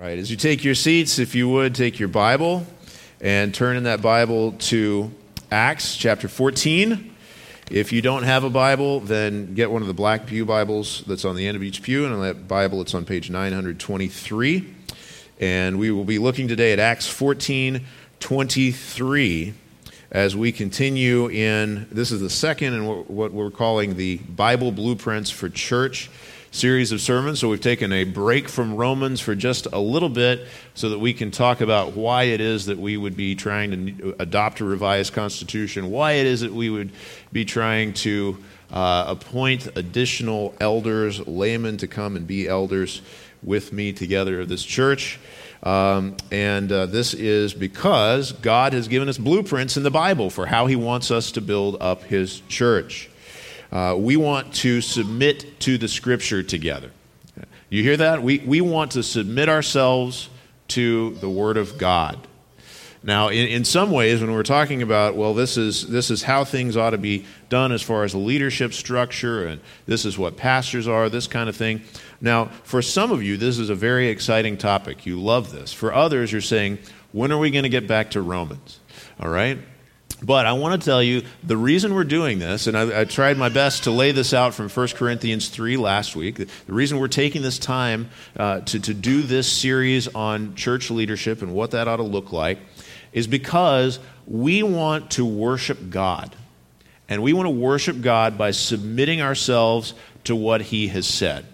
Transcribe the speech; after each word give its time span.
Right, 0.00 0.18
as 0.18 0.30
you 0.30 0.38
take 0.38 0.64
your 0.64 0.74
seats, 0.74 1.18
if 1.18 1.34
you 1.34 1.46
would, 1.50 1.74
take 1.74 1.98
your 1.98 2.08
Bible 2.08 2.66
and 3.20 3.54
turn 3.54 3.76
in 3.76 3.82
that 3.82 4.00
Bible 4.00 4.52
to 4.52 5.12
Acts 5.50 5.94
chapter 5.94 6.26
14. 6.26 7.14
If 7.70 7.92
you 7.92 8.00
don't 8.00 8.22
have 8.22 8.42
a 8.42 8.48
Bible, 8.48 9.00
then 9.00 9.52
get 9.52 9.70
one 9.70 9.82
of 9.82 9.88
the 9.88 9.92
black 9.92 10.24
Pew 10.24 10.46
Bibles 10.46 11.04
that's 11.06 11.26
on 11.26 11.36
the 11.36 11.46
end 11.46 11.54
of 11.54 11.62
each 11.62 11.82
pew, 11.82 12.06
and 12.06 12.14
on 12.14 12.22
that 12.22 12.48
Bible, 12.48 12.80
it's 12.80 12.94
on 12.94 13.04
page 13.04 13.28
923. 13.28 14.74
And 15.38 15.78
we 15.78 15.90
will 15.90 16.06
be 16.06 16.18
looking 16.18 16.48
today 16.48 16.72
at 16.72 16.78
Acts 16.78 17.06
14 17.06 17.84
23 18.20 19.54
as 20.12 20.34
we 20.34 20.50
continue 20.50 21.28
in 21.28 21.86
this 21.92 22.10
is 22.10 22.22
the 22.22 22.30
second 22.30 22.72
in 22.72 22.86
what 22.86 23.32
we're 23.32 23.50
calling 23.50 23.96
the 23.96 24.16
Bible 24.16 24.72
Blueprints 24.72 25.28
for 25.28 25.50
Church 25.50 26.10
series 26.50 26.90
of 26.90 27.00
sermons. 27.00 27.38
So 27.38 27.48
we've 27.48 27.60
taken 27.60 27.92
a 27.92 28.04
break 28.04 28.48
from 28.48 28.74
Romans 28.74 29.20
for 29.20 29.34
just 29.34 29.66
a 29.72 29.78
little 29.78 30.08
bit 30.08 30.46
so 30.74 30.88
that 30.90 30.98
we 30.98 31.12
can 31.12 31.30
talk 31.30 31.60
about 31.60 31.92
why 31.92 32.24
it 32.24 32.40
is 32.40 32.66
that 32.66 32.78
we 32.78 32.96
would 32.96 33.16
be 33.16 33.34
trying 33.34 33.70
to 33.98 34.16
adopt 34.18 34.60
a 34.60 34.64
revised 34.64 35.12
constitution, 35.12 35.90
why 35.90 36.12
it 36.12 36.26
is 36.26 36.40
that 36.40 36.52
we 36.52 36.68
would 36.70 36.90
be 37.32 37.44
trying 37.44 37.92
to 37.94 38.36
uh, 38.72 39.04
appoint 39.08 39.68
additional 39.76 40.54
elders, 40.60 41.26
laymen 41.26 41.76
to 41.78 41.86
come 41.86 42.16
and 42.16 42.26
be 42.26 42.48
elders 42.48 43.02
with 43.42 43.72
me 43.72 43.92
together 43.92 44.40
of 44.40 44.48
this 44.48 44.64
church. 44.64 45.18
Um, 45.62 46.16
and 46.30 46.70
uh, 46.72 46.86
this 46.86 47.12
is 47.12 47.52
because 47.52 48.32
God 48.32 48.72
has 48.72 48.88
given 48.88 49.08
us 49.08 49.18
blueprints 49.18 49.76
in 49.76 49.82
the 49.82 49.90
Bible 49.90 50.30
for 50.30 50.46
how 50.46 50.66
He 50.66 50.76
wants 50.76 51.10
us 51.10 51.32
to 51.32 51.40
build 51.40 51.76
up 51.80 52.02
His 52.04 52.40
church. 52.48 53.09
Uh, 53.70 53.94
we 53.96 54.16
want 54.16 54.52
to 54.54 54.80
submit 54.80 55.60
to 55.60 55.78
the 55.78 55.88
scripture 55.88 56.42
together. 56.42 56.90
You 57.68 57.84
hear 57.84 57.96
that? 57.98 58.22
We, 58.22 58.38
we 58.40 58.60
want 58.60 58.92
to 58.92 59.02
submit 59.02 59.48
ourselves 59.48 60.28
to 60.68 61.14
the 61.16 61.30
Word 61.30 61.56
of 61.56 61.78
God. 61.78 62.18
Now, 63.02 63.28
in, 63.28 63.46
in 63.48 63.64
some 63.64 63.92
ways, 63.92 64.20
when 64.20 64.32
we're 64.32 64.42
talking 64.42 64.82
about, 64.82 65.14
well, 65.16 65.32
this 65.32 65.56
is, 65.56 65.86
this 65.86 66.10
is 66.10 66.22
how 66.22 66.44
things 66.44 66.76
ought 66.76 66.90
to 66.90 66.98
be 66.98 67.24
done 67.48 67.72
as 67.72 67.80
far 67.80 68.04
as 68.04 68.14
leadership 68.14 68.74
structure, 68.74 69.46
and 69.46 69.60
this 69.86 70.04
is 70.04 70.18
what 70.18 70.36
pastors 70.36 70.86
are, 70.86 71.08
this 71.08 71.26
kind 71.26 71.48
of 71.48 71.56
thing. 71.56 71.82
Now, 72.20 72.46
for 72.64 72.82
some 72.82 73.12
of 73.12 73.22
you, 73.22 73.36
this 73.36 73.58
is 73.58 73.70
a 73.70 73.74
very 73.74 74.08
exciting 74.08 74.58
topic. 74.58 75.06
You 75.06 75.18
love 75.18 75.52
this. 75.52 75.72
For 75.72 75.94
others, 75.94 76.30
you're 76.30 76.40
saying, 76.40 76.78
when 77.12 77.32
are 77.32 77.38
we 77.38 77.50
going 77.50 77.62
to 77.62 77.70
get 77.70 77.86
back 77.86 78.10
to 78.10 78.20
Romans? 78.20 78.80
All 79.18 79.30
right? 79.30 79.58
But 80.22 80.44
I 80.46 80.52
want 80.52 80.80
to 80.80 80.84
tell 80.84 81.02
you 81.02 81.22
the 81.42 81.56
reason 81.56 81.94
we're 81.94 82.04
doing 82.04 82.38
this, 82.38 82.66
and 82.66 82.76
I, 82.76 83.00
I, 83.00 83.04
tried 83.04 83.38
my 83.38 83.48
best 83.48 83.84
to 83.84 83.90
lay 83.90 84.12
this 84.12 84.34
out 84.34 84.52
from 84.52 84.68
1 84.68 84.88
Corinthians 84.88 85.48
3 85.48 85.78
last 85.78 86.14
week. 86.14 86.36
The 86.36 86.72
reason 86.72 86.98
we're 86.98 87.08
taking 87.08 87.40
this 87.40 87.58
time 87.58 88.10
uh, 88.36 88.60
to, 88.60 88.80
to 88.80 88.92
do 88.92 89.22
this 89.22 89.50
series 89.50 90.08
on 90.08 90.54
church 90.56 90.90
leadership 90.90 91.40
and 91.40 91.54
what 91.54 91.70
that 91.70 91.88
ought 91.88 91.96
to 91.96 92.02
look 92.02 92.32
like 92.32 92.58
is 93.12 93.26
because 93.26 93.98
we 94.26 94.62
want 94.62 95.12
to 95.12 95.24
worship 95.24 95.90
God. 95.90 96.36
And 97.08 97.22
we 97.22 97.32
want 97.32 97.46
to 97.46 97.50
worship 97.50 98.00
God 98.02 98.38
by 98.38 98.52
submitting 98.52 99.20
ourselves 99.20 99.94
to 100.24 100.36
what 100.36 100.60
He 100.60 100.88
has 100.88 101.06
said. 101.06 101.46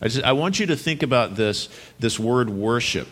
I, 0.00 0.08
just, 0.08 0.24
I 0.24 0.32
want 0.32 0.60
you 0.60 0.66
to 0.66 0.76
think 0.76 1.02
about 1.02 1.36
this, 1.36 1.68
this 1.98 2.18
word 2.18 2.50
worship. 2.50 3.08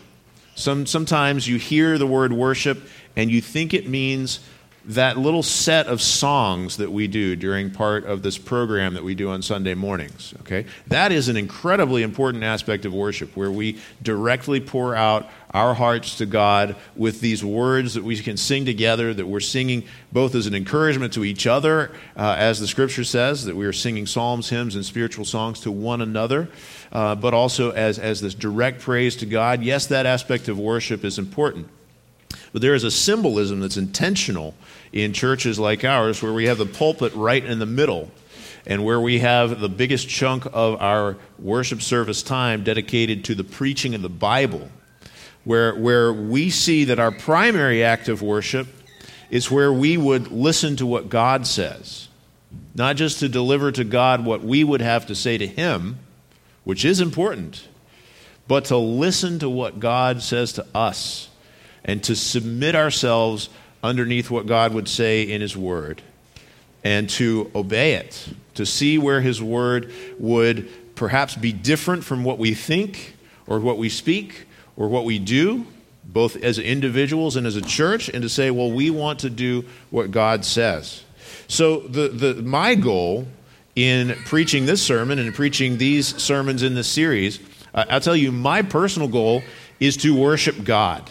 Some, 0.55 0.85
sometimes 0.85 1.47
you 1.47 1.57
hear 1.57 1.97
the 1.97 2.07
word 2.07 2.31
worship 2.31 2.81
and 3.15 3.29
you 3.31 3.41
think 3.41 3.73
it 3.73 3.87
means 3.87 4.39
that 4.85 5.17
little 5.17 5.43
set 5.43 5.87
of 5.87 6.01
songs 6.01 6.77
that 6.77 6.91
we 6.91 7.07
do 7.07 7.35
during 7.35 7.69
part 7.69 8.05
of 8.05 8.23
this 8.23 8.37
program 8.37 8.93
that 8.93 9.03
we 9.03 9.13
do 9.13 9.29
on 9.29 9.41
Sunday 9.41 9.75
mornings. 9.75 10.33
Okay? 10.41 10.65
That 10.87 11.11
is 11.11 11.27
an 11.27 11.37
incredibly 11.37 12.01
important 12.01 12.43
aspect 12.43 12.85
of 12.85 12.93
worship 12.93 13.35
where 13.35 13.51
we 13.51 13.77
directly 14.01 14.59
pour 14.59 14.95
out 14.95 15.29
our 15.51 15.73
hearts 15.73 16.17
to 16.19 16.25
God 16.25 16.75
with 16.95 17.21
these 17.21 17.43
words 17.43 17.95
that 17.95 18.03
we 18.03 18.17
can 18.17 18.37
sing 18.37 18.65
together, 18.65 19.13
that 19.13 19.25
we're 19.25 19.39
singing 19.39 19.83
both 20.11 20.35
as 20.35 20.47
an 20.47 20.55
encouragement 20.55 21.13
to 21.13 21.25
each 21.25 21.47
other, 21.47 21.91
uh, 22.15 22.35
as 22.37 22.59
the 22.59 22.67
scripture 22.67 23.03
says, 23.03 23.45
that 23.45 23.55
we 23.55 23.65
are 23.65 23.73
singing 23.73 24.05
psalms, 24.05 24.49
hymns, 24.49 24.75
and 24.75 24.85
spiritual 24.85 25.25
songs 25.25 25.59
to 25.61 25.71
one 25.71 26.01
another, 26.01 26.47
uh, 26.91 27.15
but 27.15 27.33
also 27.33 27.71
as, 27.71 27.99
as 27.99 28.21
this 28.21 28.35
direct 28.35 28.81
praise 28.81 29.15
to 29.17 29.25
God. 29.25 29.63
Yes, 29.63 29.87
that 29.87 30.05
aspect 30.05 30.47
of 30.47 30.59
worship 30.59 31.03
is 31.03 31.17
important. 31.17 31.67
But 32.51 32.61
there 32.61 32.75
is 32.75 32.83
a 32.83 32.91
symbolism 32.91 33.59
that's 33.59 33.77
intentional 33.77 34.55
in 34.91 35.13
churches 35.13 35.59
like 35.59 35.83
ours 35.83 36.21
where 36.21 36.33
we 36.33 36.45
have 36.45 36.57
the 36.57 36.65
pulpit 36.65 37.13
right 37.13 37.43
in 37.43 37.59
the 37.59 37.65
middle 37.65 38.11
and 38.65 38.83
where 38.83 38.99
we 38.99 39.19
have 39.19 39.59
the 39.59 39.69
biggest 39.69 40.09
chunk 40.09 40.45
of 40.53 40.81
our 40.81 41.17
worship 41.37 41.81
service 41.81 42.21
time 42.21 42.63
dedicated 42.63 43.23
to 43.25 43.35
the 43.35 43.43
preaching 43.43 43.95
of 43.95 44.01
the 44.01 44.09
Bible, 44.09 44.69
where, 45.43 45.73
where 45.75 46.11
we 46.11 46.49
see 46.49 46.85
that 46.85 46.99
our 46.99 47.11
primary 47.11 47.83
act 47.83 48.09
of 48.09 48.21
worship 48.21 48.67
is 49.29 49.49
where 49.49 49.71
we 49.71 49.97
would 49.97 50.31
listen 50.31 50.75
to 50.75 50.85
what 50.85 51.09
God 51.09 51.47
says, 51.47 52.09
not 52.75 52.95
just 52.95 53.19
to 53.19 53.29
deliver 53.29 53.71
to 53.71 53.83
God 53.83 54.25
what 54.25 54.43
we 54.43 54.63
would 54.63 54.81
have 54.81 55.05
to 55.07 55.15
say 55.15 55.37
to 55.37 55.47
Him, 55.47 55.99
which 56.63 56.83
is 56.83 56.99
important, 56.99 57.67
but 58.47 58.65
to 58.65 58.77
listen 58.77 59.39
to 59.39 59.49
what 59.49 59.79
God 59.79 60.21
says 60.21 60.53
to 60.53 60.65
us 60.75 61.29
and 61.85 62.03
to 62.03 62.15
submit 62.15 62.75
ourselves 62.75 63.49
underneath 63.83 64.29
what 64.29 64.45
God 64.45 64.73
would 64.73 64.87
say 64.87 65.23
in 65.23 65.41
His 65.41 65.55
Word 65.55 66.01
and 66.83 67.09
to 67.11 67.51
obey 67.55 67.93
it, 67.93 68.29
to 68.55 68.65
see 68.65 68.97
where 68.97 69.21
His 69.21 69.41
Word 69.41 69.91
would 70.17 70.69
perhaps 70.95 71.35
be 71.35 71.53
different 71.53 72.03
from 72.03 72.23
what 72.23 72.37
we 72.37 72.53
think 72.53 73.15
or 73.47 73.59
what 73.59 73.77
we 73.77 73.89
speak 73.89 74.45
or 74.75 74.87
what 74.87 75.05
we 75.05 75.19
do, 75.19 75.65
both 76.05 76.35
as 76.37 76.57
individuals 76.59 77.35
and 77.35 77.45
as 77.45 77.55
a 77.55 77.61
church, 77.61 78.09
and 78.09 78.21
to 78.21 78.29
say, 78.29 78.51
well, 78.51 78.71
we 78.71 78.89
want 78.89 79.19
to 79.19 79.29
do 79.29 79.65
what 79.89 80.11
God 80.11 80.43
says. 80.45 81.03
So, 81.47 81.81
the, 81.81 82.09
the, 82.09 82.33
my 82.41 82.75
goal 82.75 83.27
in 83.75 84.15
preaching 84.25 84.65
this 84.65 84.81
sermon 84.81 85.19
and 85.19 85.33
preaching 85.33 85.77
these 85.77 86.21
sermons 86.21 86.63
in 86.63 86.75
this 86.75 86.87
series, 86.87 87.39
uh, 87.73 87.85
I'll 87.89 88.01
tell 88.01 88.15
you, 88.15 88.31
my 88.31 88.61
personal 88.61 89.07
goal 89.07 89.43
is 89.79 89.97
to 89.97 90.15
worship 90.15 90.63
God 90.63 91.09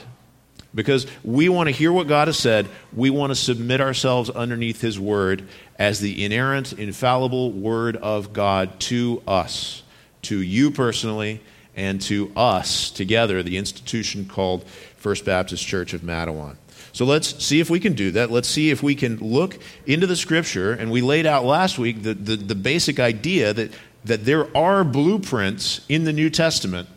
because 0.74 1.06
we 1.24 1.48
want 1.48 1.68
to 1.68 1.74
hear 1.74 1.92
what 1.92 2.08
God 2.08 2.28
has 2.28 2.38
said. 2.38 2.68
We 2.94 3.10
want 3.10 3.30
to 3.30 3.34
submit 3.34 3.80
ourselves 3.80 4.30
underneath 4.30 4.80
His 4.80 4.98
Word 4.98 5.46
as 5.78 6.00
the 6.00 6.24
inerrant, 6.24 6.72
infallible 6.72 7.52
Word 7.52 7.96
of 7.96 8.32
God 8.32 8.78
to 8.80 9.22
us, 9.26 9.82
to 10.22 10.40
you 10.40 10.70
personally, 10.70 11.40
and 11.76 12.00
to 12.02 12.32
us 12.36 12.90
together, 12.90 13.42
the 13.42 13.56
institution 13.56 14.26
called 14.26 14.64
First 14.96 15.24
Baptist 15.24 15.66
Church 15.66 15.94
of 15.94 16.00
Mattawan. 16.00 16.56
So 16.92 17.04
let's 17.04 17.44
see 17.44 17.60
if 17.60 17.70
we 17.70 17.78
can 17.78 17.92
do 17.92 18.10
that. 18.12 18.30
Let's 18.30 18.48
see 18.48 18.70
if 18.70 18.82
we 18.82 18.96
can 18.96 19.18
look 19.18 19.58
into 19.86 20.06
the 20.06 20.16
Scripture. 20.16 20.72
And 20.72 20.90
we 20.90 21.00
laid 21.00 21.26
out 21.26 21.44
last 21.44 21.78
week 21.78 22.02
the, 22.02 22.14
the, 22.14 22.36
the 22.36 22.54
basic 22.56 22.98
idea 22.98 23.52
that, 23.52 23.72
that 24.04 24.24
there 24.24 24.54
are 24.56 24.82
blueprints 24.82 25.82
in 25.88 26.04
the 26.04 26.12
New 26.12 26.30
Testament 26.30 26.88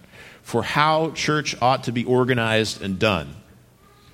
for 0.42 0.64
how 0.64 1.12
church 1.12 1.56
ought 1.62 1.84
to 1.84 1.92
be 1.92 2.04
organized 2.04 2.82
and 2.82 2.98
done. 2.98 3.36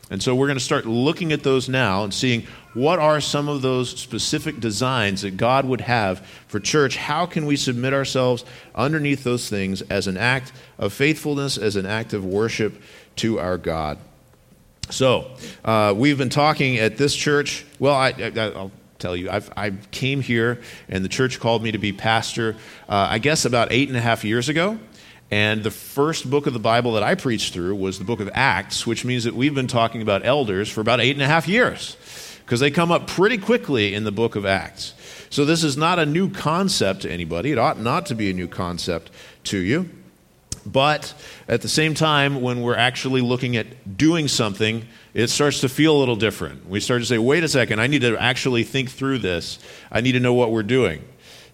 And 0.09 0.23
so 0.23 0.33
we're 0.33 0.47
going 0.47 0.57
to 0.57 0.63
start 0.63 0.85
looking 0.85 1.33
at 1.33 1.43
those 1.43 1.67
now 1.67 2.03
and 2.03 2.13
seeing 2.13 2.47
what 2.73 2.99
are 2.99 3.19
some 3.19 3.49
of 3.49 3.61
those 3.61 3.89
specific 3.89 4.59
designs 4.59 5.23
that 5.23 5.35
God 5.35 5.65
would 5.65 5.81
have 5.81 6.25
for 6.47 6.59
church. 6.59 6.95
How 6.95 7.25
can 7.25 7.45
we 7.45 7.57
submit 7.57 7.93
ourselves 7.93 8.45
underneath 8.73 9.23
those 9.23 9.49
things 9.49 9.81
as 9.83 10.07
an 10.07 10.15
act 10.15 10.53
of 10.77 10.93
faithfulness, 10.93 11.57
as 11.57 11.75
an 11.75 11.85
act 11.85 12.13
of 12.13 12.23
worship 12.23 12.81
to 13.17 13.39
our 13.39 13.57
God? 13.57 13.97
So 14.89 15.31
uh, 15.65 15.93
we've 15.97 16.17
been 16.17 16.29
talking 16.29 16.77
at 16.77 16.97
this 16.97 17.13
church. 17.13 17.65
Well, 17.77 17.95
I, 17.95 18.11
will 18.11 18.71
tell 18.99 19.15
you, 19.15 19.29
I've, 19.29 19.51
i 19.57 19.71
came 19.91 20.21
here 20.21 20.61
and 20.87 21.03
the 21.03 21.09
church 21.09 21.41
called 21.41 21.61
me 21.61 21.73
to 21.73 21.77
be 21.77 21.91
pastor, 21.91 22.55
uh, 22.87 23.07
I 23.09 23.19
guess 23.19 23.43
about 23.43 23.71
eight 23.71 23.89
and 23.89 23.97
a 23.97 24.01
half 24.01 24.23
years 24.23 24.47
ago. 24.47 24.79
And 25.29 25.63
the 25.63 25.71
first 25.71 26.29
book 26.29 26.47
of 26.47 26.53
the 26.53 26.59
Bible 26.59 26.93
that 26.93 27.03
I 27.03 27.15
preached 27.15 27.53
through 27.53 27.75
was 27.75 27.99
the 27.99 28.05
book 28.05 28.21
of 28.21 28.29
Acts, 28.33 28.87
which 28.87 29.03
means 29.03 29.25
that 29.25 29.35
we've 29.35 29.53
been 29.53 29.67
talking 29.67 30.01
about 30.01 30.25
elders 30.25 30.69
for 30.69 30.81
about 30.81 31.01
eight 31.01 31.15
and 31.15 31.21
a 31.21 31.27
half 31.27 31.47
years 31.47 31.97
because 32.45 32.61
they 32.61 32.71
come 32.71 32.91
up 32.93 33.07
pretty 33.07 33.37
quickly 33.37 33.93
in 33.93 34.05
the 34.05 34.11
book 34.11 34.37
of 34.37 34.45
Acts. 34.45 34.93
So 35.29 35.43
this 35.43 35.65
is 35.65 35.75
not 35.75 35.99
a 35.99 36.05
new 36.05 36.29
concept 36.29 37.01
to 37.01 37.11
anybody. 37.11 37.51
It 37.51 37.57
ought 37.57 37.77
not 37.77 38.05
to 38.05 38.15
be 38.15 38.29
a 38.29 38.33
new 38.33 38.47
concept 38.47 39.11
to 39.45 39.57
you. 39.57 39.89
But 40.65 41.13
at 41.47 41.61
the 41.61 41.69
same 41.69 41.93
time, 41.93 42.41
when 42.41 42.61
we're 42.61 42.75
actually 42.75 43.21
looking 43.21 43.55
at 43.57 43.97
doing 43.97 44.27
something, 44.27 44.85
it 45.13 45.27
starts 45.27 45.61
to 45.61 45.69
feel 45.69 45.95
a 45.95 45.99
little 45.99 46.15
different. 46.15 46.69
We 46.69 46.79
start 46.79 47.01
to 47.01 47.05
say, 47.05 47.17
wait 47.17 47.43
a 47.43 47.47
second, 47.47 47.79
I 47.79 47.87
need 47.87 48.01
to 48.01 48.17
actually 48.17 48.63
think 48.63 48.91
through 48.91 49.19
this. 49.19 49.59
I 49.91 50.01
need 50.01 50.13
to 50.13 50.19
know 50.19 50.33
what 50.33 50.51
we're 50.51 50.63
doing. 50.63 51.03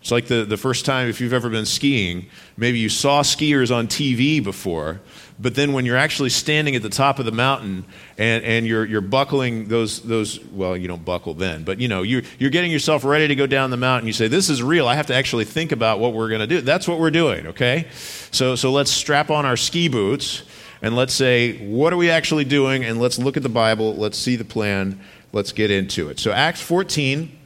It's 0.04 0.12
like 0.12 0.28
the, 0.28 0.44
the 0.44 0.58
first 0.58 0.84
time, 0.84 1.08
if 1.08 1.22
you've 1.22 1.32
ever 1.32 1.50
been 1.50 1.66
skiing, 1.66 2.26
maybe 2.58 2.78
you 2.78 2.90
saw 2.90 3.22
skiers 3.22 3.74
on 3.74 3.88
TV 3.88 4.44
before, 4.44 5.00
but 5.40 5.56
then 5.56 5.72
when 5.72 5.86
you're 5.86 5.96
actually 5.96 6.30
standing 6.30 6.76
at 6.76 6.82
the 6.82 6.90
top 6.90 7.20
of 7.20 7.26
the 7.26 7.32
mountain 7.32 7.86
and, 8.18 8.44
and 8.44 8.68
you're, 8.68 8.84
you're 8.84 9.00
buckling 9.00 9.70
those, 9.70 10.02
those, 10.02 10.44
well, 10.48 10.76
you 10.76 10.90
don't 10.90 11.06
buckle 11.06 11.36
then, 11.36 11.64
but 11.64 11.80
you 11.80 11.88
know, 11.88 12.02
you're, 12.02 12.24
you're 12.38 12.50
getting 12.50 12.70
yourself 12.70 13.06
ready 13.06 13.30
to 13.30 13.36
go 13.36 13.48
down 13.48 13.70
the 13.70 13.78
mountain, 13.78 14.06
you 14.06 14.12
say, 14.12 14.28
This 14.28 14.50
is 14.50 14.62
real. 14.62 14.90
I 14.90 14.96
have 14.96 15.08
to 15.08 15.16
actually 15.16 15.46
think 15.46 15.72
about 15.72 16.02
what 16.02 16.12
we're 16.12 16.28
going 16.28 16.42
to 16.42 16.48
do. 16.48 16.60
That's 16.60 16.86
what 16.86 17.00
we're 17.00 17.10
doing, 17.10 17.48
okay? 17.48 17.88
So, 18.32 18.58
so 18.58 18.74
let's 18.74 18.92
strap 18.92 19.32
on 19.32 19.46
our 19.46 19.56
ski 19.56 19.88
boots 19.88 20.44
and 20.82 20.98
let's 20.98 21.14
say, 21.14 21.66
what 21.66 21.94
are 21.94 21.98
we 21.98 22.10
actually 22.10 22.44
doing? 22.44 22.84
And 22.84 23.00
let's 23.00 23.18
look 23.18 23.38
at 23.38 23.44
the 23.44 23.48
Bible, 23.48 23.96
let's 23.96 24.18
see 24.18 24.36
the 24.36 24.44
plan, 24.44 25.00
let's 25.32 25.54
get 25.54 25.72
into 25.72 26.10
it. 26.10 26.20
So, 26.20 26.34
Acts 26.34 26.60
14, 26.60 27.40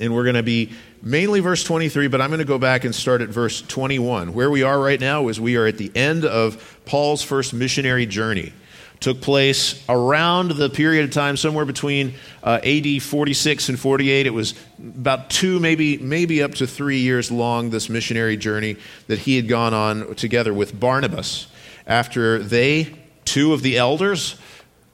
and 0.00 0.14
we're 0.14 0.24
going 0.24 0.36
to 0.36 0.42
be 0.42 0.72
mainly 1.02 1.40
verse 1.40 1.62
23, 1.62 2.08
but 2.08 2.20
I'm 2.20 2.30
going 2.30 2.38
to 2.38 2.44
go 2.44 2.58
back 2.58 2.84
and 2.84 2.94
start 2.94 3.20
at 3.20 3.28
verse 3.28 3.62
21. 3.62 4.32
Where 4.32 4.50
we 4.50 4.62
are 4.62 4.80
right 4.80 5.00
now 5.00 5.28
is 5.28 5.40
we 5.40 5.56
are 5.56 5.66
at 5.66 5.78
the 5.78 5.92
end 5.94 6.24
of 6.24 6.80
Paul's 6.86 7.22
first 7.22 7.52
missionary 7.52 8.06
journey 8.06 8.52
took 9.00 9.22
place 9.22 9.82
around 9.88 10.52
the 10.52 10.68
period 10.68 11.04
of 11.04 11.10
time 11.10 11.36
somewhere 11.36 11.64
between 11.64 12.14
uh, 12.44 12.60
AD 12.62 13.02
46 13.02 13.70
and 13.70 13.80
48. 13.80 14.26
It 14.26 14.30
was 14.30 14.54
about 14.78 15.30
two, 15.30 15.58
maybe 15.58 15.96
maybe 15.98 16.42
up 16.42 16.54
to 16.56 16.66
three 16.66 16.98
years 16.98 17.30
long. 17.30 17.70
This 17.70 17.88
missionary 17.88 18.36
journey 18.36 18.76
that 19.06 19.20
he 19.20 19.36
had 19.36 19.48
gone 19.48 19.74
on 19.74 20.14
together 20.14 20.52
with 20.52 20.78
Barnabas. 20.78 21.46
After 21.86 22.38
they, 22.38 22.94
two 23.24 23.52
of 23.54 23.62
the 23.62 23.78
elders 23.78 24.36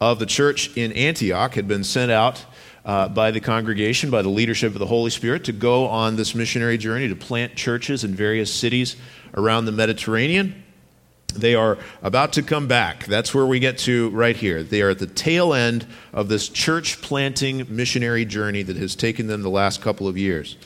of 0.01 0.19
the 0.19 0.27
church 0.27 0.75
in 0.77 0.93
Antioch, 0.93 1.55
had 1.55 1.67
been 1.67 1.85
sent 1.85 2.13
out. 2.13 2.45
Uh, 2.87 3.09
by 3.09 3.33
the 3.33 3.41
congregation, 3.41 4.11
by 4.11 4.23
the 4.23 4.29
leadership 4.29 4.73
of 4.73 4.79
the 4.79 4.87
Holy 4.87 5.11
Spirit, 5.11 5.43
to 5.43 5.53
go 5.53 5.89
on 5.89 6.15
this 6.15 6.37
missionary 6.37 6.79
journey 6.79 7.09
to 7.09 7.17
plant 7.17 7.57
churches 7.57 8.05
in 8.05 8.15
various 8.15 8.55
cities 8.55 8.95
around 9.35 9.65
the 9.65 9.73
Mediterranean. 9.73 10.63
They 11.35 11.57
are 11.57 11.79
about 12.01 12.35
to 12.35 12.43
come 12.43 12.69
back. 12.69 13.05
That's 13.07 13.35
where 13.35 13.45
we 13.45 13.59
get 13.59 13.79
to 13.79 14.11
right 14.11 14.37
here. 14.37 14.63
They 14.63 14.83
are 14.83 14.91
at 14.91 15.01
the 15.01 15.09
tail 15.09 15.53
end 15.53 15.85
of 16.13 16.29
this 16.29 16.49
church 16.49 17.03
planting 17.03 17.67
missionary 17.69 18.25
journey 18.25 18.63
that 18.63 18.77
has 18.77 18.95
taken 18.95 19.27
them 19.27 19.43
the 19.43 19.51
last 19.51 19.83
couple 19.83 20.07
of 20.07 20.17
years. 20.17 20.57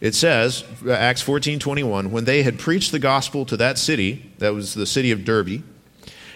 It 0.00 0.14
says, 0.14 0.64
Acts 0.88 1.20
14 1.20 1.58
21, 1.58 2.10
when 2.10 2.24
they 2.24 2.42
had 2.42 2.58
preached 2.58 2.92
the 2.92 2.98
gospel 2.98 3.44
to 3.44 3.56
that 3.58 3.78
city, 3.78 4.32
that 4.38 4.54
was 4.54 4.72
the 4.72 4.86
city 4.86 5.10
of 5.10 5.24
Derbe, 5.24 5.62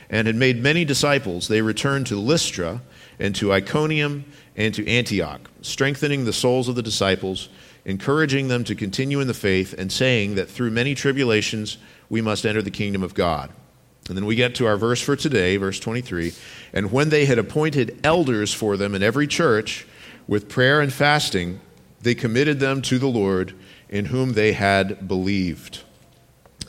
and 0.08 0.26
had 0.26 0.36
made 0.36 0.62
many 0.62 0.84
disciples, 0.84 1.48
they 1.48 1.62
returned 1.62 2.06
to 2.08 2.16
Lystra 2.16 2.82
and 3.18 3.34
to 3.36 3.52
Iconium 3.52 4.24
and 4.60 4.74
to 4.74 4.86
Antioch, 4.86 5.50
strengthening 5.62 6.26
the 6.26 6.34
souls 6.34 6.68
of 6.68 6.74
the 6.74 6.82
disciples, 6.82 7.48
encouraging 7.86 8.48
them 8.48 8.62
to 8.64 8.74
continue 8.74 9.18
in 9.18 9.26
the 9.26 9.32
faith, 9.32 9.74
and 9.78 9.90
saying 9.90 10.34
that 10.34 10.50
through 10.50 10.70
many 10.70 10.94
tribulations 10.94 11.78
we 12.10 12.20
must 12.20 12.44
enter 12.44 12.60
the 12.60 12.70
kingdom 12.70 13.02
of 13.02 13.14
God. 13.14 13.50
And 14.08 14.18
then 14.18 14.26
we 14.26 14.34
get 14.34 14.54
to 14.56 14.66
our 14.66 14.76
verse 14.76 15.00
for 15.00 15.16
today, 15.16 15.56
verse 15.56 15.80
23. 15.80 16.34
And 16.74 16.92
when 16.92 17.08
they 17.08 17.24
had 17.24 17.38
appointed 17.38 18.00
elders 18.04 18.52
for 18.52 18.76
them 18.76 18.94
in 18.94 19.02
every 19.02 19.26
church, 19.26 19.86
with 20.28 20.50
prayer 20.50 20.82
and 20.82 20.92
fasting, 20.92 21.60
they 22.02 22.14
committed 22.14 22.60
them 22.60 22.82
to 22.82 22.98
the 22.98 23.06
Lord 23.06 23.54
in 23.88 24.04
whom 24.04 24.34
they 24.34 24.52
had 24.52 25.08
believed. 25.08 25.84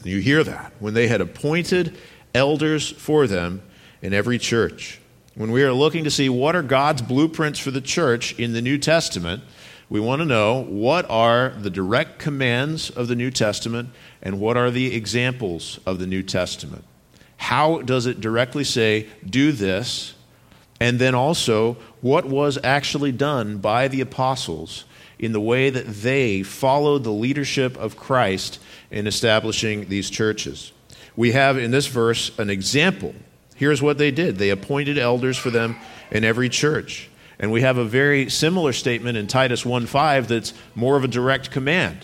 You 0.06 0.20
hear 0.20 0.46
that. 0.46 0.72
When 0.80 0.94
they 0.94 1.10
had 1.10 1.20
appointed 1.20 1.98
elders 2.34 2.90
for 2.90 3.28
them 3.28 3.64
in 4.02 4.14
every 4.14 4.40
church. 4.40 5.00
When 5.33 5.54
we 5.54 5.63
are 5.63 5.72
looking 5.72 6.04
to 6.04 6.12
see 6.12 6.28
what 6.28 6.57
are 6.57 6.62
God's 6.62 7.01
blueprints 7.01 7.57
for 7.57 7.72
the 7.72 7.80
church 7.80 8.38
in 8.38 8.51
the 8.51 8.62
New 8.62 8.78
Testament, 8.78 9.44
we 9.89 10.01
want 10.01 10.22
to 10.22 10.25
know 10.25 10.62
what 10.62 11.10
are 11.10 11.51
the 11.57 11.69
direct 11.69 12.19
commands 12.19 12.89
of 12.89 13.07
the 13.07 13.16
New 13.16 13.31
Testament 13.31 13.92
and 14.22 14.42
what 14.42 14.57
are 14.57 14.69
the 14.69 14.94
examples 14.94 15.80
of 15.86 16.00
the 16.00 16.07
New 16.07 16.22
Testament. 16.22 16.83
How 17.38 17.81
does 17.81 18.07
it 18.07 18.19
directly 18.19 18.66
say, 18.66 19.07
do 19.25 19.54
this? 19.54 20.16
And 20.81 21.00
then 21.00 21.16
also, 21.16 21.77
what 22.01 22.25
was 22.25 22.60
actually 22.62 23.13
done 23.13 23.60
by 23.60 23.88
the 23.88 24.01
apostles 24.01 24.84
in 25.18 25.31
the 25.31 25.39
way 25.39 25.69
that 25.69 25.88
they 25.88 26.44
followed 26.44 27.06
the 27.06 27.12
leadership 27.12 27.77
of 27.77 27.95
Christ 27.95 28.60
in 28.89 29.07
establishing 29.07 29.88
these 29.88 30.10
churches? 30.10 30.74
We 31.16 31.31
have 31.31 31.57
in 31.57 31.72
this 31.72 31.88
verse 31.88 32.38
an 32.38 32.50
example. 32.50 33.16
Here's 33.62 33.80
what 33.80 34.00
they 34.00 34.10
did 34.10 34.40
they 34.40 34.50
appointed 34.50 34.98
elders 34.98 35.38
for 35.38 35.52
them 35.52 35.75
in 36.10 36.24
every 36.24 36.50
church. 36.50 37.12
And 37.38 37.52
we 37.52 37.62
have 37.62 37.78
a 37.78 37.86
very 37.86 38.28
similar 38.28 38.74
statement 38.74 39.19
in 39.19 39.28
Titus 39.28 39.63
1:5 39.63 40.28
that's 40.28 40.56
more 40.74 40.98
of 40.98 41.04
a 41.04 41.08
direct 41.08 41.52
command, 41.52 42.00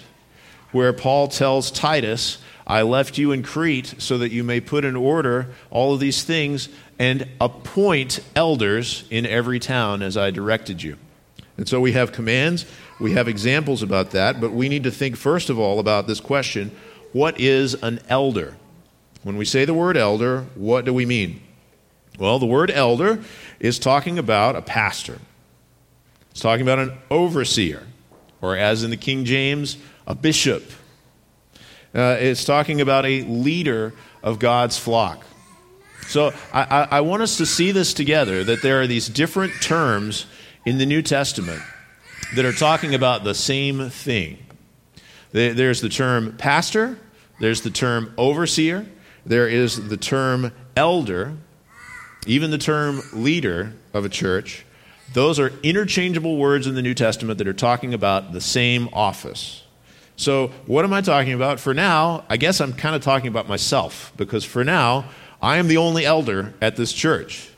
where 0.72 0.94
Paul 0.94 1.28
tells 1.30 1.72
Titus 1.72 2.38
I 2.68 2.84
left 2.84 3.18
you 3.18 3.32
in 3.32 3.42
Crete 3.42 3.96
so 3.98 4.20
that 4.20 4.32
you 4.32 4.44
may 4.44 4.60
put 4.60 4.86
in 4.86 4.96
order 4.96 5.48
all 5.72 5.96
of 5.96 6.00
these 6.00 6.22
things 6.22 6.70
and 7.00 7.28
appoint 7.42 8.20
elders 8.36 9.06
in 9.10 9.26
every 9.26 9.58
town 9.58 10.04
as 10.04 10.16
I 10.16 10.30
directed 10.30 10.84
you. 10.84 10.98
And 11.58 11.68
so 11.68 11.82
we 11.82 11.94
have 11.94 12.12
commands, 12.12 12.68
we 13.00 13.14
have 13.14 13.28
examples 13.28 13.82
about 13.82 14.12
that, 14.12 14.40
but 14.40 14.52
we 14.52 14.70
need 14.70 14.84
to 14.84 14.92
think 14.92 15.16
first 15.16 15.50
of 15.50 15.58
all 15.58 15.80
about 15.80 16.06
this 16.06 16.20
question 16.20 16.70
what 17.14 17.40
is 17.40 17.74
an 17.82 18.00
elder? 18.10 18.58
When 19.24 19.38
we 19.38 19.46
say 19.46 19.66
the 19.66 19.74
word 19.74 19.98
elder, 19.98 20.46
what 20.54 20.86
do 20.86 20.94
we 20.94 21.08
mean? 21.08 21.42
Well, 22.18 22.40
the 22.40 22.46
word 22.46 22.72
elder 22.72 23.24
is 23.60 23.80
talking 23.80 24.18
about 24.18 24.56
a 24.56 24.62
pastor, 24.62 25.20
it's 26.32 26.40
talking 26.40 26.62
about 26.62 26.80
an 26.80 26.94
overseer, 27.10 27.84
or 28.42 28.56
as 28.56 28.84
in 28.84 28.90
the 28.90 28.98
King 28.98 29.26
James, 29.26 29.78
a 30.06 30.16
bishop 30.16 30.64
uh, 31.98 32.18
it's 32.20 32.46
talking 32.46 32.80
about 32.80 33.06
a 33.06 33.24
leader 33.24 33.94
of 34.22 34.38
God's 34.38 34.78
flock. 34.78 35.26
So 36.08 36.32
I, 36.54 36.62
I, 36.62 36.88
I 36.98 37.02
want 37.02 37.24
us 37.24 37.38
to 37.38 37.46
see 37.46 37.72
this 37.72 37.94
together 37.94 38.44
that 38.44 38.62
there 38.62 38.82
are 38.82 38.88
these 38.88 39.08
different 39.08 39.54
terms 39.62 40.28
in 40.66 40.78
the 40.78 40.86
New 40.86 41.02
Testament 41.02 41.62
that 42.36 42.46
are 42.46 42.54
talking 42.54 42.94
about 42.94 43.24
the 43.24 43.34
same 43.34 43.90
thing. 43.90 44.38
There's 45.32 45.82
the 45.82 45.90
term 45.90 46.38
pastor, 46.38 47.00
there's 47.40 47.62
the 47.62 47.70
term 47.70 48.14
overseer, 48.18 48.86
there 49.26 49.48
is 49.48 49.90
the 49.90 49.98
term 49.98 50.52
elder, 50.76 51.36
even 52.28 52.52
the 52.52 52.58
term 52.58 53.02
leader 53.14 53.74
of 53.94 54.06
a 54.06 54.10
church. 54.10 54.66
Those 55.14 55.40
are 55.40 55.54
interchangeable 55.64 56.38
words 56.38 56.68
in 56.68 56.76
the 56.76 56.82
New 56.82 56.94
Testament 56.94 57.38
that 57.38 57.48
are 57.48 57.54
talking 57.54 57.94
about 57.94 58.34
the 58.34 58.42
same 58.42 58.90
office. 58.92 59.64
So, 60.18 60.48
what 60.66 60.84
am 60.84 60.94
I 60.94 61.02
talking 61.02 61.34
about? 61.34 61.60
For 61.60 61.74
now, 61.74 62.26
I 62.28 62.38
guess 62.38 62.60
I'm 62.60 62.74
kind 62.74 62.96
of 62.96 63.02
talking 63.02 63.28
about 63.28 63.48
myself 63.48 64.12
because 64.18 64.44
for 64.44 64.64
now, 64.64 65.06
I 65.42 65.58
am 65.58 65.68
the 65.68 65.78
only 65.78 66.06
elder 66.06 66.54
at 66.62 66.76
this 66.76 66.92
church. 66.92 67.50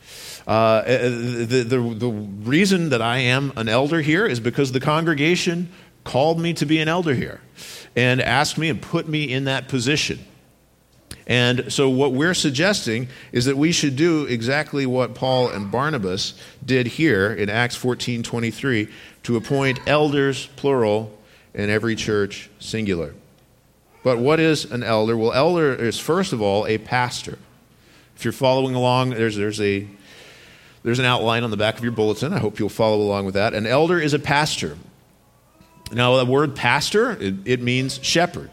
Uh, 0.46 0.82
the, 0.84 1.66
the, 1.68 1.78
the 1.78 2.10
reason 2.10 2.90
that 2.90 3.02
I 3.02 3.20
am 3.20 3.54
an 3.56 3.70
elder 3.70 4.02
here 4.02 4.26
is 4.26 4.40
because 4.40 4.72
the 4.72 4.80
congregation 4.80 5.70
called 6.04 6.40
me 6.40 6.54
to 6.56 6.66
be 6.66 6.80
an 6.80 6.88
elder 6.88 7.14
here 7.14 7.40
and 7.96 8.22
asked 8.22 8.58
me 8.58 8.70
and 8.70 8.82
put 8.82 9.08
me 9.08 9.32
in 9.32 9.46
that 9.46 9.68
position. 9.68 10.20
And 11.28 11.72
so, 11.72 11.90
what 11.90 12.14
we're 12.14 12.34
suggesting 12.34 13.08
is 13.32 13.46
that 13.46 13.56
we 13.56 13.72
should 13.72 13.96
do 13.96 14.26
exactly 14.26 14.86
what 14.86 15.14
Paul 15.14 15.50
and 15.50 15.72
Barnabas 15.72 16.34
did 16.66 16.88
here 16.88 17.32
in 17.32 17.50
Acts 17.50 17.76
14 17.76 18.24
23 18.24 18.90
to 19.24 19.36
appoint 19.36 19.80
elders, 19.88 20.48
plural, 20.56 21.16
in 21.54 21.70
every 21.70 21.96
church, 21.96 22.50
singular. 22.60 23.14
But 24.04 24.18
what 24.18 24.40
is 24.40 24.66
an 24.72 24.82
elder? 24.82 25.18
Well, 25.18 25.34
elder 25.34 25.74
is 25.74 26.00
first 26.00 26.34
of 26.34 26.42
all 26.42 26.66
a 26.66 26.78
pastor. 26.78 27.38
If 28.16 28.24
you're 28.26 28.32
following 28.32 28.76
along, 28.76 29.12
there's, 29.12 29.36
there's, 29.36 29.62
a, 29.62 29.88
there's 30.84 31.00
an 31.00 31.06
outline 31.06 31.44
on 31.44 31.52
the 31.52 31.58
back 31.58 31.78
of 31.78 31.84
your 31.84 31.92
bulletin. 31.92 32.34
I 32.34 32.40
hope 32.40 32.60
you'll 32.60 32.70
follow 32.70 33.02
along 33.02 33.26
with 33.26 33.36
that. 33.36 33.54
An 33.54 33.66
elder 33.66 34.00
is 34.00 34.14
a 34.14 34.20
pastor. 34.20 34.78
Now, 35.92 36.18
the 36.18 36.26
word 36.26 36.56
pastor, 36.56 37.12
it, 37.12 37.36
it 37.46 37.62
means 37.62 38.00
shepherd. 38.04 38.50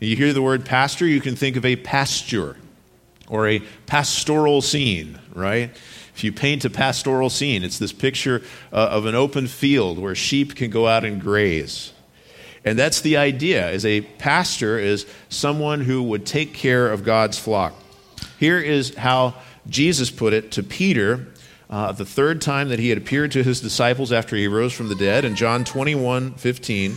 You 0.00 0.16
hear 0.16 0.32
the 0.32 0.42
word 0.42 0.64
pastor, 0.64 1.06
you 1.06 1.20
can 1.20 1.36
think 1.36 1.56
of 1.56 1.64
a 1.64 1.76
pasture 1.76 2.56
or 3.28 3.48
a 3.48 3.60
pastoral 3.86 4.60
scene, 4.60 5.18
right? 5.32 5.70
If 6.14 6.24
you 6.24 6.32
paint 6.32 6.64
a 6.64 6.70
pastoral 6.70 7.30
scene, 7.30 7.62
it's 7.64 7.78
this 7.78 7.92
picture 7.92 8.42
uh, 8.72 8.76
of 8.76 9.06
an 9.06 9.14
open 9.14 9.46
field 9.46 9.98
where 9.98 10.14
sheep 10.14 10.56
can 10.56 10.70
go 10.70 10.86
out 10.86 11.04
and 11.04 11.20
graze. 11.20 11.92
And 12.64 12.78
that's 12.78 13.02
the 13.02 13.16
idea 13.16 13.70
is 13.70 13.84
a 13.84 14.00
pastor 14.00 14.78
is 14.78 15.06
someone 15.28 15.82
who 15.82 16.02
would 16.04 16.24
take 16.24 16.54
care 16.54 16.90
of 16.90 17.04
God's 17.04 17.38
flock. 17.38 17.74
Here 18.38 18.58
is 18.58 18.94
how 18.94 19.34
Jesus 19.68 20.10
put 20.10 20.32
it 20.32 20.52
to 20.52 20.62
Peter 20.62 21.28
uh, 21.70 21.92
the 21.92 22.04
third 22.04 22.40
time 22.40 22.68
that 22.68 22.78
he 22.78 22.88
had 22.88 22.98
appeared 22.98 23.32
to 23.32 23.42
his 23.42 23.60
disciples 23.60 24.12
after 24.12 24.36
he 24.36 24.46
rose 24.48 24.72
from 24.72 24.88
the 24.88 24.94
dead 24.94 25.24
in 25.24 25.34
John 25.34 25.64
21 25.64 26.34
15. 26.34 26.96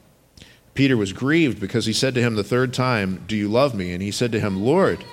Peter 0.73 0.95
was 0.95 1.13
grieved 1.13 1.59
because 1.59 1.85
he 1.85 1.93
said 1.93 2.15
to 2.15 2.21
him 2.21 2.35
the 2.35 2.43
third 2.43 2.73
time, 2.73 3.23
Do 3.27 3.35
you 3.35 3.49
love 3.49 3.75
me? 3.75 3.93
And 3.93 4.01
he 4.01 4.11
said 4.11 4.31
to 4.31 4.39
him, 4.39 4.63
Lord, 4.63 5.03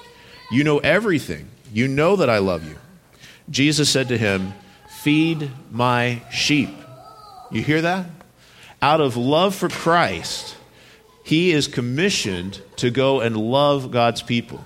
you 0.50 0.64
know 0.64 0.78
everything. 0.78 1.48
You 1.72 1.88
know 1.88 2.16
that 2.16 2.30
I 2.30 2.38
love 2.38 2.66
you. 2.66 2.76
Jesus 3.50 3.90
said 3.90 4.08
to 4.08 4.18
him, 4.18 4.52
feed 4.98 5.50
my 5.70 6.20
sheep. 6.30 6.70
You 7.50 7.62
hear 7.62 7.80
that? 7.82 8.06
Out 8.82 9.00
of 9.00 9.16
love 9.16 9.54
for 9.54 9.68
Christ, 9.68 10.56
he 11.24 11.52
is 11.52 11.68
commissioned 11.68 12.60
to 12.76 12.90
go 12.90 13.20
and 13.20 13.36
love 13.36 13.90
God's 13.90 14.22
people, 14.22 14.64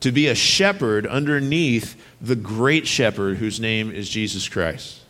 to 0.00 0.12
be 0.12 0.28
a 0.28 0.34
shepherd 0.34 1.06
underneath 1.06 2.00
the 2.20 2.36
great 2.36 2.86
shepherd 2.86 3.38
whose 3.38 3.60
name 3.60 3.90
is 3.90 4.08
Jesus 4.08 4.48
Christ. 4.48 5.00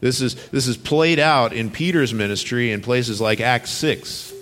This 0.00 0.20
is, 0.20 0.34
this 0.48 0.66
is 0.66 0.76
played 0.76 1.18
out 1.18 1.52
in 1.52 1.70
Peter's 1.70 2.14
ministry 2.14 2.72
in 2.72 2.80
places 2.80 3.20
like 3.20 3.40
Acts 3.40 3.70
6. 3.70 4.32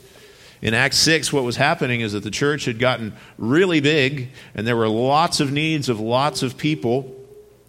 In 0.61 0.75
Acts 0.75 0.99
6, 0.99 1.33
what 1.33 1.45
was 1.45 1.57
happening 1.57 2.01
is 2.01 2.13
that 2.13 2.25
the 2.25 2.31
church 2.31 2.65
had 2.65 2.79
gotten 2.79 3.15
really 3.39 3.81
big, 3.81 4.31
and 4.55 4.67
there 4.67 4.77
were 4.77 4.89
lots 4.89 5.41
of 5.41 5.53
needs 5.53 5.89
of 5.89 6.01
lots 6.01 6.43
of 6.43 6.57
people, 6.57 7.15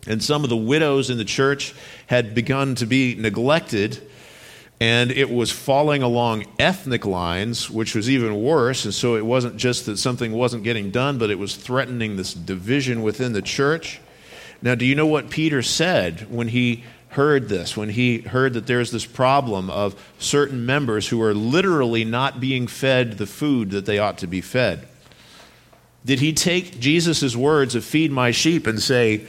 and 0.07 0.23
some 0.23 0.43
of 0.43 0.49
the 0.49 0.57
widows 0.57 1.09
in 1.09 1.17
the 1.17 1.25
church 1.25 1.75
had 2.07 2.33
begun 2.33 2.75
to 2.75 2.87
be 2.87 3.15
neglected, 3.15 4.01
and 4.79 5.11
it 5.11 5.29
was 5.29 5.51
falling 5.51 6.01
along 6.01 6.45
ethnic 6.57 7.05
lines, 7.05 7.69
which 7.69 7.93
was 7.95 8.09
even 8.09 8.41
worse. 8.41 8.85
And 8.85 8.93
so 8.93 9.15
it 9.15 9.25
wasn't 9.25 9.57
just 9.57 9.85
that 9.87 9.97
something 9.97 10.31
wasn't 10.31 10.63
getting 10.63 10.89
done, 10.89 11.17
but 11.17 11.29
it 11.29 11.37
was 11.37 11.55
threatening 11.55 12.15
this 12.15 12.33
division 12.33 13.03
within 13.03 13.33
the 13.33 13.41
church. 13.41 13.99
Now, 14.61 14.75
do 14.75 14.85
you 14.85 14.95
know 14.95 15.05
what 15.05 15.29
Peter 15.29 15.61
said 15.61 16.31
when 16.31 16.47
he 16.47 16.83
heard 17.09 17.49
this, 17.49 17.75
when 17.75 17.89
he 17.89 18.19
heard 18.19 18.53
that 18.53 18.67
there's 18.67 18.91
this 18.91 19.05
problem 19.05 19.69
of 19.69 19.95
certain 20.19 20.65
members 20.65 21.07
who 21.07 21.21
are 21.21 21.33
literally 21.33 22.05
not 22.05 22.39
being 22.39 22.67
fed 22.67 23.13
the 23.13 23.25
food 23.25 23.71
that 23.71 23.85
they 23.85 23.97
ought 23.97 24.17
to 24.19 24.27
be 24.27 24.41
fed? 24.41 24.87
Did 26.05 26.19
he 26.19 26.33
take 26.33 26.79
Jesus' 26.79 27.35
words 27.35 27.75
of 27.75 27.83
feed 27.83 28.11
my 28.11 28.31
sheep 28.31 28.67
and 28.67 28.81
say, 28.81 29.25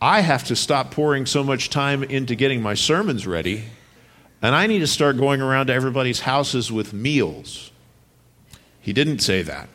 I 0.00 0.20
have 0.20 0.44
to 0.44 0.56
stop 0.56 0.90
pouring 0.90 1.26
so 1.26 1.42
much 1.42 1.68
time 1.70 2.02
into 2.02 2.34
getting 2.34 2.62
my 2.62 2.74
sermons 2.74 3.26
ready, 3.26 3.64
and 4.40 4.54
I 4.54 4.66
need 4.66 4.80
to 4.80 4.86
start 4.86 5.16
going 5.16 5.40
around 5.40 5.66
to 5.66 5.72
everybody's 5.72 6.20
houses 6.20 6.70
with 6.70 6.92
meals? 6.92 7.70
He 8.80 8.92
didn't 8.92 9.18
say 9.18 9.42
that. 9.42 9.68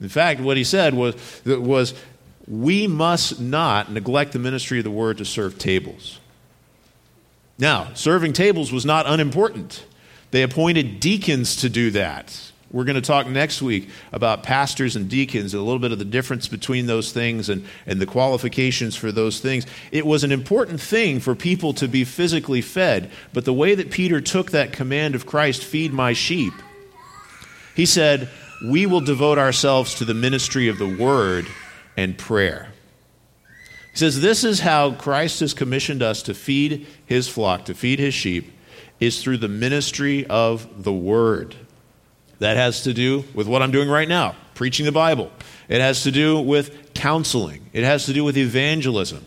In 0.00 0.08
fact, 0.08 0.40
what 0.40 0.56
he 0.56 0.64
said 0.64 0.94
was, 0.94 1.14
was 1.44 1.94
we 2.46 2.86
must 2.86 3.40
not 3.40 3.90
neglect 3.90 4.32
the 4.32 4.38
ministry 4.38 4.78
of 4.78 4.84
the 4.84 4.90
word 4.90 5.18
to 5.18 5.24
serve 5.24 5.58
tables. 5.58 6.18
Now, 7.58 7.92
serving 7.94 8.32
tables 8.32 8.72
was 8.72 8.84
not 8.84 9.06
unimportant. 9.06 9.84
They 10.30 10.42
appointed 10.42 10.98
deacons 11.00 11.56
to 11.56 11.68
do 11.68 11.90
that. 11.92 12.52
We're 12.72 12.84
going 12.84 12.96
to 12.96 13.02
talk 13.02 13.26
next 13.26 13.60
week 13.60 13.90
about 14.12 14.42
pastors 14.42 14.96
and 14.96 15.08
deacons, 15.08 15.52
a 15.52 15.60
little 15.60 15.78
bit 15.78 15.92
of 15.92 15.98
the 15.98 16.06
difference 16.06 16.48
between 16.48 16.86
those 16.86 17.12
things 17.12 17.50
and, 17.50 17.66
and 17.86 18.00
the 18.00 18.06
qualifications 18.06 18.96
for 18.96 19.12
those 19.12 19.40
things. 19.40 19.66
It 19.90 20.06
was 20.06 20.24
an 20.24 20.32
important 20.32 20.80
thing 20.80 21.20
for 21.20 21.34
people 21.34 21.74
to 21.74 21.86
be 21.86 22.04
physically 22.04 22.62
fed, 22.62 23.10
but 23.34 23.44
the 23.44 23.52
way 23.52 23.74
that 23.74 23.90
Peter 23.90 24.22
took 24.22 24.52
that 24.52 24.72
command 24.72 25.14
of 25.14 25.26
Christ, 25.26 25.62
feed 25.62 25.92
my 25.92 26.14
sheep, 26.14 26.54
he 27.76 27.84
said, 27.84 28.30
We 28.64 28.86
will 28.86 29.02
devote 29.02 29.36
ourselves 29.36 29.94
to 29.96 30.06
the 30.06 30.14
ministry 30.14 30.68
of 30.68 30.78
the 30.78 30.96
word 30.96 31.46
and 31.96 32.16
prayer. 32.16 32.68
He 33.92 33.98
says, 33.98 34.20
This 34.20 34.44
is 34.44 34.60
how 34.60 34.92
Christ 34.92 35.40
has 35.40 35.54
commissioned 35.54 36.02
us 36.02 36.22
to 36.22 36.34
feed 36.34 36.86
his 37.04 37.28
flock, 37.28 37.66
to 37.66 37.74
feed 37.74 37.98
his 37.98 38.14
sheep, 38.14 38.52
is 39.00 39.22
through 39.22 39.38
the 39.38 39.48
ministry 39.48 40.26
of 40.26 40.84
the 40.84 40.92
word. 40.92 41.54
That 42.38 42.56
has 42.56 42.82
to 42.82 42.94
do 42.94 43.24
with 43.34 43.46
what 43.46 43.62
I'm 43.62 43.70
doing 43.70 43.88
right 43.88 44.08
now, 44.08 44.34
preaching 44.54 44.84
the 44.84 44.92
Bible. 44.92 45.30
It 45.68 45.80
has 45.80 46.02
to 46.02 46.10
do 46.10 46.40
with 46.40 46.92
counseling. 46.94 47.70
It 47.72 47.84
has 47.84 48.06
to 48.06 48.12
do 48.12 48.24
with 48.24 48.36
evangelism. 48.36 49.24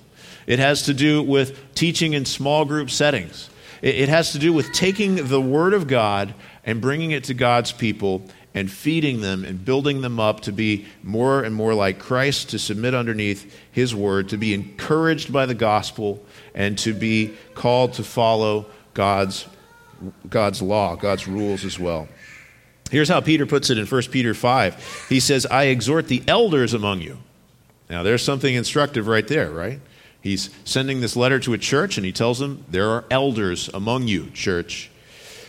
It 0.47 0.59
has 0.59 0.83
to 0.83 0.93
do 0.93 1.23
with 1.23 1.73
teaching 1.75 2.13
in 2.13 2.25
small 2.25 2.65
group 2.65 2.89
settings. 2.89 3.49
It 3.81 4.09
has 4.09 4.31
to 4.31 4.39
do 4.39 4.51
with 4.51 4.71
taking 4.73 5.27
the 5.27 5.41
Word 5.41 5.73
of 5.73 5.87
God 5.87 6.33
and 6.65 6.81
bringing 6.81 7.11
it 7.11 7.25
to 7.25 7.33
God's 7.33 7.71
people 7.71 8.23
and 8.55 8.71
feeding 8.71 9.19
them 9.21 9.43
and 9.43 9.63
building 9.63 10.01
them 10.01 10.19
up 10.19 10.39
to 10.39 10.51
be 10.51 10.85
more 11.03 11.43
and 11.43 11.53
more 11.53 11.75
like 11.75 11.99
Christ, 11.99 12.49
to 12.51 12.59
submit 12.59 12.95
underneath 12.95 13.53
His 13.71 13.93
word, 13.93 14.29
to 14.29 14.37
be 14.37 14.53
encouraged 14.53 15.31
by 15.31 15.45
the 15.45 15.53
gospel, 15.53 16.23
and 16.55 16.77
to 16.79 16.93
be 16.93 17.33
called 17.53 17.93
to 17.93 18.03
follow 18.03 18.65
God's, 18.93 19.45
God's 20.29 20.61
law, 20.61 20.95
God's 20.95 21.27
rules 21.27 21.65
as 21.65 21.77
well. 21.77 22.07
Here's 22.89 23.09
how 23.09 23.19
Peter 23.19 23.45
puts 23.45 23.69
it 23.69 23.77
in 23.77 23.85
1 23.85 24.01
Peter 24.03 24.33
5. 24.33 25.07
He 25.09 25.19
says, 25.19 25.45
I 25.45 25.65
exhort 25.65 26.07
the 26.07 26.23
elders 26.27 26.73
among 26.73 27.01
you. 27.01 27.17
Now, 27.89 28.03
there's 28.03 28.23
something 28.23 28.55
instructive 28.55 29.07
right 29.07 29.27
there, 29.27 29.51
right? 29.51 29.79
He's 30.21 30.49
sending 30.63 31.01
this 31.01 31.15
letter 31.15 31.39
to 31.41 31.53
a 31.53 31.57
church, 31.57 31.97
and 31.97 32.05
he 32.05 32.11
tells 32.11 32.39
them, 32.39 32.63
There 32.69 32.89
are 32.89 33.03
elders 33.11 33.69
among 33.73 34.07
you, 34.07 34.29
church. 34.31 34.89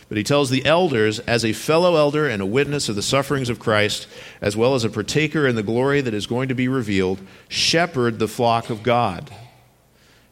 But 0.09 0.17
he 0.17 0.23
tells 0.23 0.49
the 0.49 0.65
elders, 0.65 1.19
as 1.19 1.43
a 1.43 1.51
fellow 1.51 1.97
elder 1.97 2.27
and 2.27 2.41
a 2.41 2.45
witness 2.45 2.87
of 2.87 2.95
the 2.95 3.01
sufferings 3.01 3.49
of 3.49 3.59
Christ, 3.59 4.07
as 4.39 4.55
well 4.55 4.73
as 4.73 4.85
a 4.85 4.89
partaker 4.89 5.45
in 5.45 5.55
the 5.55 5.63
glory 5.63 5.99
that 5.99 6.13
is 6.13 6.27
going 6.27 6.47
to 6.47 6.55
be 6.55 6.69
revealed, 6.69 7.19
shepherd 7.49 8.19
the 8.19 8.27
flock 8.27 8.69
of 8.69 8.83
God. 8.83 9.29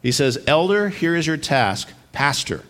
He 0.02 0.12
says, 0.12 0.42
Elder, 0.46 0.88
here 0.88 1.14
is 1.14 1.26
your 1.26 1.36
task, 1.36 1.92
pastor. 2.12 2.62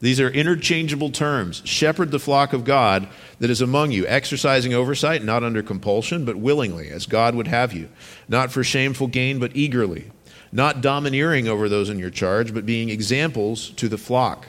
These 0.00 0.20
are 0.20 0.28
interchangeable 0.28 1.10
terms. 1.10 1.62
Shepherd 1.64 2.10
the 2.10 2.18
flock 2.18 2.52
of 2.52 2.64
God 2.64 3.08
that 3.38 3.50
is 3.50 3.60
among 3.60 3.92
you, 3.92 4.04
exercising 4.08 4.74
oversight, 4.74 5.22
not 5.22 5.44
under 5.44 5.62
compulsion, 5.62 6.24
but 6.24 6.36
willingly, 6.36 6.90
as 6.90 7.06
God 7.06 7.36
would 7.36 7.46
have 7.46 7.72
you, 7.72 7.88
not 8.28 8.50
for 8.50 8.64
shameful 8.64 9.06
gain, 9.06 9.38
but 9.38 9.54
eagerly, 9.54 10.10
not 10.50 10.80
domineering 10.80 11.46
over 11.46 11.68
those 11.68 11.88
in 11.88 12.00
your 12.00 12.10
charge, 12.10 12.52
but 12.52 12.66
being 12.66 12.90
examples 12.90 13.70
to 13.70 13.88
the 13.88 13.96
flock. 13.96 14.48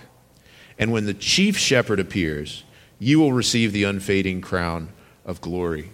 And 0.77 0.91
when 0.91 1.05
the 1.05 1.13
chief 1.13 1.57
shepherd 1.57 1.99
appears, 1.99 2.63
you 2.99 3.19
will 3.19 3.33
receive 3.33 3.73
the 3.73 3.83
unfading 3.83 4.41
crown 4.41 4.89
of 5.25 5.41
glory. 5.41 5.91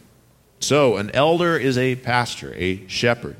So, 0.60 0.98
an 0.98 1.12
elder 1.12 1.58
is 1.58 1.78
a 1.78 1.96
pastor, 1.96 2.54
a 2.56 2.86
shepherd. 2.88 3.38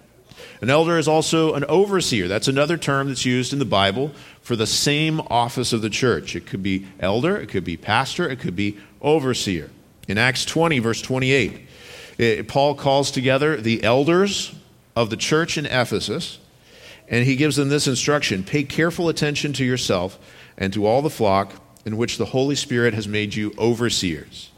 An 0.62 0.70
elder 0.70 0.98
is 0.98 1.08
also 1.08 1.54
an 1.54 1.66
overseer. 1.66 2.28
That's 2.28 2.48
another 2.48 2.78
term 2.78 3.08
that's 3.08 3.26
used 3.26 3.54
in 3.54 3.60
the 3.60 3.66
Bible 3.66 4.12
for 4.42 4.56
the 4.56 4.68
same 4.68 5.22
office 5.22 5.74
of 5.74 5.82
the 5.82 5.90
church. 5.90 6.36
It 6.36 6.46
could 6.46 6.64
be 6.64 6.88
elder, 7.00 7.38
it 7.38 7.48
could 7.48 7.64
be 7.64 7.78
pastor, 7.78 8.30
it 8.30 8.40
could 8.40 8.56
be 8.56 8.78
overseer. 9.02 9.70
In 10.08 10.18
Acts 10.18 10.46
20, 10.46 10.80
verse 10.80 11.02
28, 11.02 11.68
it, 12.18 12.48
Paul 12.48 12.76
calls 12.76 13.12
together 13.12 13.58
the 13.58 13.84
elders 13.84 14.54
of 14.96 15.10
the 15.10 15.18
church 15.18 15.58
in 15.58 15.66
Ephesus, 15.66 16.40
and 17.08 17.26
he 17.26 17.36
gives 17.36 17.56
them 17.56 17.70
this 17.70 17.88
instruction 17.88 18.44
Pay 18.44 18.64
careful 18.64 19.08
attention 19.08 19.54
to 19.54 19.66
yourself 19.66 20.20
and 20.60 20.72
to 20.74 20.86
all 20.86 21.02
the 21.02 21.10
flock 21.10 21.54
in 21.86 21.98
which 21.98 22.18
the 22.18 22.26
Holy 22.26 22.56
Spirit 22.56 22.94
has 22.94 23.08
made 23.08 23.34
you 23.34 23.52
overseers. 23.58 24.52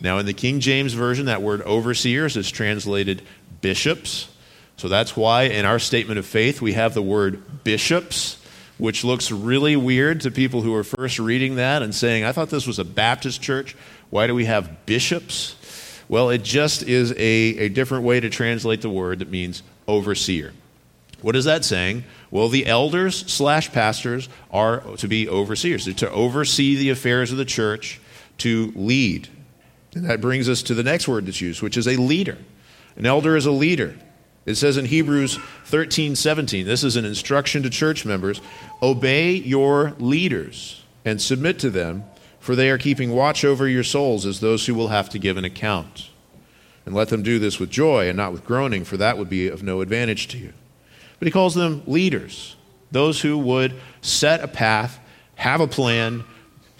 Now, 0.00 0.18
in 0.18 0.26
the 0.26 0.34
King 0.34 0.58
James 0.58 0.92
Version, 0.92 1.26
that 1.26 1.40
word 1.40 1.62
overseers 1.62 2.36
is 2.36 2.50
translated 2.50 3.22
bishops. 3.60 4.28
So 4.76 4.88
that's 4.88 5.16
why 5.16 5.44
in 5.44 5.64
our 5.64 5.78
statement 5.78 6.18
of 6.18 6.26
faith 6.26 6.60
we 6.60 6.72
have 6.72 6.92
the 6.92 7.02
word 7.02 7.62
bishops, 7.62 8.44
which 8.78 9.04
looks 9.04 9.30
really 9.30 9.76
weird 9.76 10.22
to 10.22 10.32
people 10.32 10.60
who 10.60 10.74
are 10.74 10.82
first 10.82 11.20
reading 11.20 11.54
that 11.54 11.82
and 11.82 11.94
saying, 11.94 12.24
I 12.24 12.32
thought 12.32 12.50
this 12.50 12.66
was 12.66 12.80
a 12.80 12.84
Baptist 12.84 13.40
church. 13.40 13.76
Why 14.10 14.26
do 14.26 14.34
we 14.34 14.46
have 14.46 14.84
bishops? 14.86 15.54
Well, 16.08 16.30
it 16.30 16.42
just 16.42 16.82
is 16.82 17.12
a, 17.12 17.16
a 17.16 17.68
different 17.68 18.04
way 18.04 18.18
to 18.18 18.28
translate 18.28 18.82
the 18.82 18.90
word 18.90 19.20
that 19.20 19.30
means 19.30 19.62
overseer. 19.86 20.52
What 21.20 21.36
is 21.36 21.44
that 21.44 21.64
saying? 21.64 22.02
Well, 22.32 22.48
the 22.48 22.66
elders 22.66 23.30
slash 23.30 23.72
pastors 23.72 24.30
are 24.50 24.80
to 24.96 25.06
be 25.06 25.28
overseers, 25.28 25.84
to 25.94 26.10
oversee 26.10 26.74
the 26.76 26.88
affairs 26.88 27.30
of 27.30 27.36
the 27.36 27.44
church, 27.44 28.00
to 28.38 28.72
lead. 28.74 29.28
And 29.94 30.06
that 30.06 30.22
brings 30.22 30.48
us 30.48 30.62
to 30.62 30.74
the 30.74 30.82
next 30.82 31.06
word 31.06 31.26
that's 31.26 31.42
used, 31.42 31.60
which 31.60 31.76
is 31.76 31.86
a 31.86 31.96
leader. 31.96 32.38
An 32.96 33.04
elder 33.04 33.36
is 33.36 33.44
a 33.44 33.52
leader. 33.52 33.96
It 34.46 34.54
says 34.54 34.78
in 34.78 34.86
Hebrews 34.86 35.38
13 35.66 36.16
17, 36.16 36.64
this 36.64 36.82
is 36.82 36.96
an 36.96 37.04
instruction 37.04 37.62
to 37.64 37.70
church 37.70 38.06
members 38.06 38.40
obey 38.82 39.32
your 39.32 39.92
leaders 39.98 40.82
and 41.04 41.20
submit 41.20 41.58
to 41.58 41.68
them, 41.68 42.02
for 42.40 42.56
they 42.56 42.70
are 42.70 42.78
keeping 42.78 43.12
watch 43.12 43.44
over 43.44 43.68
your 43.68 43.84
souls 43.84 44.24
as 44.24 44.40
those 44.40 44.64
who 44.64 44.74
will 44.74 44.88
have 44.88 45.10
to 45.10 45.18
give 45.18 45.36
an 45.36 45.44
account. 45.44 46.08
And 46.86 46.94
let 46.94 47.10
them 47.10 47.22
do 47.22 47.38
this 47.38 47.60
with 47.60 47.68
joy 47.68 48.08
and 48.08 48.16
not 48.16 48.32
with 48.32 48.46
groaning, 48.46 48.84
for 48.84 48.96
that 48.96 49.18
would 49.18 49.28
be 49.28 49.48
of 49.48 49.62
no 49.62 49.82
advantage 49.82 50.28
to 50.28 50.38
you. 50.38 50.54
But 51.22 51.28
he 51.28 51.30
calls 51.30 51.54
them 51.54 51.84
leaders, 51.86 52.56
those 52.90 53.20
who 53.20 53.38
would 53.38 53.80
set 54.00 54.42
a 54.42 54.48
path, 54.48 54.98
have 55.36 55.60
a 55.60 55.68
plan, 55.68 56.24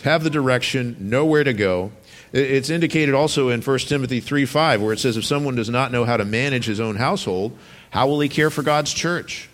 have 0.02 0.24
the 0.24 0.30
direction, 0.30 0.96
know 0.98 1.24
where 1.24 1.44
to 1.44 1.52
go. 1.52 1.92
It's 2.32 2.68
indicated 2.68 3.14
also 3.14 3.50
in 3.50 3.62
1 3.62 3.78
Timothy 3.78 4.18
3 4.18 4.44
5, 4.44 4.82
where 4.82 4.92
it 4.92 4.98
says, 4.98 5.16
If 5.16 5.24
someone 5.24 5.54
does 5.54 5.70
not 5.70 5.92
know 5.92 6.04
how 6.04 6.16
to 6.16 6.24
manage 6.24 6.64
his 6.64 6.80
own 6.80 6.96
household, 6.96 7.56
how 7.90 8.08
will 8.08 8.18
he 8.18 8.28
care 8.28 8.50
for 8.50 8.64
God's 8.64 8.92
church? 8.92 9.48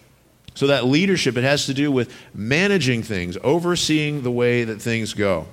So, 0.55 0.69
that 0.69 0.87
leadership, 0.87 1.37
it 1.37 1.45
has 1.45 1.67
to 1.67 1.75
do 1.75 1.93
with 1.93 2.11
managing 2.33 3.03
things, 3.03 3.37
overseeing 3.45 4.23
the 4.23 4.31
way 4.31 4.65
that 4.65 4.81
things 4.81 5.13
go. 5.13 5.49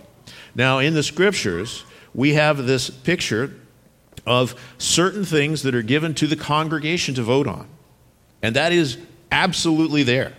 Now, 0.56 0.80
in 0.80 0.94
the 0.94 1.04
scriptures, 1.04 1.84
we 2.14 2.36
have 2.36 2.66
this 2.66 2.90
picture 2.90 3.54
of 4.26 4.56
certain 4.78 5.26
things 5.26 5.64
that 5.64 5.76
are 5.76 5.82
given 5.82 6.14
to 6.14 6.26
the 6.26 6.38
congregation 6.38 7.16
to 7.16 7.22
vote 7.22 7.48
on. 7.48 7.68
And 8.42 8.56
that 8.56 8.72
is 8.72 8.98
absolutely 9.32 10.04
there. 10.04 10.34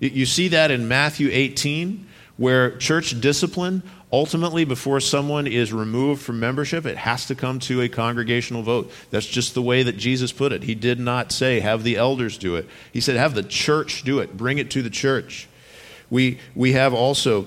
You 0.00 0.26
see 0.26 0.48
that 0.48 0.70
in 0.70 0.88
Matthew 0.88 1.28
18, 1.30 2.06
where 2.36 2.76
church 2.78 3.20
discipline 3.20 3.82
ultimately, 4.12 4.64
before 4.64 5.00
someone 5.00 5.46
is 5.46 5.72
removed 5.72 6.22
from 6.22 6.38
membership, 6.38 6.84
it 6.84 6.98
has 6.98 7.26
to 7.26 7.34
come 7.34 7.58
to 7.60 7.80
a 7.80 7.88
congregational 7.88 8.62
vote. 8.62 8.92
That's 9.10 9.26
just 9.26 9.54
the 9.54 9.62
way 9.62 9.82
that 9.84 9.96
Jesus 9.96 10.32
put 10.32 10.52
it. 10.52 10.64
He 10.64 10.74
did 10.74 11.00
not 11.00 11.32
say, 11.32 11.60
have 11.60 11.82
the 11.82 11.96
elders 11.96 12.36
do 12.36 12.56
it. 12.56 12.68
He 12.92 13.00
said, 13.00 13.16
have 13.16 13.34
the 13.34 13.42
church 13.42 14.02
do 14.04 14.18
it, 14.18 14.36
bring 14.36 14.58
it 14.58 14.70
to 14.72 14.82
the 14.82 14.90
church. 14.90 15.48
We, 16.10 16.38
we 16.54 16.72
have 16.72 16.92
also 16.92 17.46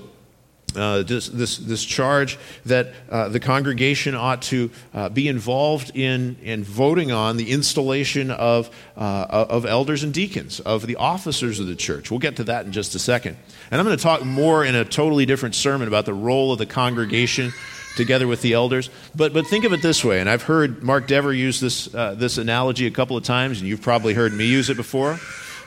uh, 0.74 1.02
this, 1.02 1.28
this, 1.28 1.56
this, 1.58 1.84
charge 1.84 2.38
that 2.66 2.92
uh, 3.08 3.28
the 3.28 3.40
congregation 3.40 4.14
ought 4.14 4.42
to 4.42 4.70
uh, 4.92 5.08
be 5.08 5.28
involved 5.28 5.96
in, 5.96 6.36
in 6.42 6.64
voting 6.64 7.12
on 7.12 7.36
the 7.36 7.50
installation 7.50 8.30
of, 8.30 8.68
uh, 8.96 9.26
of 9.30 9.64
elders 9.64 10.02
and 10.02 10.12
deacons, 10.12 10.60
of 10.60 10.86
the 10.86 10.96
officers 10.96 11.60
of 11.60 11.66
the 11.66 11.76
church. 11.76 12.10
We'll 12.10 12.20
get 12.20 12.36
to 12.36 12.44
that 12.44 12.66
in 12.66 12.72
just 12.72 12.94
a 12.94 12.98
second. 12.98 13.36
And 13.70 13.80
I'm 13.80 13.86
going 13.86 13.96
to 13.96 14.02
talk 14.02 14.24
more 14.24 14.64
in 14.64 14.74
a 14.74 14.84
totally 14.84 15.24
different 15.24 15.54
sermon 15.54 15.88
about 15.88 16.04
the 16.04 16.14
role 16.14 16.52
of 16.52 16.58
the 16.58 16.66
congregation 16.66 17.52
together 17.96 18.26
with 18.26 18.42
the 18.42 18.52
elders. 18.52 18.90
But, 19.14 19.32
but 19.32 19.46
think 19.46 19.64
of 19.64 19.72
it 19.72 19.82
this 19.82 20.04
way, 20.04 20.20
and 20.20 20.28
I've 20.28 20.42
heard 20.42 20.82
Mark 20.82 21.06
Dever 21.06 21.32
use 21.32 21.58
this, 21.58 21.92
uh, 21.94 22.14
this 22.14 22.38
analogy 22.38 22.86
a 22.86 22.90
couple 22.90 23.16
of 23.16 23.24
times, 23.24 23.60
and 23.60 23.68
you've 23.68 23.82
probably 23.82 24.14
heard 24.14 24.32
me 24.32 24.46
use 24.46 24.68
it 24.68 24.76
before. 24.76 25.18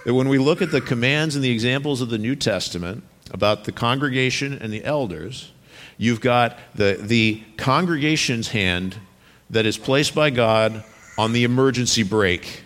That 0.06 0.14
when 0.14 0.30
we 0.30 0.38
look 0.38 0.62
at 0.62 0.72
the 0.72 0.82
commands 0.82 1.36
and 1.36 1.44
the 1.44 1.52
examples 1.52 2.02
of 2.02 2.10
the 2.10 2.18
New 2.18 2.36
Testament, 2.36 3.04
about 3.32 3.64
the 3.64 3.72
congregation 3.72 4.54
and 4.54 4.72
the 4.72 4.84
elders, 4.84 5.52
you've 5.98 6.22
got 6.22 6.58
the, 6.76 6.98
the 7.00 7.44
congregation's 7.58 8.50
hand 8.50 8.98
that 9.50 9.66
is 9.66 9.78
placed 9.78 10.16
by 10.16 10.30
God 10.30 10.84
on 11.18 11.34
the 11.34 11.44
emergency 11.44 12.04
brake. 12.04 12.64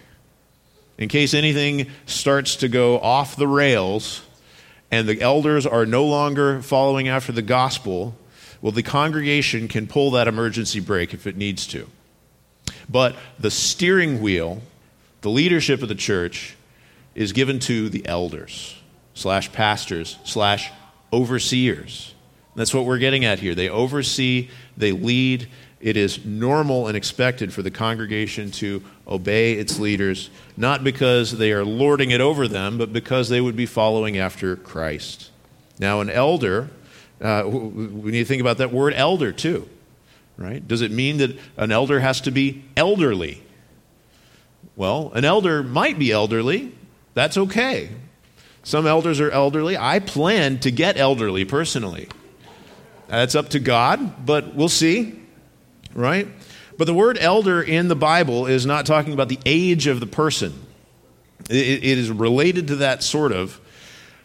In 0.97 1.09
case 1.09 1.33
anything 1.33 1.89
starts 2.05 2.57
to 2.57 2.67
go 2.67 2.99
off 2.99 3.35
the 3.35 3.47
rails 3.47 4.21
and 4.91 5.07
the 5.07 5.21
elders 5.21 5.65
are 5.65 5.85
no 5.85 6.05
longer 6.05 6.61
following 6.61 7.07
after 7.07 7.31
the 7.31 7.41
gospel, 7.41 8.15
well, 8.61 8.71
the 8.71 8.83
congregation 8.83 9.67
can 9.67 9.87
pull 9.87 10.11
that 10.11 10.27
emergency 10.27 10.79
brake 10.79 11.13
if 11.13 11.25
it 11.25 11.35
needs 11.35 11.65
to. 11.67 11.89
But 12.87 13.15
the 13.39 13.51
steering 13.51 14.21
wheel, 14.21 14.61
the 15.21 15.29
leadership 15.29 15.81
of 15.81 15.89
the 15.89 15.95
church, 15.95 16.55
is 17.15 17.33
given 17.33 17.59
to 17.59 17.89
the 17.89 18.05
elders 18.07 18.75
slash 19.13 19.51
pastors 19.51 20.17
slash 20.23 20.71
overseers. 21.11 22.13
That's 22.55 22.73
what 22.73 22.85
we're 22.85 22.99
getting 22.99 23.25
at 23.25 23.39
here. 23.39 23.55
They 23.55 23.69
oversee, 23.69 24.49
they 24.77 24.91
lead. 24.91 25.47
It 25.81 25.97
is 25.97 26.23
normal 26.23 26.87
and 26.87 26.95
expected 26.95 27.51
for 27.51 27.61
the 27.61 27.71
congregation 27.71 28.51
to 28.51 28.81
obey 29.07 29.53
its 29.53 29.79
leaders, 29.79 30.29
not 30.55 30.83
because 30.83 31.37
they 31.37 31.51
are 31.51 31.65
lording 31.65 32.11
it 32.11 32.21
over 32.21 32.47
them, 32.47 32.77
but 32.77 32.93
because 32.93 33.27
they 33.27 33.41
would 33.41 33.55
be 33.55 33.65
following 33.65 34.17
after 34.17 34.55
Christ. 34.55 35.29
Now, 35.79 35.99
an 35.99 36.09
elder, 36.09 36.69
uh, 37.19 37.43
we 37.45 38.11
need 38.11 38.19
to 38.19 38.25
think 38.25 38.39
about 38.39 38.59
that 38.59 38.71
word 38.71 38.93
elder 38.93 39.33
too, 39.33 39.67
right? 40.37 40.65
Does 40.65 40.81
it 40.81 40.91
mean 40.91 41.17
that 41.17 41.37
an 41.57 41.71
elder 41.71 41.99
has 41.99 42.21
to 42.21 42.31
be 42.31 42.63
elderly? 42.77 43.43
Well, 44.75 45.11
an 45.13 45.25
elder 45.25 45.63
might 45.63 45.99
be 45.99 46.11
elderly. 46.11 46.73
That's 47.13 47.37
okay. 47.37 47.89
Some 48.63 48.87
elders 48.87 49.19
are 49.19 49.29
elderly. 49.29 49.77
I 49.77 49.99
plan 49.99 50.59
to 50.59 50.71
get 50.71 50.97
elderly 50.97 51.45
personally. 51.45 52.07
That's 53.07 53.35
up 53.35 53.49
to 53.49 53.59
God, 53.59 54.25
but 54.25 54.55
we'll 54.55 54.69
see, 54.69 55.19
right? 55.93 56.27
But 56.77 56.85
the 56.85 56.93
word 56.93 57.17
elder 57.19 57.61
in 57.61 57.89
the 57.89 57.95
Bible 57.95 58.47
is 58.47 58.65
not 58.65 58.85
talking 58.85 59.13
about 59.13 59.29
the 59.29 59.39
age 59.45 59.85
of 59.87 59.99
the 59.99 60.07
person, 60.07 60.53
it, 61.49 61.55
it 61.83 61.97
is 61.97 62.09
related 62.09 62.67
to 62.69 62.77
that 62.77 63.03
sort 63.03 63.31
of. 63.31 63.59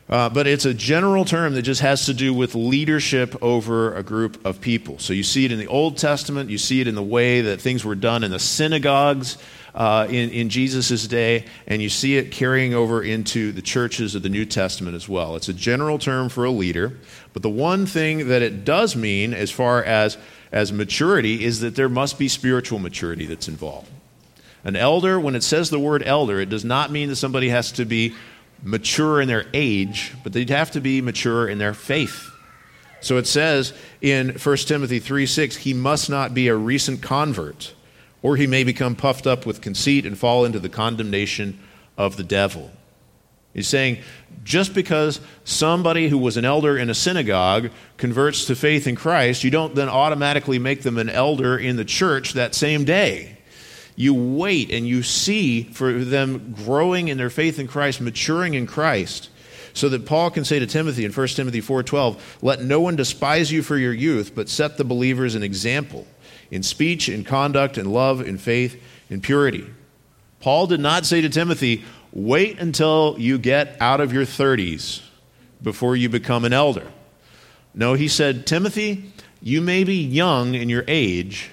Uh, 0.09 0.29
but 0.31 0.47
it's 0.47 0.65
a 0.65 0.73
general 0.73 1.25
term 1.25 1.53
that 1.55 1.63
just 1.63 1.83
has 1.83 2.07
to 2.07 2.15
do 2.15 2.33
with 2.33 2.55
leadership 2.55 3.37
over 3.43 3.95
a 3.95 4.03
group 4.03 4.45
of 4.47 4.59
people. 4.61 4.99
So 4.99 5.13
you 5.13 5.23
see 5.23 5.45
it 5.45 5.53
in 5.53 5.59
the 5.59 5.67
Old 5.67 5.99
Testament, 5.99 6.49
you 6.49 6.57
see 6.57 6.81
it 6.81 6.89
in 6.89 6.95
the 6.95 7.03
way 7.03 7.43
that 7.43 7.61
things 7.61 7.85
were 7.85 7.95
done 7.95 8.25
in 8.25 8.31
the 8.31 8.39
synagogues 8.39 9.37
uh, 9.75 10.07
in, 10.09 10.31
in 10.31 10.49
Jesus' 10.49 11.07
day, 11.07 11.45
and 11.67 11.83
you 11.83 11.91
see 11.91 12.17
it 12.17 12.33
carrying 12.33 12.73
over 12.73 13.03
into 13.03 13.53
the 13.53 13.61
churches 13.61 14.15
of 14.15 14.23
the 14.23 14.31
New 14.31 14.47
Testament 14.47 14.97
as 14.97 15.09
well. 15.09 15.37
It's 15.37 15.51
a 15.51 15.55
general 15.55 15.99
term 15.99 16.31
for 16.31 16.47
a 16.47 16.51
leader, 16.51 16.99
but 17.35 17.43
the 17.43 17.51
one 17.51 17.85
thing 17.85 18.29
that 18.29 18.41
it 18.41 18.65
does 18.65 18.97
mean 18.97 19.35
as 19.35 19.51
far 19.51 19.85
as, 19.85 20.17
as 20.51 20.73
maturity 20.73 21.45
is 21.45 21.61
that 21.61 21.77
there 21.77 21.91
must 21.91 22.19
be 22.19 22.29
spiritual 22.29 22.79
maturity 22.79 23.27
that's 23.27 23.47
involved. 23.47 23.91
An 24.65 24.75
elder, 24.75 25.21
when 25.21 25.37
it 25.37 25.43
says 25.43 25.71
the 25.71 25.79
word 25.79 26.03
elder, 26.03 26.41
it 26.41 26.49
does 26.49 26.65
not 26.65 26.91
mean 26.91 27.11
that 27.11 27.17
somebody 27.17 27.51
has 27.51 27.71
to 27.73 27.85
be 27.85 28.15
mature 28.63 29.21
in 29.21 29.29
their 29.29 29.47
age, 29.55 30.15
but 30.23 30.33
they'd 30.33 30.51
have 30.51 30.71
to 30.73 30.81
be 30.81 31.01
mature 31.01 31.49
in 31.49 31.59
their 31.59 31.75
faith. 31.75 32.31
So 33.01 33.17
it 33.17 33.27
says 33.27 33.73
in 34.01 34.31
1 34.31 34.57
Timothy 34.59 34.99
3 34.99 35.27
6, 35.27 35.57
he 35.57 35.75
must 35.75 36.11
not 36.11 36.35
be 36.35 36.49
a 36.49 36.57
recent 36.57 37.03
convert 37.03 37.75
or 38.23 38.37
he 38.37 38.47
may 38.47 38.65
become 38.65 38.97
puffed 38.97 39.27
up 39.27 39.47
with 39.47 39.61
conceit 39.61 40.05
and 40.05 40.19
fall 40.19 40.45
into 40.45 40.59
the 40.59 40.69
condemnation 40.69 41.59
of 41.97 42.17
the 42.17 42.25
devil. 42.25 42.71
He's 43.55 43.69
saying 43.69 43.99
just 44.45 44.75
because 44.75 45.21
somebody 45.45 46.09
who 46.09 46.19
was 46.19 46.37
an 46.37 46.45
elder 46.45 46.77
in 46.77 46.91
a 46.91 46.95
synagogue 46.95 47.71
converts 47.97 48.45
to 48.47 48.55
faith 48.55 48.87
in 48.87 48.97
Christ, 48.97 49.45
you 49.45 49.51
don't 49.51 49.75
then 49.75 49.89
automatically 49.89 50.59
make 50.59 50.83
them 50.83 50.99
an 50.99 51.09
elder 51.09 51.57
in 51.57 51.77
the 51.77 51.85
church 51.85 52.35
that 52.35 52.55
same 52.55 52.85
day. 52.85 53.38
You 53.99 54.15
wait 54.15 54.71
and 54.71 54.87
you 54.87 55.03
see 55.03 55.65
for 55.65 55.93
them 55.93 56.55
growing 56.65 57.09
in 57.09 57.19
their 57.19 57.31
faith 57.31 57.59
in 57.59 57.67
Christ, 57.67 58.01
maturing 58.01 58.55
in 58.55 58.67
Christ, 58.67 59.29
so 59.75 59.89
that 59.89 60.07
Paul 60.07 60.31
can 60.31 60.45
say 60.45 60.61
to 60.61 60.67
Timothy 60.67 61.05
in 61.05 61.11
1 61.11 61.37
Timothy 61.37 61.61
4:12, 61.61 62.17
"Let 62.41 62.63
no 62.63 62.81
one 62.81 62.95
despise 62.95 63.51
you 63.51 63.63
for 63.63 63.77
your 63.77 63.93
youth, 63.93 64.33
but 64.37 64.49
set 64.49 64.77
the 64.77 64.85
believers 64.85 65.35
an 65.35 65.43
example." 65.43 66.07
in 66.51 66.63
speech, 66.63 67.09
in 67.09 67.25
conduct, 67.25 67.79
in 67.79 67.91
love, 67.91 68.27
in 68.27 68.39
faith, 68.39 68.81
in 69.11 69.21
purity. 69.21 69.67
Paul 70.41 70.67
did 70.67 70.81
not 70.81 71.05
say 71.05 71.21
to 71.21 71.29
Timothy, 71.29 71.85
wait 72.13 72.59
until 72.59 73.17
you 73.19 73.39
get 73.39 73.77
out 73.81 74.01
of 74.01 74.13
your 74.13 74.25
30s 74.25 75.03
before 75.63 75.97
you 75.97 76.09
become 76.09 76.45
an 76.45 76.53
elder. 76.53 76.87
No, 77.75 77.95
he 77.95 78.09
said, 78.09 78.47
Timothy, 78.47 79.13
you 79.43 79.61
may 79.61 79.85
be 79.85 79.97
young 79.97 80.55
in 80.55 80.69
your 80.69 80.85
age, 80.89 81.51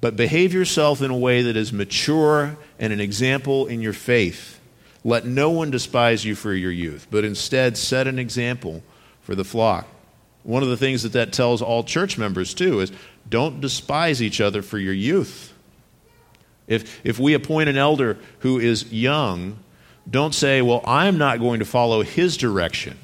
but 0.00 0.16
behave 0.16 0.52
yourself 0.52 1.00
in 1.02 1.10
a 1.10 1.16
way 1.16 1.42
that 1.42 1.56
is 1.56 1.72
mature 1.72 2.56
and 2.78 2.92
an 2.92 3.00
example 3.00 3.66
in 3.66 3.80
your 3.80 3.92
faith. 3.92 4.60
Let 5.04 5.24
no 5.24 5.50
one 5.50 5.70
despise 5.70 6.24
you 6.24 6.34
for 6.34 6.52
your 6.52 6.70
youth, 6.70 7.06
but 7.10 7.24
instead 7.24 7.78
set 7.78 8.06
an 8.06 8.18
example 8.18 8.82
for 9.22 9.34
the 9.34 9.44
flock. 9.44 9.86
One 10.42 10.62
of 10.62 10.68
the 10.68 10.76
things 10.76 11.02
that 11.02 11.12
that 11.12 11.32
tells 11.32 11.62
all 11.62 11.82
church 11.82 12.18
members, 12.18 12.54
too, 12.54 12.80
is 12.80 12.92
don't 13.28 13.60
despise 13.60 14.22
each 14.22 14.40
other 14.40 14.62
for 14.62 14.78
your 14.78 14.92
youth. 14.94 15.52
If, 16.66 17.04
if 17.04 17.18
we 17.18 17.34
appoint 17.34 17.68
an 17.68 17.76
elder 17.76 18.18
who 18.40 18.58
is 18.58 18.92
young, 18.92 19.58
don't 20.08 20.34
say, 20.34 20.62
Well, 20.62 20.82
I'm 20.84 21.18
not 21.18 21.40
going 21.40 21.60
to 21.60 21.64
follow 21.64 22.02
his 22.02 22.36
direction. 22.36 22.98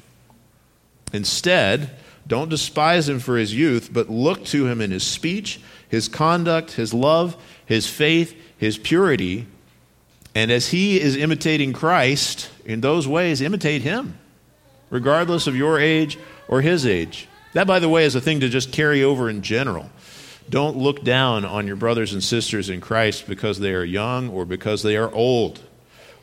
Instead, 1.11 1.91
don't 2.27 2.49
despise 2.49 3.07
him 3.07 3.19
for 3.19 3.37
his 3.37 3.53
youth, 3.53 3.89
but 3.91 4.09
look 4.09 4.45
to 4.45 4.67
him 4.67 4.81
in 4.81 4.91
his 4.91 5.05
speech, 5.05 5.59
his 5.93 6.07
conduct, 6.07 6.71
his 6.71 6.91
love, 6.91 7.37
his 7.67 7.85
faith, 7.85 8.35
his 8.57 8.79
purity. 8.79 9.45
And 10.33 10.49
as 10.49 10.69
he 10.69 10.99
is 10.99 11.15
imitating 11.15 11.71
Christ 11.71 12.49
in 12.65 12.81
those 12.81 13.07
ways, 13.07 13.41
imitate 13.41 13.83
him, 13.83 14.17
regardless 14.89 15.45
of 15.45 15.55
your 15.55 15.79
age 15.79 16.17
or 16.47 16.61
his 16.61 16.87
age. 16.87 17.27
That, 17.53 17.67
by 17.67 17.77
the 17.77 17.89
way, 17.89 18.05
is 18.05 18.15
a 18.15 18.21
thing 18.21 18.39
to 18.39 18.49
just 18.49 18.71
carry 18.71 19.03
over 19.03 19.29
in 19.29 19.43
general. 19.43 19.91
Don't 20.49 20.77
look 20.77 21.03
down 21.03 21.45
on 21.45 21.67
your 21.67 21.75
brothers 21.75 22.11
and 22.11 22.23
sisters 22.23 22.71
in 22.71 22.81
Christ 22.81 23.27
because 23.27 23.59
they 23.59 23.75
are 23.75 23.83
young 23.83 24.29
or 24.29 24.45
because 24.45 24.81
they 24.81 24.97
are 24.97 25.13
old 25.13 25.61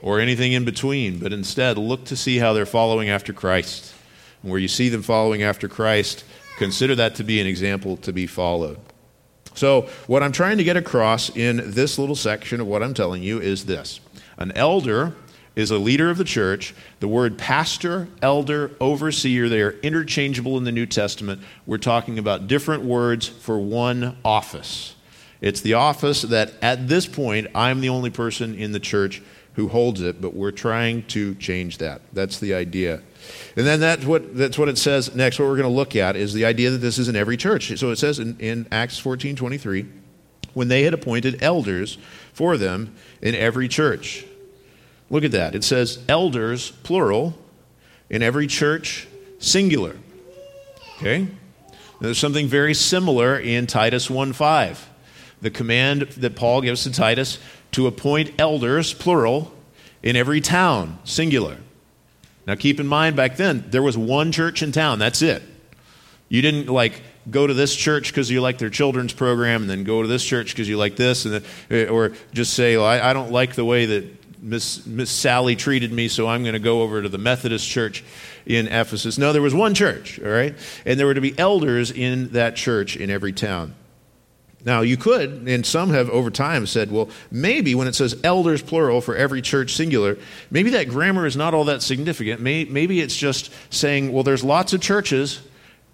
or 0.03 0.19
anything 0.19 0.51
in 0.51 0.65
between, 0.65 1.21
but 1.21 1.33
instead 1.33 1.79
look 1.79 2.07
to 2.07 2.17
see 2.17 2.39
how 2.39 2.55
they're 2.55 2.67
following 2.67 3.09
after 3.09 3.33
Christ. 3.33 3.95
And 4.43 4.51
where 4.51 4.59
you 4.59 4.67
see 4.67 4.89
them 4.89 5.03
following 5.03 5.45
after 5.45 5.69
Christ, 5.69 6.25
consider 6.59 6.97
that 6.97 7.15
to 7.15 7.23
be 7.23 7.41
an 7.41 7.47
example 7.47 7.97
to 7.99 8.13
be 8.13 8.27
followed. 8.27 8.81
So, 9.55 9.89
what 10.07 10.23
I'm 10.23 10.33
trying 10.33 10.59
to 10.59 10.65
get 10.65 10.77
across 10.77 11.35
in 11.37 11.73
this 11.73 11.99
little 11.99 12.15
section 12.15 12.61
of 12.61 12.67
what 12.67 12.83
I'm 12.83 12.95
telling 12.95 13.23
you 13.23 13.41
is 13.41 13.67
this 13.67 14.01
an 14.39 14.53
elder 14.53 15.15
is 15.57 15.71
a 15.71 15.79
leader 15.79 16.11
of 16.11 16.19
the 16.19 16.25
church. 16.25 16.75
The 17.01 17.09
word 17.09 17.37
pastor, 17.37 18.09
elder, 18.23 18.71
overseer, 18.81 19.49
they 19.49 19.61
are 19.61 19.73
interchangeable 19.83 20.57
in 20.57 20.65
the 20.65 20.73
New 20.73 20.87
Testament. 20.87 21.43
We're 21.67 21.79
talking 21.79 22.19
about 22.19 22.47
different 22.47 22.85
words 22.85 23.29
for 23.29 23.59
one 23.59 24.17
office. 24.25 24.95
It's 25.41 25.61
the 25.61 25.75
office 25.75 26.23
that 26.23 26.53
at 26.63 26.89
this 26.89 27.07
point, 27.07 27.49
I'm 27.55 27.81
the 27.81 27.89
only 27.89 28.11
person 28.11 28.55
in 28.55 28.73
the 28.73 28.81
church 28.81 29.23
who 29.61 29.69
holds 29.69 30.01
it, 30.01 30.21
but 30.21 30.35
we're 30.35 30.51
trying 30.51 31.03
to 31.09 31.35
change 31.35 31.79
that. 31.79 32.01
That's 32.13 32.41
the 32.41 32.55
idea. 32.55 33.03
And 33.57 33.67
then 33.67 33.79
that's 33.79 34.05
what, 34.05 34.35
that's 34.35 34.59
what 34.59 34.69
it 34.69 34.79
says 34.79 35.15
next. 35.15 35.39
What 35.39 35.47
we're 35.47 35.57
going 35.57 35.69
to 35.69 35.77
look 35.77 35.95
at 35.95 36.17
is 36.17 36.33
the 36.33 36.47
idea 36.47 36.71
that 36.71 36.79
this 36.79 36.99
is 36.99 37.09
in 37.09 37.17
every 37.17 37.37
church. 37.37 37.79
So 37.79 37.91
it 37.91 37.97
says 37.97 38.19
in, 38.19 38.39
in 38.39 38.67
Acts 38.73 38.99
14 38.99 39.37
23, 39.37 39.87
when 40.55 40.69
they 40.69 40.83
had 40.83 40.95
appointed 40.95 41.43
elders 41.43 41.99
for 42.33 42.57
them 42.57 42.95
in 43.21 43.35
every 43.35 43.69
church. 43.69 44.25
Look 45.11 45.25
at 45.25 45.33
that. 45.33 45.55
It 45.55 45.65
says 45.65 46.03
elders, 46.09 46.71
plural, 46.71 47.37
in 48.09 48.23
every 48.23 48.47
church, 48.47 49.07
singular. 49.39 49.97
Okay? 50.97 51.29
There's 52.01 52.19
something 52.19 52.47
very 52.47 52.73
similar 52.73 53.39
in 53.39 53.67
Titus 53.67 54.09
1 54.09 54.33
5. 54.33 54.89
The 55.43 55.51
command 55.51 56.03
that 56.03 56.37
Paul 56.37 56.61
gives 56.63 56.85
to 56.85 56.93
Titus 56.93 57.39
to 57.73 57.87
appoint 57.87 58.33
elders, 58.39 58.93
plural, 58.93 59.53
in 60.03 60.17
every 60.17 60.41
town, 60.41 60.99
singular. 61.05 61.59
Now 62.47 62.55
keep 62.55 62.81
in 62.81 62.87
mind 62.87 63.17
back 63.17 63.37
then 63.37 63.67
there 63.69 63.83
was 63.83 63.97
one 63.97 64.33
church 64.33 64.63
in 64.63 64.73
town, 64.73 64.99
that's 64.99 65.23
it. 65.23 65.43
You 66.29 66.43
didn't 66.43 66.69
like 66.69 67.03
go 67.29 67.47
to 67.47 67.55
this 67.55 67.75
church 67.75 68.09
because 68.09 68.31
you 68.31 68.41
like 68.41 68.59
their 68.59 68.71
children's 68.71 69.13
program 69.13 69.63
and 69.63 69.71
then 69.71 69.85
go 69.85 70.03
to 70.03 70.09
this 70.09 70.25
church 70.25 70.51
because 70.51 70.69
you 70.69 70.77
like 70.77 70.97
this 70.97 71.25
and 71.25 71.35
then, 71.35 71.45
eh, 71.71 71.87
or 71.87 72.13
just 72.33 72.55
say 72.55 72.77
well, 72.77 72.87
I, 72.87 73.11
I 73.11 73.13
don't 73.13 73.31
like 73.31 73.55
the 73.55 73.65
way 73.65 73.87
that 73.87 74.21
Miss, 74.43 74.87
Miss 74.87 75.11
Sally 75.11 75.55
treated 75.55 75.93
me, 75.93 76.09
so 76.09 76.27
I'm 76.27 76.43
going 76.43 76.55
to 76.55 76.59
go 76.59 76.83
over 76.83 77.03
to 77.03 77.09
the 77.09 77.19
Methodist 77.19 77.69
church 77.69 78.03
in 78.47 78.69
Ephesus. 78.69 79.19
No, 79.19 79.33
there 79.33 79.43
was 79.43 79.55
one 79.55 79.75
church, 79.75 80.19
all 80.19 80.31
right? 80.31 80.55
And 80.87 80.99
there 80.99 81.07
were 81.07 81.15
to 81.15 81.21
be 81.21 81.39
elders 81.39 81.91
in 81.91 82.31
that 82.31 82.57
church 82.57 82.97
in 82.97 83.11
every 83.11 83.33
town. 83.33 83.75
Now, 84.65 84.83
you 84.83 84.99
could, 84.99 85.49
and 85.49 85.65
some 85.65 85.91
have 85.91 86.11
over 86.11 86.31
time 86.31 86.67
said, 86.67 86.93
well, 86.93 87.09
maybe 87.31 87.75
when 87.75 87.89
it 87.89 87.95
says 87.95 88.21
elders 88.23 88.61
plural 88.61 89.01
for 89.01 89.17
every 89.17 89.41
church 89.41 89.75
singular, 89.75 90.19
maybe 90.51 90.71
that 90.71 90.89
grammar 90.89 91.25
is 91.25 91.37
not 91.37 91.55
all 91.55 91.65
that 91.65 91.83
significant. 91.83 92.43
Maybe 92.43 93.01
it's 93.01 93.17
just 93.17 93.51
saying, 93.71 94.13
well, 94.13 94.23
there's 94.23 94.45
lots 94.45 94.75
of 94.75 94.83
churches, 94.83 95.41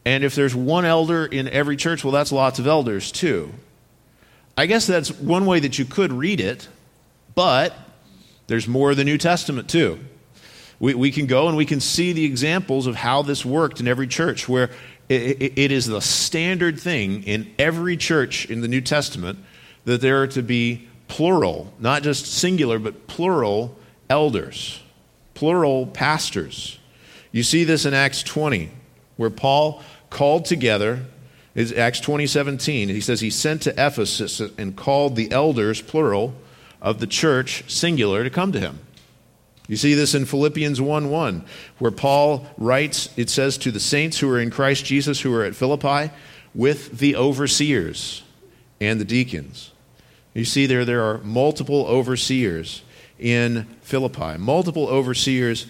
and 0.05 0.24
if 0.24 0.35
there's 0.35 0.55
one 0.55 0.85
elder 0.85 1.26
in 1.26 1.48
every 1.48 1.76
church, 1.76 2.02
well, 2.02 2.12
that's 2.12 2.33
lots 2.33 2.59
of 2.59 2.66
elders 2.66 3.12
too. 3.12 3.52
I 4.57 4.66
guess 4.66 4.87
that's 4.87 5.12
one 5.12 5.46
way 5.46 5.61
that 5.61 5.79
you 5.79 5.85
could 5.85 6.12
read 6.12 6.40
it, 6.40 6.66
but 7.35 7.72
there's 8.48 8.66
more 8.66 8.90
of 8.90 8.96
the 8.96 9.05
New 9.05 9.18
Testament 9.18 9.68
too. 9.68 10.00
We, 10.79 10.94
we 10.94 11.11
can 11.11 11.26
go 11.26 11.48
and 11.48 11.57
we 11.57 11.66
can 11.66 11.81
see 11.81 12.12
the 12.12 12.24
examples 12.24 12.87
of 12.87 12.96
how 12.96 13.22
this 13.22 13.44
worked 13.44 13.81
in 13.81 13.88
every 13.88 14.07
church, 14.07 14.48
where 14.48 14.70
it, 15.08 15.52
it 15.56 15.72
is 15.72 15.86
the 15.86 16.00
standard 16.00 16.78
thing 16.80 17.22
in 17.24 17.52
every 17.58 17.96
church 17.96 18.46
in 18.46 18.60
the 18.60 18.68
New 18.68 18.80
Testament 18.80 19.38
that 19.84 20.00
there 20.00 20.22
are 20.22 20.26
to 20.28 20.42
be 20.42 20.88
plural, 21.08 21.72
not 21.78 22.02
just 22.02 22.26
singular, 22.26 22.78
but 22.78 23.06
plural 23.06 23.76
elders, 24.10 24.82
plural 25.34 25.86
pastors. 25.86 26.78
You 27.32 27.42
see 27.42 27.64
this 27.64 27.84
in 27.84 27.94
Acts 27.94 28.22
20, 28.22 28.70
where 29.16 29.30
Paul 29.30 29.82
called 30.10 30.44
together, 30.44 31.04
is 31.54 31.72
Acts 31.72 32.00
20, 32.00 32.26
17. 32.26 32.88
He 32.88 33.00
says 33.00 33.20
he 33.20 33.30
sent 33.30 33.62
to 33.62 33.70
Ephesus 33.72 34.40
and 34.40 34.76
called 34.76 35.16
the 35.16 35.30
elders, 35.32 35.80
plural, 35.80 36.34
of 36.82 37.00
the 37.00 37.06
church, 37.06 37.64
singular, 37.70 38.22
to 38.24 38.30
come 38.30 38.52
to 38.52 38.60
him. 38.60 38.78
You 39.68 39.76
see 39.76 39.94
this 39.94 40.14
in 40.14 40.26
Philippians 40.26 40.81
1 40.81 41.11
1, 41.11 41.44
where 41.79 41.90
Paul 41.90 42.46
writes, 42.57 43.11
it 43.16 43.29
says, 43.29 43.59
to 43.59 43.70
the 43.70 43.81
saints 43.81 44.18
who 44.18 44.31
are 44.31 44.40
in 44.40 44.50
Christ 44.50 44.85
Jesus 44.85 45.20
who 45.20 45.35
are 45.35 45.44
at 45.44 45.57
Philippi, 45.57 46.12
with 46.55 46.98
the 46.98 47.16
overseers 47.16 48.22
and 48.81 49.00
the 49.00 49.05
deacons. 49.05 49.72
You 50.35 50.44
see 50.44 50.66
there, 50.66 50.85
there 50.85 51.02
are 51.02 51.18
multiple 51.18 51.87
overseers 51.87 52.83
in 53.18 53.64
Philippi, 53.83 54.38
multiple 54.38 54.87
overseers 54.87 55.66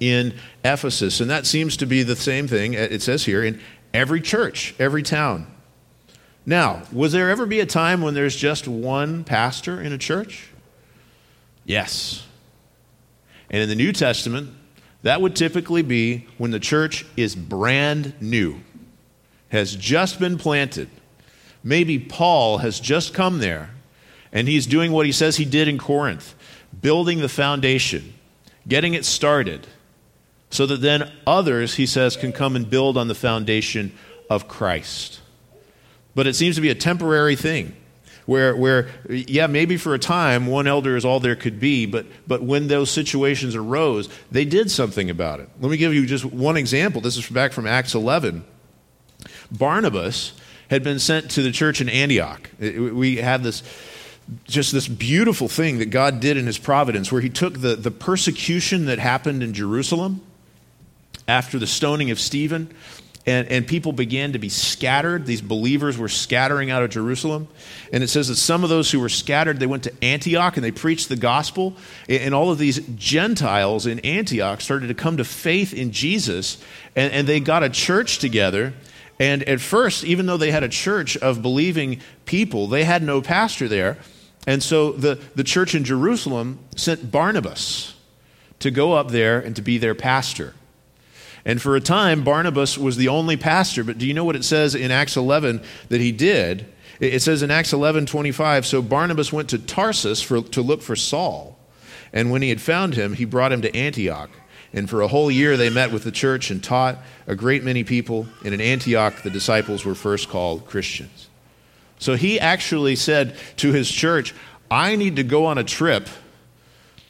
in 0.00 0.34
Ephesus. 0.64 1.20
And 1.20 1.30
that 1.30 1.46
seems 1.46 1.76
to 1.78 1.86
be 1.86 2.02
the 2.02 2.16
same 2.16 2.48
thing, 2.48 2.74
it 2.74 3.02
says 3.02 3.24
here, 3.24 3.44
in 3.44 3.60
every 3.94 4.20
church, 4.20 4.74
every 4.78 5.02
town. 5.02 5.46
Now, 6.44 6.82
was 6.90 7.12
there 7.12 7.30
ever 7.30 7.46
be 7.46 7.60
a 7.60 7.66
time 7.66 8.00
when 8.00 8.14
there's 8.14 8.34
just 8.34 8.66
one 8.66 9.22
pastor 9.22 9.80
in 9.80 9.92
a 9.92 9.98
church? 9.98 10.48
Yes. 11.64 12.26
And 13.52 13.62
in 13.62 13.68
the 13.68 13.74
New 13.74 13.92
Testament, 13.92 14.50
that 15.02 15.20
would 15.20 15.36
typically 15.36 15.82
be 15.82 16.26
when 16.38 16.50
the 16.50 16.60
church 16.60 17.04
is 17.16 17.36
brand 17.36 18.14
new, 18.20 18.60
has 19.50 19.76
just 19.76 20.18
been 20.18 20.38
planted. 20.38 20.88
Maybe 21.62 21.98
Paul 21.98 22.58
has 22.58 22.80
just 22.80 23.12
come 23.12 23.38
there 23.38 23.70
and 24.32 24.48
he's 24.48 24.66
doing 24.66 24.90
what 24.90 25.06
he 25.06 25.12
says 25.12 25.36
he 25.36 25.44
did 25.44 25.68
in 25.68 25.76
Corinth, 25.76 26.34
building 26.80 27.20
the 27.20 27.28
foundation, 27.28 28.14
getting 28.66 28.94
it 28.94 29.04
started, 29.04 29.66
so 30.48 30.66
that 30.66 30.80
then 30.80 31.10
others, 31.26 31.74
he 31.74 31.86
says, 31.86 32.16
can 32.16 32.32
come 32.32 32.56
and 32.56 32.68
build 32.68 32.96
on 32.96 33.08
the 33.08 33.14
foundation 33.14 33.92
of 34.30 34.48
Christ. 34.48 35.20
But 36.14 36.26
it 36.26 36.34
seems 36.34 36.56
to 36.56 36.62
be 36.62 36.70
a 36.70 36.74
temporary 36.74 37.36
thing 37.36 37.76
where, 38.26 38.54
where 38.54 38.88
yeah, 39.08 39.46
maybe 39.46 39.76
for 39.76 39.94
a 39.94 39.98
time 39.98 40.46
one 40.46 40.66
elder 40.66 40.96
is 40.96 41.04
all 41.04 41.20
there 41.20 41.36
could 41.36 41.58
be, 41.58 41.86
but, 41.86 42.06
but 42.26 42.42
when 42.42 42.68
those 42.68 42.90
situations 42.90 43.54
arose, 43.54 44.08
they 44.30 44.44
did 44.44 44.70
something 44.70 45.10
about 45.10 45.40
it. 45.40 45.48
Let 45.60 45.70
me 45.70 45.76
give 45.76 45.94
you 45.94 46.06
just 46.06 46.24
one 46.24 46.56
example. 46.56 47.00
This 47.00 47.16
is 47.16 47.28
back 47.28 47.52
from 47.52 47.66
Acts 47.66 47.94
11. 47.94 48.44
Barnabas 49.50 50.32
had 50.70 50.82
been 50.82 50.98
sent 50.98 51.30
to 51.32 51.42
the 51.42 51.52
church 51.52 51.80
in 51.80 51.88
Antioch. 51.88 52.48
We 52.58 53.16
had 53.16 53.42
this 53.42 53.62
just 54.44 54.72
this 54.72 54.86
beautiful 54.88 55.48
thing 55.48 55.78
that 55.78 55.90
God 55.90 56.20
did 56.20 56.36
in 56.36 56.46
his 56.46 56.56
providence 56.56 57.10
where 57.10 57.20
he 57.20 57.28
took 57.28 57.60
the, 57.60 57.74
the 57.74 57.90
persecution 57.90 58.86
that 58.86 58.98
happened 58.98 59.42
in 59.42 59.52
Jerusalem 59.52 60.22
after 61.26 61.58
the 61.58 61.66
stoning 61.66 62.10
of 62.10 62.20
Stephen 62.20 62.72
and, 63.24 63.48
and 63.48 63.66
people 63.66 63.92
began 63.92 64.32
to 64.32 64.38
be 64.38 64.48
scattered. 64.48 65.26
These 65.26 65.42
believers 65.42 65.96
were 65.96 66.08
scattering 66.08 66.70
out 66.70 66.82
of 66.82 66.90
Jerusalem. 66.90 67.46
And 67.92 68.02
it 68.02 68.08
says 68.08 68.28
that 68.28 68.36
some 68.36 68.64
of 68.64 68.70
those 68.70 68.90
who 68.90 68.98
were 68.98 69.08
scattered, 69.08 69.60
they 69.60 69.66
went 69.66 69.84
to 69.84 69.92
Antioch 70.02 70.56
and 70.56 70.64
they 70.64 70.72
preached 70.72 71.08
the 71.08 71.16
gospel. 71.16 71.74
And 72.08 72.34
all 72.34 72.50
of 72.50 72.58
these 72.58 72.80
Gentiles 72.96 73.86
in 73.86 74.00
Antioch 74.00 74.60
started 74.60 74.88
to 74.88 74.94
come 74.94 75.18
to 75.18 75.24
faith 75.24 75.72
in 75.72 75.92
Jesus. 75.92 76.62
And, 76.96 77.12
and 77.12 77.28
they 77.28 77.38
got 77.38 77.62
a 77.62 77.70
church 77.70 78.18
together. 78.18 78.74
And 79.20 79.44
at 79.44 79.60
first, 79.60 80.02
even 80.02 80.26
though 80.26 80.36
they 80.36 80.50
had 80.50 80.64
a 80.64 80.68
church 80.68 81.16
of 81.16 81.42
believing 81.42 82.00
people, 82.24 82.66
they 82.66 82.82
had 82.82 83.04
no 83.04 83.22
pastor 83.22 83.68
there. 83.68 83.98
And 84.48 84.60
so 84.60 84.90
the, 84.90 85.20
the 85.36 85.44
church 85.44 85.76
in 85.76 85.84
Jerusalem 85.84 86.58
sent 86.74 87.12
Barnabas 87.12 87.94
to 88.58 88.72
go 88.72 88.94
up 88.94 89.12
there 89.12 89.38
and 89.38 89.54
to 89.54 89.62
be 89.62 89.78
their 89.78 89.94
pastor. 89.94 90.54
And 91.44 91.60
for 91.60 91.74
a 91.74 91.80
time, 91.80 92.22
Barnabas 92.22 92.78
was 92.78 92.96
the 92.96 93.08
only 93.08 93.36
pastor. 93.36 93.82
But 93.82 93.98
do 93.98 94.06
you 94.06 94.14
know 94.14 94.24
what 94.24 94.36
it 94.36 94.44
says 94.44 94.74
in 94.74 94.90
Acts 94.90 95.16
11 95.16 95.62
that 95.88 96.00
he 96.00 96.12
did? 96.12 96.66
It 97.00 97.20
says 97.20 97.42
in 97.42 97.50
Acts 97.50 97.72
11 97.72 98.06
25, 98.06 98.64
so 98.64 98.80
Barnabas 98.80 99.32
went 99.32 99.50
to 99.50 99.58
Tarsus 99.58 100.22
for, 100.22 100.40
to 100.40 100.62
look 100.62 100.82
for 100.82 100.94
Saul. 100.94 101.58
And 102.12 102.30
when 102.30 102.42
he 102.42 102.50
had 102.50 102.60
found 102.60 102.94
him, 102.94 103.14
he 103.14 103.24
brought 103.24 103.52
him 103.52 103.62
to 103.62 103.74
Antioch. 103.74 104.30
And 104.72 104.88
for 104.88 105.02
a 105.02 105.08
whole 105.08 105.30
year 105.30 105.56
they 105.56 105.68
met 105.68 105.92
with 105.92 106.04
the 106.04 106.12
church 106.12 106.50
and 106.50 106.62
taught 106.62 106.98
a 107.26 107.34
great 107.34 107.64
many 107.64 107.84
people. 107.84 108.28
And 108.44 108.54
in 108.54 108.60
Antioch, 108.60 109.22
the 109.22 109.30
disciples 109.30 109.84
were 109.84 109.94
first 109.94 110.28
called 110.28 110.66
Christians. 110.66 111.28
So 111.98 112.14
he 112.14 112.38
actually 112.38 112.96
said 112.96 113.36
to 113.58 113.72
his 113.72 113.90
church, 113.90 114.34
I 114.70 114.96
need 114.96 115.16
to 115.16 115.24
go 115.24 115.46
on 115.46 115.58
a 115.58 115.64
trip 115.64 116.08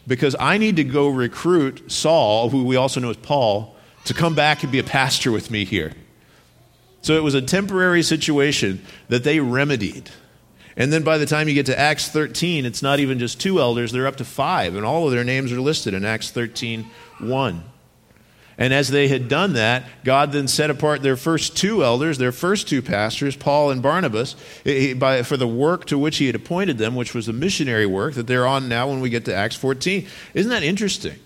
because 0.07 0.35
I 0.39 0.59
need 0.59 0.77
to 0.77 0.85
go 0.85 1.09
recruit 1.09 1.91
Saul, 1.93 2.49
who 2.49 2.65
we 2.65 2.77
also 2.77 3.01
know 3.01 3.11
as 3.11 3.17
Paul, 3.17 3.72
to 4.05 4.15
come 4.15 4.35
back 4.35 4.63
and 4.63 4.73
be 4.73 4.79
a 4.79 4.85
pastor 4.85 5.31
with 5.31 5.51
me 5.51 5.65
here. 5.65 5.93
So 7.03 7.15
it 7.15 7.23
was 7.23 7.35
a 7.35 7.43
temporary 7.43 8.03
situation 8.03 8.83
that 9.09 9.25
they 9.25 9.41
remedied. 9.41 10.11
And 10.77 10.93
then 10.93 11.03
by 11.03 11.19
the 11.19 11.27
time 11.27 11.49
you 11.49 11.55
get 11.55 11.67
to 11.67 11.79
Acts 11.79 12.09
13, 12.09 12.65
it's 12.65 12.83
not 12.83 13.01
even 13.01 13.19
just 13.19 13.41
two 13.41 13.61
elders, 13.61 13.93
they're 13.93 14.07
up 14.07 14.17
to 14.17 14.25
five, 14.25 14.75
and 14.75 14.87
all 14.87 15.07
of 15.07 15.13
their 15.13 15.25
names 15.25 15.53
are 15.53 15.61
listed 15.61 15.95
in 15.95 16.05
Acts 16.05 16.31
13 16.31 16.87
1. 17.21 17.65
And 18.59 18.73
as 18.73 18.91
they 18.91 19.09
had 19.09 19.29
done 19.29 19.55
that, 19.55 19.85
God 20.05 20.33
then 20.33 20.47
set 20.47 20.71
apart 20.71 21.03
their 21.03 21.17
first 21.17 21.57
two 21.57 21.83
elders, 21.83 22.19
their 22.19 22.33
first 22.33 22.69
two 22.69 22.83
pastors, 22.83 23.35
Paul 23.35 23.71
and 23.71 23.83
Barnabas, 23.83 24.37
eh, 24.65 24.95
eh, 25.01 25.23
for 25.23 25.37
the 25.37 25.49
work 25.49 25.87
to 25.87 25.99
which 25.99 26.19
he 26.19 26.27
had 26.27 26.35
appointed 26.35 26.79
them, 26.79 26.95
which 26.95 27.15
was 27.15 27.27
the 27.27 27.33
missionary 27.33 27.87
work 27.87 28.15
that 28.15 28.27
they're 28.27 28.47
on 28.47 28.69
now 28.69 28.89
when 28.89 29.01
we 29.01 29.11
get 29.11 29.25
to 29.25 29.35
Acts 29.35 29.57
14. 29.57 30.07
Isn't 30.35 30.51
that 30.51 30.63
interesting? 30.63 31.19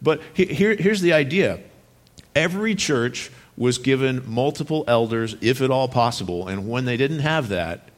But 0.00 0.20
here, 0.34 0.74
here's 0.74 1.00
the 1.00 1.12
idea 1.12 1.60
every 2.34 2.74
church 2.74 3.30
was 3.56 3.78
given 3.78 4.22
multiple 4.24 4.84
elders, 4.86 5.36
if 5.40 5.60
at 5.60 5.70
all 5.70 5.88
possible, 5.88 6.46
and 6.46 6.68
when 6.68 6.84
they 6.84 6.96
didn't 6.96 7.18
have 7.20 7.48
that, 7.48 7.88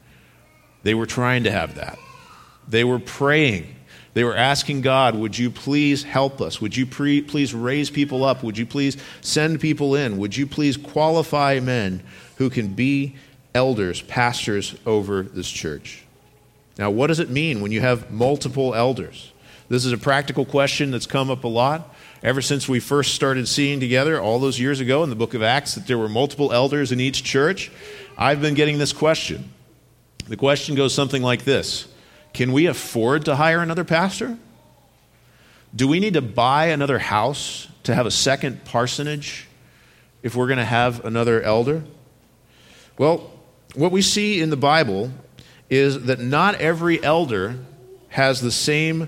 they 0.83 0.95
were 0.95 1.05
trying 1.05 1.43
to 1.43 1.51
have 1.51 1.75
that. 1.75 1.99
They 2.67 2.83
were 2.83 2.99
praying. 2.99 3.75
They 4.13 4.23
were 4.23 4.35
asking 4.35 4.81
God, 4.81 5.15
Would 5.15 5.37
you 5.37 5.51
please 5.51 6.03
help 6.03 6.41
us? 6.41 6.59
Would 6.59 6.75
you 6.75 6.85
pre- 6.85 7.21
please 7.21 7.53
raise 7.53 7.89
people 7.89 8.23
up? 8.23 8.43
Would 8.43 8.57
you 8.57 8.65
please 8.65 8.97
send 9.21 9.59
people 9.59 9.95
in? 9.95 10.17
Would 10.17 10.35
you 10.35 10.47
please 10.47 10.77
qualify 10.77 11.59
men 11.59 12.03
who 12.37 12.49
can 12.49 12.73
be 12.73 13.15
elders, 13.53 14.01
pastors 14.01 14.75
over 14.85 15.23
this 15.23 15.49
church? 15.49 16.03
Now, 16.77 16.89
what 16.89 17.07
does 17.07 17.19
it 17.19 17.29
mean 17.29 17.61
when 17.61 17.71
you 17.71 17.81
have 17.81 18.11
multiple 18.11 18.73
elders? 18.73 19.30
This 19.71 19.85
is 19.85 19.93
a 19.93 19.97
practical 19.97 20.43
question 20.43 20.91
that's 20.91 21.05
come 21.05 21.31
up 21.31 21.45
a 21.45 21.47
lot 21.47 21.95
ever 22.21 22.41
since 22.41 22.67
we 22.67 22.81
first 22.81 23.15
started 23.15 23.47
seeing 23.47 23.79
together 23.79 24.19
all 24.19 24.37
those 24.37 24.59
years 24.59 24.81
ago 24.81 25.01
in 25.01 25.09
the 25.09 25.15
book 25.15 25.33
of 25.33 25.41
Acts 25.41 25.75
that 25.75 25.87
there 25.87 25.97
were 25.97 26.09
multiple 26.09 26.51
elders 26.51 26.91
in 26.91 26.99
each 26.99 27.23
church. 27.23 27.71
I've 28.17 28.41
been 28.41 28.53
getting 28.53 28.79
this 28.79 28.91
question. 28.91 29.49
The 30.27 30.35
question 30.35 30.75
goes 30.75 30.93
something 30.93 31.21
like 31.21 31.45
this 31.45 31.87
Can 32.33 32.51
we 32.51 32.65
afford 32.65 33.23
to 33.25 33.35
hire 33.37 33.61
another 33.61 33.85
pastor? 33.85 34.37
Do 35.73 35.87
we 35.87 36.01
need 36.01 36.15
to 36.15 36.21
buy 36.21 36.65
another 36.65 36.99
house 36.99 37.69
to 37.83 37.95
have 37.95 38.05
a 38.05 38.11
second 38.11 38.65
parsonage 38.65 39.47
if 40.21 40.35
we're 40.35 40.47
going 40.47 40.59
to 40.59 40.65
have 40.65 41.05
another 41.05 41.41
elder? 41.41 41.85
Well, 42.97 43.31
what 43.75 43.93
we 43.93 44.01
see 44.01 44.41
in 44.41 44.49
the 44.49 44.57
Bible 44.57 45.11
is 45.69 46.07
that 46.07 46.19
not 46.19 46.55
every 46.55 47.01
elder 47.01 47.55
has 48.09 48.41
the 48.41 48.51
same 48.51 49.07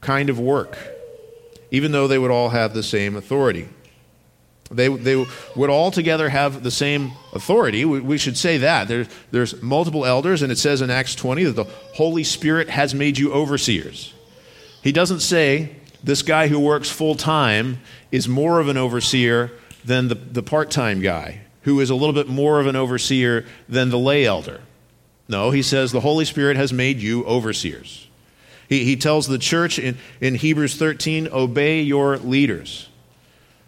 kind 0.00 0.30
of 0.30 0.38
work, 0.38 0.76
even 1.70 1.92
though 1.92 2.08
they 2.08 2.18
would 2.18 2.30
all 2.30 2.50
have 2.50 2.74
the 2.74 2.82
same 2.82 3.16
authority. 3.16 3.68
They, 4.70 4.88
they 4.88 5.26
would 5.56 5.70
all 5.70 5.90
together 5.90 6.28
have 6.28 6.62
the 6.62 6.70
same 6.70 7.12
authority. 7.32 7.84
We, 7.84 8.00
we 8.00 8.18
should 8.18 8.38
say 8.38 8.58
that. 8.58 8.86
There, 8.86 9.06
there's 9.32 9.60
multiple 9.60 10.06
elders, 10.06 10.42
and 10.42 10.52
it 10.52 10.58
says 10.58 10.80
in 10.80 10.90
Acts 10.90 11.16
20 11.16 11.44
that 11.44 11.56
the 11.56 11.64
Holy 11.94 12.22
Spirit 12.22 12.68
has 12.70 12.94
made 12.94 13.18
you 13.18 13.32
overseers. 13.32 14.14
He 14.82 14.92
doesn't 14.92 15.20
say 15.20 15.74
this 16.04 16.22
guy 16.22 16.46
who 16.46 16.60
works 16.60 16.88
full 16.88 17.16
time 17.16 17.80
is 18.12 18.28
more 18.28 18.60
of 18.60 18.68
an 18.68 18.76
overseer 18.76 19.50
than 19.84 20.08
the, 20.08 20.14
the 20.14 20.42
part 20.42 20.70
time 20.70 21.00
guy, 21.00 21.40
who 21.62 21.80
is 21.80 21.90
a 21.90 21.94
little 21.94 22.14
bit 22.14 22.28
more 22.28 22.60
of 22.60 22.66
an 22.66 22.76
overseer 22.76 23.46
than 23.68 23.90
the 23.90 23.98
lay 23.98 24.24
elder. 24.24 24.60
No, 25.28 25.50
he 25.50 25.62
says 25.62 25.90
the 25.90 26.00
Holy 26.00 26.24
Spirit 26.24 26.56
has 26.56 26.72
made 26.72 26.98
you 26.98 27.24
overseers. 27.24 28.08
He, 28.70 28.84
he 28.84 28.96
tells 28.96 29.26
the 29.26 29.36
church 29.36 29.78
in, 29.78 29.98
in 30.20 30.36
Hebrews 30.36 30.76
13 30.76 31.28
obey 31.32 31.82
your 31.82 32.16
leaders. 32.16 32.88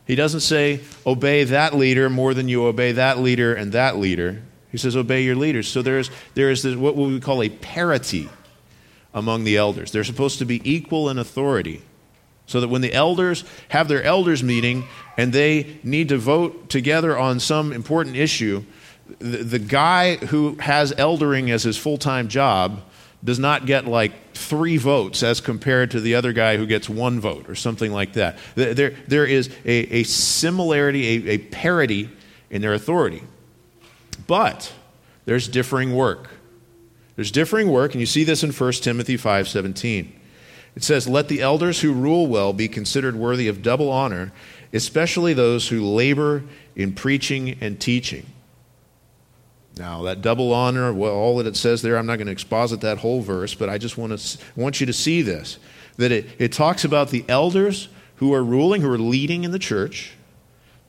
He 0.07 0.15
doesn't 0.15 0.41
say 0.41 0.81
obey 1.05 1.45
that 1.45 1.75
leader 1.75 2.09
more 2.09 2.33
than 2.33 2.49
you 2.49 2.65
obey 2.65 2.93
that 2.93 3.19
leader 3.19 3.53
and 3.53 3.73
that 3.73 3.99
leader. 3.99 4.43
He 4.71 4.79
says 4.79 4.97
obey 4.97 5.25
your 5.25 5.35
leaders. 5.35 5.69
So 5.69 5.83
there's, 5.83 6.11
there 6.35 6.51
is 6.51 6.63
this, 6.63 6.77
what 6.77 6.97
we 6.97 7.21
call 7.21 7.43
a 7.43 7.49
parity 7.49 8.29
among 9.13 9.45
the 9.45 9.57
elders. 9.57 9.91
They're 9.91 10.05
supposed 10.05 10.39
to 10.39 10.45
be 10.45 10.63
equal 10.65 11.11
in 11.11 11.19
authority. 11.19 11.83
So 12.47 12.61
that 12.61 12.69
when 12.69 12.81
the 12.81 12.93
elders 12.93 13.45
have 13.71 13.89
their 13.89 14.03
elders 14.03 14.43
meeting 14.43 14.85
and 15.17 15.33
they 15.33 15.79
need 15.83 16.11
to 16.11 16.19
vote 16.19 16.69
together 16.69 17.19
on 17.19 17.41
some 17.41 17.73
important 17.73 18.17
issue, 18.17 18.65
the, 19.19 19.39
the 19.39 19.59
guy 19.59 20.17
who 20.17 20.57
has 20.61 20.93
eldering 20.93 21.51
as 21.51 21.65
his 21.65 21.77
full 21.77 21.99
time 21.99 22.29
job 22.29 22.83
does 23.25 23.39
not 23.39 23.67
get 23.67 23.87
like 23.87 24.35
three 24.35 24.77
votes 24.77 25.23
as 25.23 25.41
compared 25.41 25.93
to 25.93 26.01
the 26.01 26.15
other 26.15 26.33
guy 26.33 26.57
who 26.57 26.67
gets 26.67 26.89
one 26.89 27.21
vote 27.21 27.49
or 27.49 27.55
something 27.55 27.93
like 27.93 28.15
that. 28.15 28.39
There, 28.55 28.91
there 29.07 29.27
is 29.27 29.49
a, 29.65 30.01
a 30.01 30.03
similarity, 30.03 31.29
a, 31.29 31.35
a 31.35 31.39
parity 31.39 32.11
in 32.51 32.63
their 32.63 32.75
authority. 32.75 33.23
But 34.27 34.73
there's 35.25 35.49
differing 35.49 35.95
work. 35.95 36.31
There's 37.17 37.31
differing 37.31 37.71
work, 37.71 37.93
and 37.93 38.01
you 38.01 38.07
see 38.07 38.25
this 38.25 38.43
in 38.43 38.53
1 38.53 38.73
Timothy 38.75 39.17
5:17. 39.17 40.13
It 40.75 40.83
says, 40.83 41.07
"Let 41.07 41.29
the 41.29 41.43
elders 41.43 41.81
who 41.81 41.93
rule 41.93 42.27
well 42.27 42.53
be 42.53 42.67
considered 42.69 43.15
worthy 43.15 43.47
of 43.49 43.63
double 43.63 43.91
honor, 43.91 44.33
especially 44.73 45.35
those 45.35 45.69
who 45.69 45.85
labor 45.85 46.45
in 46.75 46.93
preaching 46.93 47.57
and 47.61 47.79
teaching." 47.79 48.27
Now, 49.79 50.03
that 50.03 50.21
double 50.21 50.53
honor, 50.53 50.93
well, 50.93 51.13
all 51.13 51.39
that 51.39 51.47
it 51.47 51.57
says 51.57 51.83
there, 51.83 51.97
I'm 51.97 52.07
not 52.07 52.17
going 52.17 52.27
to 52.27 52.33
exposit 52.33 52.83
that 52.83 52.99
whole 52.99 53.23
verse, 53.23 53.55
but 53.55 53.69
I 53.69 53.79
just 53.79 53.97
want, 53.97 54.19
to, 54.19 54.39
want 54.55 54.81
you 54.81 54.87
to 54.87 54.93
see 54.93 55.23
this 55.23 55.59
that 55.99 56.11
it, 56.11 56.27
it 56.39 56.53
talks 56.53 56.85
about 56.85 57.11
the 57.11 57.25
elders 57.29 57.89
who 58.17 58.33
are 58.33 58.43
ruling, 58.43 58.81
who 58.81 58.91
are 58.91 58.99
leading 58.99 59.45
in 59.45 59.51
the 59.51 59.59
church, 59.59 60.13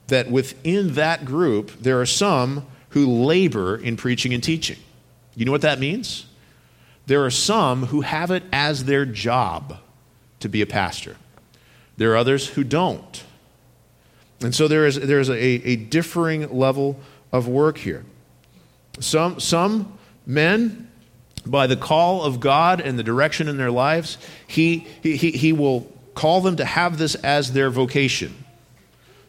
that 0.07 0.29
within 0.29 0.93
that 0.93 1.25
group, 1.25 1.71
there 1.79 1.99
are 1.99 2.05
some 2.05 2.65
who 2.89 3.05
labor 3.05 3.75
in 3.75 3.97
preaching 3.97 4.33
and 4.33 4.43
teaching. 4.43 4.77
You 5.35 5.45
know 5.45 5.51
what 5.51 5.61
that 5.61 5.79
means? 5.79 6.25
There 7.05 7.25
are 7.25 7.31
some 7.31 7.87
who 7.87 8.01
have 8.01 8.31
it 8.31 8.43
as 8.51 8.85
their 8.85 9.05
job 9.05 9.77
to 10.39 10.49
be 10.49 10.61
a 10.61 10.65
pastor, 10.65 11.17
there 11.97 12.11
are 12.11 12.17
others 12.17 12.49
who 12.49 12.63
don't. 12.63 13.23
And 14.41 14.53
so 14.53 14.67
there 14.67 14.85
is, 14.85 14.99
there 14.99 15.21
is 15.21 15.29
a, 15.29 15.35
a 15.35 15.75
differing 15.77 16.49
level 16.51 16.99
of 17.31 17.47
work 17.47 17.77
here. 17.77 18.03
Some, 18.99 19.39
some 19.39 19.97
men, 20.25 20.89
by 21.45 21.67
the 21.67 21.75
call 21.75 22.23
of 22.23 22.39
God 22.39 22.79
and 22.79 22.97
the 22.97 23.03
direction 23.03 23.47
in 23.47 23.57
their 23.57 23.71
lives, 23.71 24.17
he, 24.47 24.87
he, 25.01 25.15
he 25.15 25.53
will 25.53 25.91
call 26.15 26.41
them 26.41 26.57
to 26.57 26.65
have 26.65 26.97
this 26.97 27.15
as 27.15 27.53
their 27.53 27.69
vocation. 27.69 28.45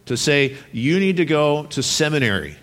To 0.06 0.16
say, 0.16 0.56
you 0.70 1.00
need 1.00 1.16
to 1.16 1.24
go 1.24 1.64
to 1.66 1.82
seminary, 1.82 2.56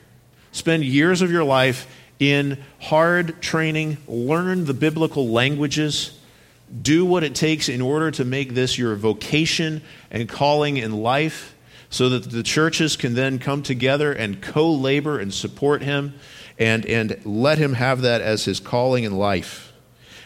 spend 0.51 0.83
years 0.83 1.21
of 1.21 1.31
your 1.31 1.43
life 1.43 1.87
in 2.19 2.63
hard 2.79 3.41
training, 3.41 3.97
learn 4.07 4.65
the 4.65 4.75
biblical 4.75 5.29
languages, 5.29 6.19
do 6.81 7.03
what 7.03 7.23
it 7.23 7.33
takes 7.33 7.67
in 7.67 7.81
order 7.81 8.11
to 8.11 8.23
make 8.23 8.53
this 8.53 8.77
your 8.77 8.95
vocation 8.95 9.81
and 10.11 10.29
calling 10.29 10.77
in 10.77 10.91
life 10.91 11.55
so 11.89 12.09
that 12.09 12.29
the 12.29 12.43
churches 12.43 12.95
can 12.95 13.15
then 13.15 13.39
come 13.39 13.63
together 13.63 14.13
and 14.13 14.41
co 14.41 14.71
labor 14.71 15.19
and 15.19 15.33
support 15.33 15.81
him 15.81 16.13
and, 16.61 16.85
and 16.85 17.19
let 17.25 17.57
him 17.57 17.73
have 17.73 18.01
that 18.01 18.21
as 18.21 18.45
his 18.45 18.59
calling 18.59 19.03
in 19.03 19.17
life. 19.17 19.73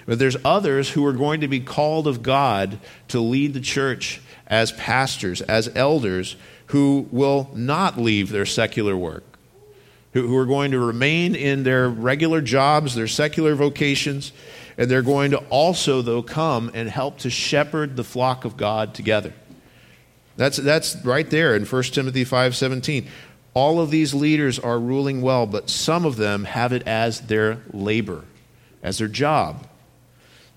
But 0.06 0.20
there's 0.20 0.36
others 0.44 0.90
who 0.90 1.06
are 1.06 1.14
going 1.14 1.40
to 1.42 1.48
be 1.48 1.62
called 1.62 2.08
of 2.08 2.22
God 2.22 2.78
to 3.08 3.22
lead 3.22 3.54
the 3.54 3.62
church 3.62 4.22
as 4.46 4.74
pastors, 4.74 5.42
as 5.42 5.72
elders, 5.76 6.36
who 6.68 7.08
will 7.10 7.50
not 7.54 7.98
leave 7.98 8.30
their 8.30 8.46
secular 8.46 8.98
work, 8.98 9.24
who, 10.12 10.28
who 10.28 10.36
are 10.36 10.46
going 10.46 10.72
to 10.72 10.80
remain 10.80 11.36
in 11.36 11.64
their 11.64 11.88
regular 11.88 12.42
jobs, 12.42 12.96
their 12.96 13.08
secular 13.08 13.56
vocations, 13.56 14.34
and 14.78 14.92
they're 14.92 15.02
going 15.02 15.32
to 15.32 15.38
also, 15.50 16.02
though, 16.02 16.22
come 16.22 16.70
and 16.74 16.90
help 16.90 17.20
to 17.20 17.30
shepherd 17.30 17.96
the 17.96 18.04
flock 18.04 18.44
of 18.44 18.58
God 18.58 18.94
together. 18.94 19.34
That's, 20.36 20.58
that's 20.58 20.98
right 21.06 21.30
there 21.30 21.56
in 21.56 21.64
1 21.64 21.84
Timothy 21.84 22.26
5.17. 22.26 23.08
All 23.56 23.80
of 23.80 23.90
these 23.90 24.14
leaders 24.14 24.60
are 24.60 24.78
ruling 24.78 25.22
well, 25.22 25.48
but 25.48 25.70
some 25.70 26.06
of 26.06 26.18
them 26.18 26.44
have 26.44 26.74
it 26.74 26.84
as 26.86 27.22
their 27.22 27.62
labor, 27.72 28.26
as 28.84 28.98
their 28.98 29.08
job. 29.08 29.66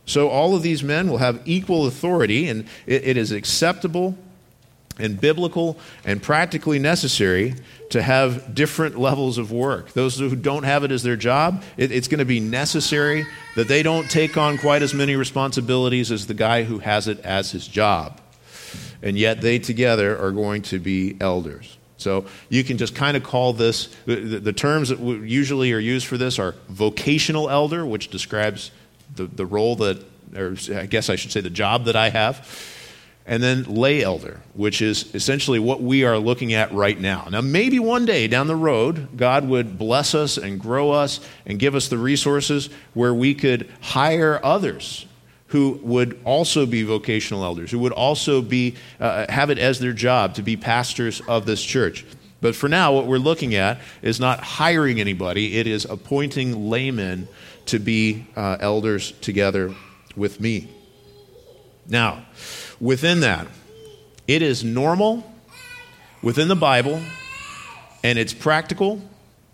So 0.04 0.28
all 0.28 0.56
of 0.56 0.62
these 0.62 0.82
men 0.82 1.08
will 1.08 1.18
have 1.18 1.40
equal 1.44 1.87
authority, 1.87 2.48
and 2.48 2.66
it, 2.87 3.06
it 3.06 3.16
is 3.16 3.30
acceptable 3.30 4.18
and 4.98 5.20
biblical 5.20 5.78
and 6.04 6.20
practically 6.20 6.80
necessary 6.80 7.54
to 7.90 8.02
have 8.02 8.52
different 8.52 8.98
levels 8.98 9.38
of 9.38 9.52
work. 9.52 9.92
Those 9.92 10.18
who 10.18 10.34
don't 10.34 10.64
have 10.64 10.82
it 10.82 10.90
as 10.90 11.04
their 11.04 11.14
job, 11.16 11.62
it, 11.76 11.92
it's 11.92 12.08
going 12.08 12.18
to 12.18 12.24
be 12.24 12.40
necessary 12.40 13.26
that 13.54 13.68
they 13.68 13.84
don't 13.84 14.11
take 14.11 14.37
on 14.37 14.58
quite 14.58 14.82
as 14.82 14.92
many 14.92 15.14
responsibilities 15.14 16.11
as 16.11 16.26
the 16.26 16.34
guy 16.34 16.64
who 16.64 16.80
has 16.80 17.06
it 17.06 17.20
as 17.20 17.52
his 17.52 17.68
job. 17.68 18.20
And 19.02 19.16
yet 19.16 19.40
they 19.40 19.61
together 19.61 20.18
are 20.20 20.32
going 20.32 20.62
to 20.62 20.80
be 20.80 21.16
elders. 21.20 21.78
So 21.98 22.26
you 22.48 22.62
can 22.64 22.78
just 22.78 22.94
kind 22.94 23.16
of 23.16 23.24
call 23.24 23.52
this, 23.52 23.88
the, 24.06 24.52
terms 24.52 24.88
that 24.88 25.00
usually 25.00 25.72
are 25.72 25.80
used 25.80 26.06
for 26.06 26.16
this 26.16 26.38
are 26.38 26.54
vocational 26.68 27.50
elder, 27.50 27.84
which 27.84 28.08
describes 28.08 28.70
the, 29.16 29.24
the 29.26 29.44
role 29.44 29.74
that, 29.76 30.04
or 30.34 30.56
I 30.72 30.87
guess 30.87 31.11
I 31.11 31.16
should 31.16 31.32
say 31.32 31.40
the 31.40 31.50
job 31.50 31.84
that 31.87 31.96
I 31.96 32.11
have. 32.11 32.48
And 33.26 33.42
then 33.42 33.64
lay 33.64 34.02
elder, 34.02 34.40
which 34.54 34.80
is 34.80 35.14
essentially 35.14 35.58
what 35.58 35.82
we 35.82 36.04
are 36.04 36.16
looking 36.16 36.54
at 36.54 36.72
right 36.72 36.98
now. 36.98 37.28
Now, 37.30 37.42
maybe 37.42 37.78
one 37.78 38.06
day 38.06 38.26
down 38.26 38.46
the 38.46 38.56
road, 38.56 39.18
God 39.18 39.46
would 39.46 39.76
bless 39.76 40.14
us 40.14 40.38
and 40.38 40.58
grow 40.58 40.92
us 40.92 41.20
and 41.44 41.58
give 41.58 41.74
us 41.74 41.88
the 41.88 41.98
resources 41.98 42.70
where 42.94 43.12
we 43.12 43.34
could 43.34 43.70
hire 43.82 44.40
others 44.42 45.04
who 45.48 45.80
would 45.82 46.20
also 46.24 46.66
be 46.66 46.82
vocational 46.82 47.42
elders, 47.44 47.70
who 47.70 47.78
would 47.78 47.92
also 47.92 48.40
be, 48.42 48.74
uh, 49.00 49.30
have 49.30 49.50
it 49.50 49.58
as 49.58 49.78
their 49.78 49.92
job 49.92 50.34
to 50.34 50.42
be 50.42 50.56
pastors 50.56 51.20
of 51.26 51.46
this 51.46 51.62
church. 51.62 52.04
But 52.40 52.54
for 52.54 52.68
now, 52.68 52.92
what 52.92 53.06
we're 53.06 53.18
looking 53.18 53.54
at 53.54 53.80
is 54.02 54.20
not 54.20 54.40
hiring 54.40 55.00
anybody, 55.00 55.56
it 55.56 55.66
is 55.66 55.84
appointing 55.84 56.70
laymen 56.70 57.28
to 57.66 57.78
be 57.78 58.26
uh, 58.37 58.58
elders 58.61 59.12
together 59.12 59.74
with 60.16 60.40
me. 60.40 60.68
Now, 61.87 62.26
within 62.80 63.20
that, 63.20 63.46
it 64.26 64.42
is 64.42 64.62
normal 64.62 65.24
within 66.22 66.48
the 66.48 66.56
Bible, 66.56 67.00
and 68.04 68.18
it's 68.18 68.34
practical, 68.34 69.00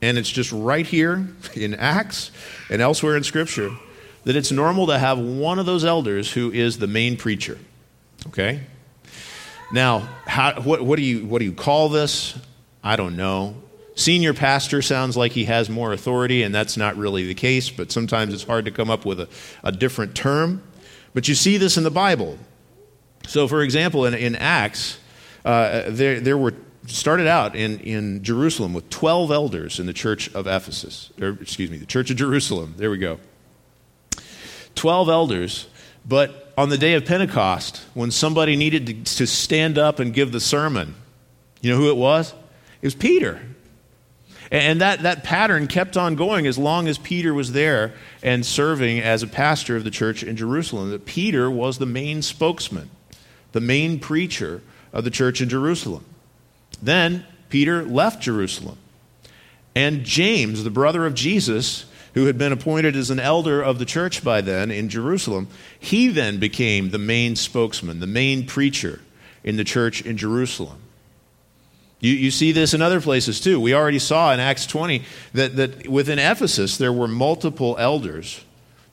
and 0.02 0.18
it's 0.18 0.28
just 0.28 0.50
right 0.50 0.86
here 0.86 1.28
in 1.54 1.74
Acts 1.74 2.32
and 2.68 2.82
elsewhere 2.82 3.16
in 3.16 3.22
Scripture 3.22 3.70
that 4.24 4.36
it's 4.36 4.50
normal 4.50 4.86
to 4.88 4.98
have 4.98 5.18
one 5.18 5.58
of 5.58 5.66
those 5.66 5.84
elders 5.84 6.32
who 6.32 6.50
is 6.50 6.78
the 6.78 6.86
main 6.86 7.16
preacher. 7.16 7.58
Okay? 8.28 8.60
Now, 9.72 10.08
how, 10.26 10.60
what, 10.62 10.82
what, 10.82 10.96
do 10.96 11.02
you, 11.02 11.24
what 11.26 11.38
do 11.38 11.44
you 11.44 11.52
call 11.52 11.88
this? 11.88 12.38
I 12.82 12.96
don't 12.96 13.16
know. 13.16 13.56
Senior 13.96 14.34
pastor 14.34 14.82
sounds 14.82 15.16
like 15.16 15.32
he 15.32 15.44
has 15.44 15.70
more 15.70 15.92
authority, 15.92 16.42
and 16.42 16.54
that's 16.54 16.76
not 16.76 16.96
really 16.96 17.26
the 17.26 17.34
case, 17.34 17.70
but 17.70 17.92
sometimes 17.92 18.34
it's 18.34 18.42
hard 18.42 18.64
to 18.64 18.70
come 18.70 18.90
up 18.90 19.04
with 19.04 19.20
a, 19.20 19.28
a 19.62 19.70
different 19.70 20.14
term. 20.14 20.62
But 21.12 21.28
you 21.28 21.34
see 21.34 21.58
this 21.58 21.76
in 21.76 21.84
the 21.84 21.90
Bible. 21.90 22.38
So, 23.26 23.46
for 23.46 23.62
example, 23.62 24.04
in, 24.04 24.14
in 24.14 24.34
Acts, 24.36 24.98
uh, 25.44 25.84
there, 25.88 26.20
there 26.20 26.36
were 26.36 26.54
started 26.86 27.26
out 27.26 27.56
in, 27.56 27.78
in 27.80 28.22
Jerusalem 28.22 28.74
with 28.74 28.90
12 28.90 29.30
elders 29.30 29.80
in 29.80 29.86
the 29.86 29.92
church 29.92 30.32
of 30.34 30.46
Ephesus, 30.46 31.10
or 31.20 31.38
excuse 31.40 31.70
me, 31.70 31.78
the 31.78 31.86
church 31.86 32.10
of 32.10 32.16
Jerusalem. 32.16 32.74
There 32.76 32.90
we 32.90 32.98
go. 32.98 33.18
12 34.84 35.08
elders 35.08 35.66
But 36.04 36.52
on 36.58 36.68
the 36.68 36.76
day 36.76 36.92
of 36.92 37.06
Pentecost, 37.06 37.82
when 37.94 38.10
somebody 38.10 38.54
needed 38.54 38.86
to, 38.86 39.16
to 39.16 39.26
stand 39.26 39.78
up 39.78 39.98
and 39.98 40.12
give 40.12 40.30
the 40.30 40.40
sermon, 40.40 40.94
you 41.62 41.70
know 41.70 41.78
who 41.78 41.88
it 41.88 41.96
was? 41.96 42.34
It 42.82 42.86
was 42.88 42.94
Peter. 42.94 43.40
And 44.50 44.82
that, 44.82 45.00
that 45.04 45.24
pattern 45.24 45.68
kept 45.68 45.96
on 45.96 46.16
going 46.16 46.46
as 46.46 46.58
long 46.58 46.86
as 46.86 46.98
Peter 46.98 47.32
was 47.32 47.52
there 47.52 47.94
and 48.22 48.44
serving 48.44 49.00
as 49.00 49.22
a 49.22 49.26
pastor 49.26 49.74
of 49.74 49.84
the 49.84 49.90
church 49.90 50.22
in 50.22 50.36
Jerusalem. 50.36 50.90
That 50.90 51.06
Peter 51.06 51.50
was 51.50 51.78
the 51.78 51.86
main 51.86 52.20
spokesman, 52.20 52.90
the 53.52 53.62
main 53.62 53.98
preacher 53.98 54.60
of 54.92 55.04
the 55.04 55.10
church 55.10 55.40
in 55.40 55.48
Jerusalem. 55.48 56.04
Then 56.82 57.24
Peter 57.48 57.82
left 57.84 58.20
Jerusalem. 58.20 58.76
And 59.74 60.04
James, 60.04 60.62
the 60.62 60.68
brother 60.68 61.06
of 61.06 61.14
Jesus, 61.14 61.86
who 62.14 62.26
had 62.26 62.38
been 62.38 62.52
appointed 62.52 62.96
as 62.96 63.10
an 63.10 63.20
elder 63.20 63.60
of 63.60 63.78
the 63.78 63.84
church 63.84 64.24
by 64.24 64.40
then 64.40 64.70
in 64.70 64.88
Jerusalem, 64.88 65.48
he 65.78 66.08
then 66.08 66.38
became 66.38 66.90
the 66.90 66.98
main 66.98 67.36
spokesman, 67.36 68.00
the 68.00 68.06
main 68.06 68.46
preacher 68.46 69.00
in 69.42 69.56
the 69.56 69.64
church 69.64 70.00
in 70.02 70.16
Jerusalem. 70.16 70.78
You, 72.00 72.12
you 72.12 72.30
see 72.30 72.52
this 72.52 72.74
in 72.74 72.82
other 72.82 73.00
places 73.00 73.40
too. 73.40 73.60
We 73.60 73.74
already 73.74 73.98
saw 73.98 74.32
in 74.32 74.40
Acts 74.40 74.66
20 74.66 75.02
that, 75.32 75.56
that 75.56 75.88
within 75.88 76.18
Ephesus 76.18 76.76
there 76.76 76.92
were 76.92 77.08
multiple 77.08 77.76
elders. 77.78 78.44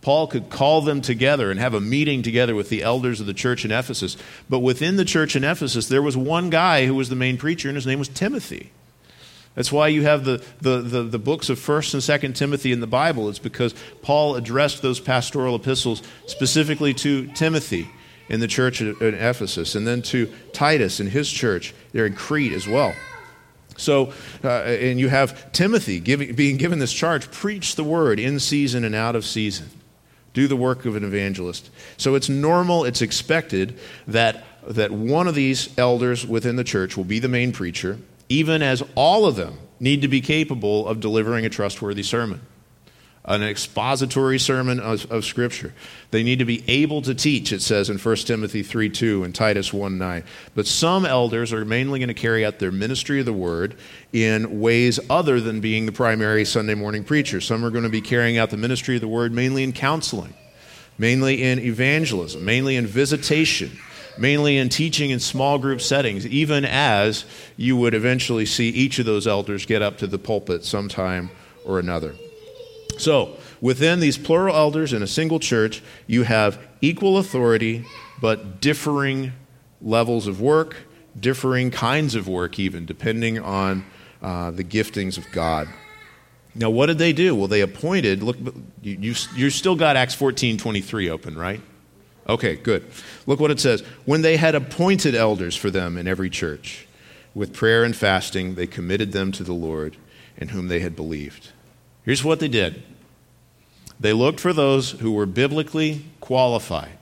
Paul 0.02 0.26
could 0.28 0.50
call 0.50 0.82
them 0.82 1.02
together 1.02 1.52
and 1.52 1.60
have 1.60 1.76
a 1.76 1.82
meeting 1.82 2.24
together 2.24 2.56
with 2.56 2.70
the 2.70 2.82
elders 2.82 3.20
of 3.20 3.28
the 3.28 3.34
church 3.36 3.64
in 3.64 3.72
Ephesus. 3.72 4.18
But 4.50 4.60
within 4.60 4.96
the 4.96 5.06
church 5.06 5.36
in 5.36 5.44
Ephesus, 5.44 5.88
there 5.88 6.02
was 6.02 6.18
one 6.18 6.50
guy 6.50 6.88
who 6.88 6.96
was 6.96 7.10
the 7.10 7.16
main 7.16 7.38
preacher, 7.38 7.70
and 7.70 7.76
his 7.76 7.86
name 7.86 8.00
was 8.00 8.08
Timothy. 8.08 8.72
That's 9.56 9.72
why 9.72 9.90
you 9.90 10.04
have 10.04 10.24
the, 10.24 10.44
the, 10.62 10.82
the, 10.82 11.04
the, 11.04 11.20
books 11.20 11.50
of 11.50 11.60
1st 11.60 11.94
and 11.96 12.34
2nd 12.34 12.36
Timothy 12.36 12.72
in 12.72 12.80
the 12.80 12.88
Bible. 12.88 13.28
It's 13.28 13.40
because 13.40 13.76
Paul 14.02 14.36
addressed 14.36 14.82
those 14.82 15.00
pastoral 15.00 15.56
epistles 15.56 16.02
specifically 16.26 16.94
to 16.96 17.28
Timothy 17.34 17.90
in 18.30 18.40
the 18.40 18.48
church 18.48 18.80
in 18.80 18.96
Ephesus, 19.02 19.76
and 19.76 19.86
then 19.86 20.02
to 20.04 20.32
Titus 20.54 21.02
in 21.02 21.08
his 21.08 21.30
church 21.30 21.74
there 21.92 22.06
in 22.06 22.16
Crete 22.16 22.54
as 22.54 22.66
well. 22.66 22.94
So, 23.76 24.14
uh, 24.44 24.48
and 24.48 25.00
you 25.00 25.10
have 25.10 25.52
Timothy 25.52 26.00
giving, 26.00 26.34
being 26.34 26.56
given 26.56 26.80
this 26.80 26.94
charge 26.94 27.30
preach 27.30 27.76
the 27.76 27.84
word 27.84 28.20
in 28.20 28.40
season 28.40 28.86
and 28.86 28.96
out 28.96 29.18
of 29.18 29.26
season. 29.26 29.70
Do 30.34 30.48
the 30.48 30.56
work 30.56 30.86
of 30.86 30.96
an 30.96 31.04
evangelist. 31.04 31.70
So 31.98 32.16
it's 32.16 32.30
normal, 32.30 32.86
it's 32.86 33.02
expected 33.02 33.78
that, 34.08 34.46
that 34.66 34.92
one 34.92 35.28
of 35.28 35.36
these 35.36 35.78
elders 35.78 36.26
within 36.26 36.56
the 36.56 36.64
church 36.64 36.96
will 36.96 37.04
be 37.04 37.20
the 37.20 37.28
main 37.28 37.52
preacher, 37.52 37.98
even 38.32 38.62
as 38.62 38.82
all 38.96 39.26
of 39.26 39.36
them 39.36 39.60
need 39.80 40.02
to 40.04 40.08
be 40.08 40.22
capable 40.22 40.88
of 40.88 41.02
delivering 41.02 41.46
a 41.46 41.50
trustworthy 41.50 42.04
sermon 42.04 42.40
an 43.26 43.44
expository 43.44 44.40
sermon 44.40 44.80
of, 44.80 45.10
of, 45.12 45.24
Scripture. 45.24 45.76
They 46.10 46.24
need 46.24 46.40
to 46.40 46.46
be 46.46 46.64
able 46.68 47.04
to 47.04 47.14
teach, 47.14 47.54
it 47.54 47.62
says 47.62 47.88
in 47.88 48.00
1 48.00 48.16
Timothy 48.18 48.64
3 48.64 48.90
2 48.90 49.24
and 49.24 49.36
Titus 49.36 49.72
1 49.72 50.00
9. 50.00 50.24
But 50.56 50.66
some 50.66 51.06
elders 51.06 51.54
are 51.54 51.64
mainly 51.64 52.00
going 52.00 52.08
to 52.08 52.16
carry 52.16 52.44
out 52.44 52.58
their 52.58 52.72
ministry 52.72 53.20
of 53.20 53.28
the 53.28 53.34
word 53.34 53.76
in 54.12 54.60
ways 54.60 55.00
other 55.08 55.40
than 55.40 55.62
being 55.62 55.86
the 55.86 55.92
primary 55.92 56.46
Sunday 56.46 56.74
morning 56.74 57.04
preacher. 57.04 57.40
Some 57.40 57.64
are 57.64 57.70
going 57.70 57.84
to 57.84 57.90
be 57.90 58.02
carrying 58.02 58.40
out 58.40 58.50
the 58.50 58.58
ministry 58.58 58.96
of 58.96 59.02
the 59.02 59.08
word 59.08 59.32
mainly 59.32 59.64
in 59.64 59.72
counseling, 59.72 60.34
mainly 60.98 61.44
in 61.44 61.60
evangelism, 61.60 62.44
mainly 62.44 62.76
in 62.76 62.88
visitation. 62.88 63.78
Mainly 64.18 64.58
in 64.58 64.70
teaching 64.70 65.10
in 65.10 65.20
small 65.20 65.58
group 65.58 65.82
settings, 65.82 66.26
even 66.28 66.66
as 66.66 67.26
you 67.58 67.78
would 67.78 67.94
eventually 67.94 68.46
see 68.46 68.70
each 68.70 69.00
of 69.00 69.06
those 69.06 69.26
elders 69.26 69.66
get 69.66 69.82
up 69.82 69.98
to 70.00 70.08
the 70.08 70.20
pulpit 70.20 70.66
sometime 70.66 71.32
or 71.66 71.80
another. 71.80 72.16
So, 72.98 73.38
within 73.62 74.00
these 74.00 74.18
plural 74.18 74.56
elders 74.56 74.94
in 74.94 75.02
a 75.02 75.08
single 75.08 75.40
church, 75.40 75.82
you 76.08 76.24
have 76.24 76.60
equal 76.82 77.18
authority, 77.18 77.86
but 78.22 78.62
differing 78.62 79.34
levels 79.82 80.28
of 80.28 80.42
work, 80.42 80.76
differing 81.20 81.72
kinds 81.72 82.16
of 82.16 82.28
work, 82.28 82.60
even, 82.60 82.86
depending 82.86 83.40
on 83.40 83.86
uh, 84.22 84.52
the 84.52 84.64
giftings 84.64 85.18
of 85.18 85.26
God. 85.32 85.68
Now, 86.54 86.70
what 86.70 86.88
did 86.88 86.98
they 86.98 87.14
do? 87.14 87.34
Well, 87.34 87.48
they 87.48 87.62
appointed, 87.62 88.24
look, 88.24 88.38
you, 88.82 88.98
you, 89.00 89.16
you 89.36 89.50
still 89.50 89.76
got 89.76 89.96
Acts 89.96 90.14
14 90.14 90.58
23 90.58 91.10
open, 91.10 91.38
right? 91.38 91.62
Okay, 92.28 92.56
good. 92.56 92.86
Look 93.26 93.40
what 93.40 93.52
it 93.52 93.60
says. 93.60 93.82
When 94.06 94.22
they 94.22 94.38
had 94.38 94.56
appointed 94.56 95.16
elders 95.16 95.56
for 95.56 95.70
them 95.70 95.98
in 95.98 96.08
every 96.08 96.30
church, 96.30 96.88
with 97.34 97.54
prayer 97.54 97.84
and 97.84 97.96
fasting, 97.96 98.56
they 98.56 98.68
committed 98.68 99.12
them 99.12 99.32
to 99.34 99.44
the 99.44 99.54
Lord 99.54 99.98
in 100.38 100.50
whom 100.50 100.68
they 100.68 100.80
had 100.80 100.96
believed. 100.96 101.50
Here's 102.04 102.24
what 102.24 102.40
they 102.40 102.48
did 102.48 102.84
they 104.00 104.14
looked 104.14 104.40
for 104.40 104.52
those 104.52 104.92
who 104.92 105.12
were 105.12 105.28
biblically 105.28 106.06
qualified. 106.20 106.98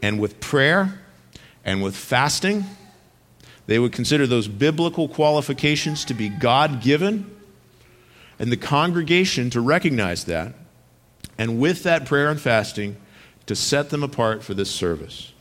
And 0.00 0.20
with 0.20 0.38
prayer 0.38 1.00
and 1.64 1.82
with 1.82 1.96
fasting, 1.96 2.64
they 3.66 3.80
would 3.80 3.92
consider 3.92 4.26
those 4.26 4.46
biblical 4.46 5.08
qualifications 5.08 6.04
to 6.06 6.14
be 6.14 6.28
God 6.28 6.80
given, 6.80 7.34
and 8.38 8.52
the 8.52 8.56
congregation 8.56 9.50
to 9.50 9.60
recognize 9.60 10.24
that, 10.24 10.54
and 11.36 11.58
with 11.58 11.82
that 11.82 12.06
prayer 12.06 12.30
and 12.30 12.40
fasting, 12.40 12.96
to 13.48 13.56
set 13.56 13.90
them 13.90 14.02
apart 14.02 14.42
for 14.42 14.54
this 14.54 14.70
service. 14.70 15.32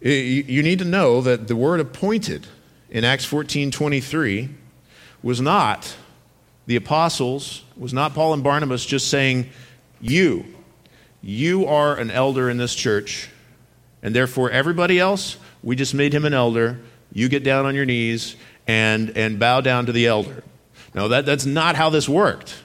You 0.00 0.62
need 0.62 0.78
to 0.80 0.84
know 0.84 1.20
that 1.22 1.48
the 1.48 1.56
word 1.56 1.80
appointed 1.80 2.46
in 2.90 3.04
Acts 3.04 3.24
14 3.24 3.70
23 3.70 4.50
was 5.22 5.40
not 5.40 5.96
the 6.66 6.76
apostles 6.76 7.62
was 7.76 7.92
not 7.92 8.14
Paul 8.14 8.34
and 8.34 8.42
Barnabas 8.42 8.84
just 8.84 9.08
saying, 9.08 9.48
You, 10.00 10.44
you 11.22 11.66
are 11.66 11.96
an 11.96 12.10
elder 12.10 12.50
in 12.50 12.56
this 12.56 12.74
church, 12.74 13.30
and 14.02 14.14
therefore 14.14 14.50
everybody 14.50 14.98
else, 14.98 15.36
we 15.62 15.76
just 15.76 15.94
made 15.94 16.12
him 16.12 16.24
an 16.24 16.34
elder. 16.34 16.80
You 17.12 17.28
get 17.28 17.44
down 17.44 17.66
on 17.66 17.74
your 17.74 17.86
knees 17.86 18.36
and, 18.66 19.16
and 19.16 19.38
bow 19.38 19.60
down 19.60 19.86
to 19.86 19.92
the 19.92 20.06
elder. 20.06 20.42
No, 20.94 21.08
that, 21.08 21.24
that's 21.24 21.46
not 21.46 21.76
how 21.76 21.90
this 21.90 22.08
worked. 22.08 22.62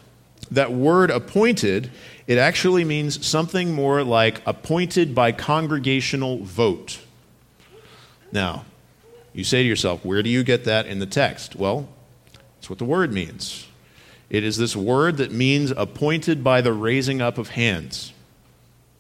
That 0.49 0.71
word 0.71 1.11
appointed, 1.11 1.91
it 2.31 2.37
actually 2.37 2.85
means 2.85 3.25
something 3.25 3.73
more 3.73 4.05
like 4.05 4.41
appointed 4.45 5.13
by 5.13 5.33
congregational 5.33 6.37
vote. 6.37 7.01
Now, 8.31 8.63
you 9.33 9.43
say 9.43 9.63
to 9.63 9.67
yourself, 9.67 10.05
where 10.05 10.23
do 10.23 10.29
you 10.29 10.41
get 10.41 10.63
that 10.63 10.85
in 10.85 10.99
the 10.99 11.05
text? 11.05 11.57
Well, 11.57 11.89
that's 12.55 12.69
what 12.69 12.79
the 12.79 12.85
word 12.85 13.11
means. 13.11 13.67
It 14.29 14.45
is 14.45 14.55
this 14.55 14.77
word 14.77 15.17
that 15.17 15.33
means 15.33 15.71
appointed 15.71 16.41
by 16.41 16.61
the 16.61 16.71
raising 16.71 17.21
up 17.21 17.37
of 17.37 17.49
hands. 17.49 18.13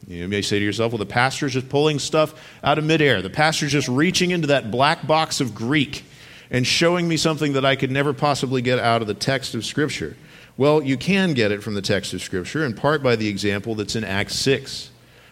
You 0.05 0.27
may 0.27 0.41
say 0.41 0.59
to 0.59 0.65
yourself, 0.65 0.91
well, 0.91 0.99
the 0.99 1.05
pastor's 1.05 1.53
just 1.53 1.69
pulling 1.69 1.99
stuff 1.99 2.33
out 2.61 2.77
of 2.77 2.83
midair. 2.83 3.21
The 3.21 3.29
pastor's 3.29 3.71
just 3.71 3.87
reaching 3.87 4.31
into 4.31 4.47
that 4.47 4.71
black 4.71 5.07
box 5.07 5.39
of 5.39 5.55
Greek 5.55 6.03
and 6.49 6.67
showing 6.67 7.07
me 7.07 7.15
something 7.15 7.53
that 7.53 7.63
I 7.63 7.77
could 7.77 7.91
never 7.91 8.11
possibly 8.11 8.61
get 8.61 8.77
out 8.77 9.01
of 9.01 9.07
the 9.07 9.13
text 9.13 9.55
of 9.55 9.63
Scripture. 9.63 10.17
Well, 10.61 10.83
you 10.83 10.95
can 10.95 11.33
get 11.33 11.51
it 11.51 11.63
from 11.63 11.73
the 11.73 11.81
text 11.81 12.13
of 12.13 12.21
Scripture, 12.21 12.63
in 12.63 12.75
part 12.75 13.01
by 13.01 13.15
the 13.15 13.27
example 13.27 13.73
that's 13.73 13.95
in 13.95 14.03
Acts 14.03 14.35
6 14.35 14.91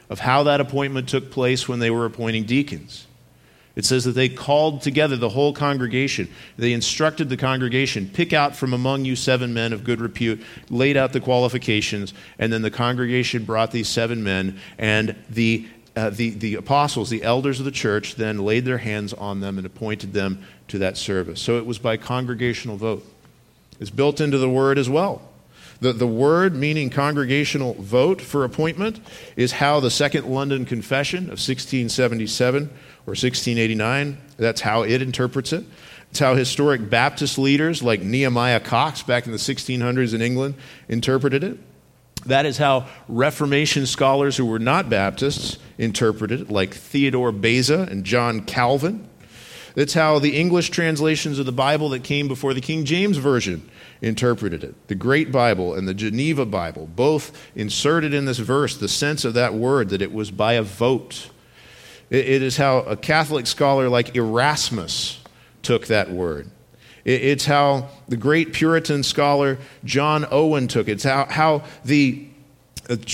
of 0.10 0.22
how 0.22 0.42
that 0.42 0.60
appointment 0.60 1.08
took 1.08 1.30
place 1.30 1.68
when 1.68 1.78
they 1.78 1.92
were 1.92 2.08
appointing 2.08 2.46
deacons. 2.46 3.06
It 3.76 3.86
says 3.86 4.06
that 4.06 4.14
they 4.14 4.28
called 4.28 4.82
together 4.82 5.18
the 5.18 5.30
whole 5.30 5.54
congregation. 5.54 6.30
They 6.58 6.74
instructed 6.74 7.30
the 7.30 7.38
congregation, 7.38 8.10
pick 8.12 8.34
out 8.34 8.56
from 8.56 8.74
among 8.74 9.06
you 9.06 9.16
seven 9.16 9.54
men 9.54 9.72
of 9.72 9.84
good 9.84 10.02
repute, 10.02 10.42
laid 10.72 10.98
out 10.98 11.14
the 11.14 11.22
qualifications, 11.22 12.12
and 12.40 12.52
then 12.52 12.64
the 12.64 12.72
congregation 12.72 13.44
brought 13.44 13.72
these 13.72 13.88
seven 13.88 14.24
men, 14.24 14.60
and 14.80 15.16
the, 15.30 15.68
uh, 15.96 16.10
the, 16.10 16.32
the 16.32 16.56
apostles, 16.56 17.12
the 17.12 17.22
elders 17.22 17.60
of 17.60 17.66
the 17.66 17.72
church, 17.72 18.16
then 18.16 18.40
laid 18.40 18.66
their 18.66 18.80
hands 18.80 19.14
on 19.14 19.42
them 19.42 19.60
and 19.60 19.68
appointed 19.68 20.12
them 20.12 20.44
to 20.70 20.80
that 20.80 20.98
service. 20.98 21.40
So 21.40 21.60
it 21.60 21.68
was 21.68 21.78
by 21.78 21.98
congregational 21.98 22.78
vote. 22.78 23.06
It's 23.80 23.90
built 23.90 24.20
into 24.22 24.38
the 24.38 24.50
word 24.50 24.78
as 24.78 24.90
well. 24.90 25.22
The, 25.82 25.94
the 25.94 26.08
word 26.08 26.56
meaning 26.56 26.90
congregational 26.90 27.74
vote 27.76 28.22
for 28.22 28.44
appointment 28.44 29.00
is 29.38 29.54
how 29.54 29.80
the 29.80 29.90
Second 29.90 30.26
London 30.26 30.66
Confession 30.66 31.24
of 31.26 31.40
1677 31.40 32.64
or 32.64 33.16
1689. 33.16 34.18
That's 34.38 34.62
how 34.62 34.84
it 34.84 35.02
interprets 35.02 35.54
it. 35.54 35.64
It's 36.12 36.20
how 36.20 36.36
historic 36.36 36.90
Baptist 36.90 37.38
leaders 37.38 37.84
like 37.84 38.02
Nehemiah 38.02 38.60
Cox 38.60 39.04
back 39.04 39.26
in 39.26 39.32
the 39.32 39.38
1600s 39.38 40.14
in 40.14 40.22
England 40.22 40.56
interpreted 40.88 41.44
it. 41.44 41.58
That 42.26 42.46
is 42.46 42.58
how 42.58 42.88
Reformation 43.08 43.86
scholars 43.86 44.36
who 44.36 44.46
were 44.46 44.60
not 44.60 44.90
Baptists 44.90 45.58
interpreted 45.78 46.42
it, 46.42 46.52
like 46.52 46.74
Theodore 46.74 47.32
Beza 47.32 47.88
and 47.90 48.04
John 48.04 48.42
Calvin. 48.42 49.09
That's 49.80 49.94
how 49.94 50.20
the 50.20 50.36
English 50.36 50.72
translations 50.72 51.40
of 51.40 51.46
the 51.46 51.54
Bible 51.54 51.88
that 51.92 52.04
came 52.04 52.28
before 52.28 52.54
the 52.54 52.60
King 52.60 52.84
James 52.84 53.16
Version 53.16 53.70
interpreted 54.02 54.62
it. 54.62 54.76
The 54.90 54.96
Great 54.96 55.32
Bible 55.32 55.74
and 55.74 55.88
the 55.88 55.94
Geneva 55.94 56.46
Bible 56.46 56.90
both 56.98 57.32
inserted 57.56 58.14
in 58.14 58.26
this 58.26 58.40
verse 58.40 58.76
the 58.76 58.90
sense 58.90 59.24
of 59.24 59.36
that 59.36 59.54
word 59.54 59.88
that 59.92 60.02
it 60.02 60.12
was 60.12 60.32
by 60.32 60.56
a 60.56 60.64
vote 60.64 61.30
it 62.10 62.42
is 62.42 62.58
how 62.58 62.80
a 62.80 62.98
Catholic 62.98 63.48
scholar 63.48 63.88
like 63.88 64.18
Erasmus 64.18 65.22
took 65.62 65.88
that 65.88 66.12
word. 66.12 66.52
It's 67.06 67.46
how 67.46 67.88
the 68.10 68.18
great 68.18 68.52
Puritan 68.52 69.04
scholar 69.04 69.60
John 69.86 70.26
Owen 70.30 70.68
took 70.68 70.90
it. 70.90 70.94
It's 70.94 71.06
how, 71.06 71.26
how 71.30 71.64
the, 71.86 72.28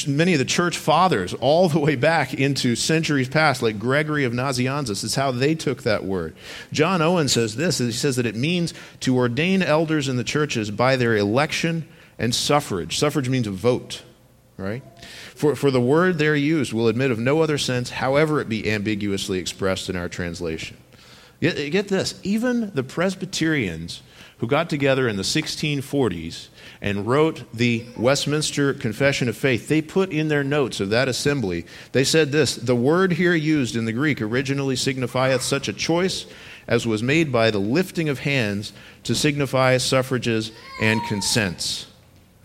many 0.07 0.33
of 0.33 0.39
the 0.39 0.45
church 0.45 0.77
fathers, 0.77 1.33
all 1.33 1.67
the 1.67 1.79
way 1.79 1.95
back 1.95 2.33
into 2.33 2.75
centuries 2.75 3.27
past, 3.27 3.61
like 3.61 3.77
Gregory 3.77 4.23
of 4.23 4.33
Nazianzus, 4.33 5.03
is 5.03 5.15
how 5.15 5.31
they 5.31 5.55
took 5.55 5.83
that 5.83 6.05
word. 6.05 6.35
John 6.71 7.01
Owen 7.01 7.27
says 7.27 7.55
this 7.55 7.79
he 7.79 7.91
says 7.91 8.15
that 8.15 8.25
it 8.25 8.35
means 8.35 8.73
to 9.01 9.17
ordain 9.17 9.61
elders 9.61 10.07
in 10.07 10.15
the 10.15 10.23
churches 10.23 10.71
by 10.71 10.95
their 10.95 11.15
election 11.15 11.87
and 12.17 12.33
suffrage. 12.33 12.97
Suffrage 12.97 13.27
means 13.27 13.47
a 13.47 13.51
vote, 13.51 14.03
right? 14.57 14.81
For, 15.35 15.55
for 15.55 15.71
the 15.71 15.81
word 15.81 16.17
there 16.17 16.35
used 16.35 16.71
will 16.71 16.87
admit 16.87 17.11
of 17.11 17.19
no 17.19 17.41
other 17.41 17.57
sense, 17.57 17.89
however 17.89 18.39
it 18.39 18.47
be 18.47 18.71
ambiguously 18.71 19.39
expressed 19.39 19.89
in 19.89 19.97
our 19.97 20.07
translation. 20.07 20.77
Get, 21.41 21.71
get 21.71 21.87
this 21.89 22.17
even 22.23 22.71
the 22.73 22.83
Presbyterians 22.83 24.01
who 24.37 24.47
got 24.47 24.69
together 24.69 25.07
in 25.07 25.17
the 25.17 25.23
1640s 25.23 26.47
and 26.85 27.07
wrote 27.07 27.51
the 27.51 27.83
Westminster 27.97 28.71
Confession 28.71 29.27
of 29.27 29.35
Faith, 29.35 29.67
they 29.67 29.81
put 29.81 30.11
in 30.11 30.27
their 30.27 30.43
notes 30.43 30.79
of 30.79 30.91
that 30.91 31.07
assembly, 31.07 31.65
they 31.93 32.03
said 32.03 32.31
this 32.31 32.55
The 32.55 32.75
word 32.75 33.13
here 33.13 33.33
used 33.33 33.75
in 33.75 33.85
the 33.85 33.91
Greek 33.91 34.21
originally 34.21 34.75
signifieth 34.75 35.41
such 35.41 35.67
a 35.67 35.73
choice 35.73 36.27
as 36.67 36.85
was 36.85 37.01
made 37.01 37.31
by 37.31 37.49
the 37.49 37.59
lifting 37.59 38.07
of 38.07 38.19
hands 38.19 38.71
to 39.03 39.15
signify 39.15 39.77
suffrages 39.77 40.51
and 40.79 41.01
consents. 41.07 41.87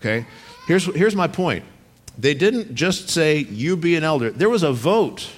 Okay? 0.00 0.26
Here's, 0.66 0.86
here's 0.94 1.14
my 1.14 1.28
point. 1.28 1.62
They 2.16 2.32
didn't 2.32 2.74
just 2.74 3.10
say, 3.10 3.40
You 3.40 3.76
be 3.76 3.94
an 3.94 4.04
elder. 4.04 4.30
There 4.30 4.48
was 4.48 4.62
a 4.62 4.72
vote. 4.72 5.28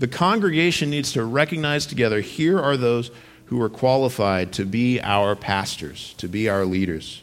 The 0.00 0.08
congregation 0.08 0.90
needs 0.90 1.12
to 1.12 1.24
recognize 1.24 1.86
together 1.86 2.20
here 2.20 2.60
are 2.60 2.76
those 2.76 3.10
who 3.46 3.62
are 3.62 3.70
qualified 3.70 4.52
to 4.54 4.66
be 4.66 5.00
our 5.00 5.34
pastors, 5.34 6.12
to 6.18 6.28
be 6.28 6.46
our 6.46 6.66
leaders. 6.66 7.22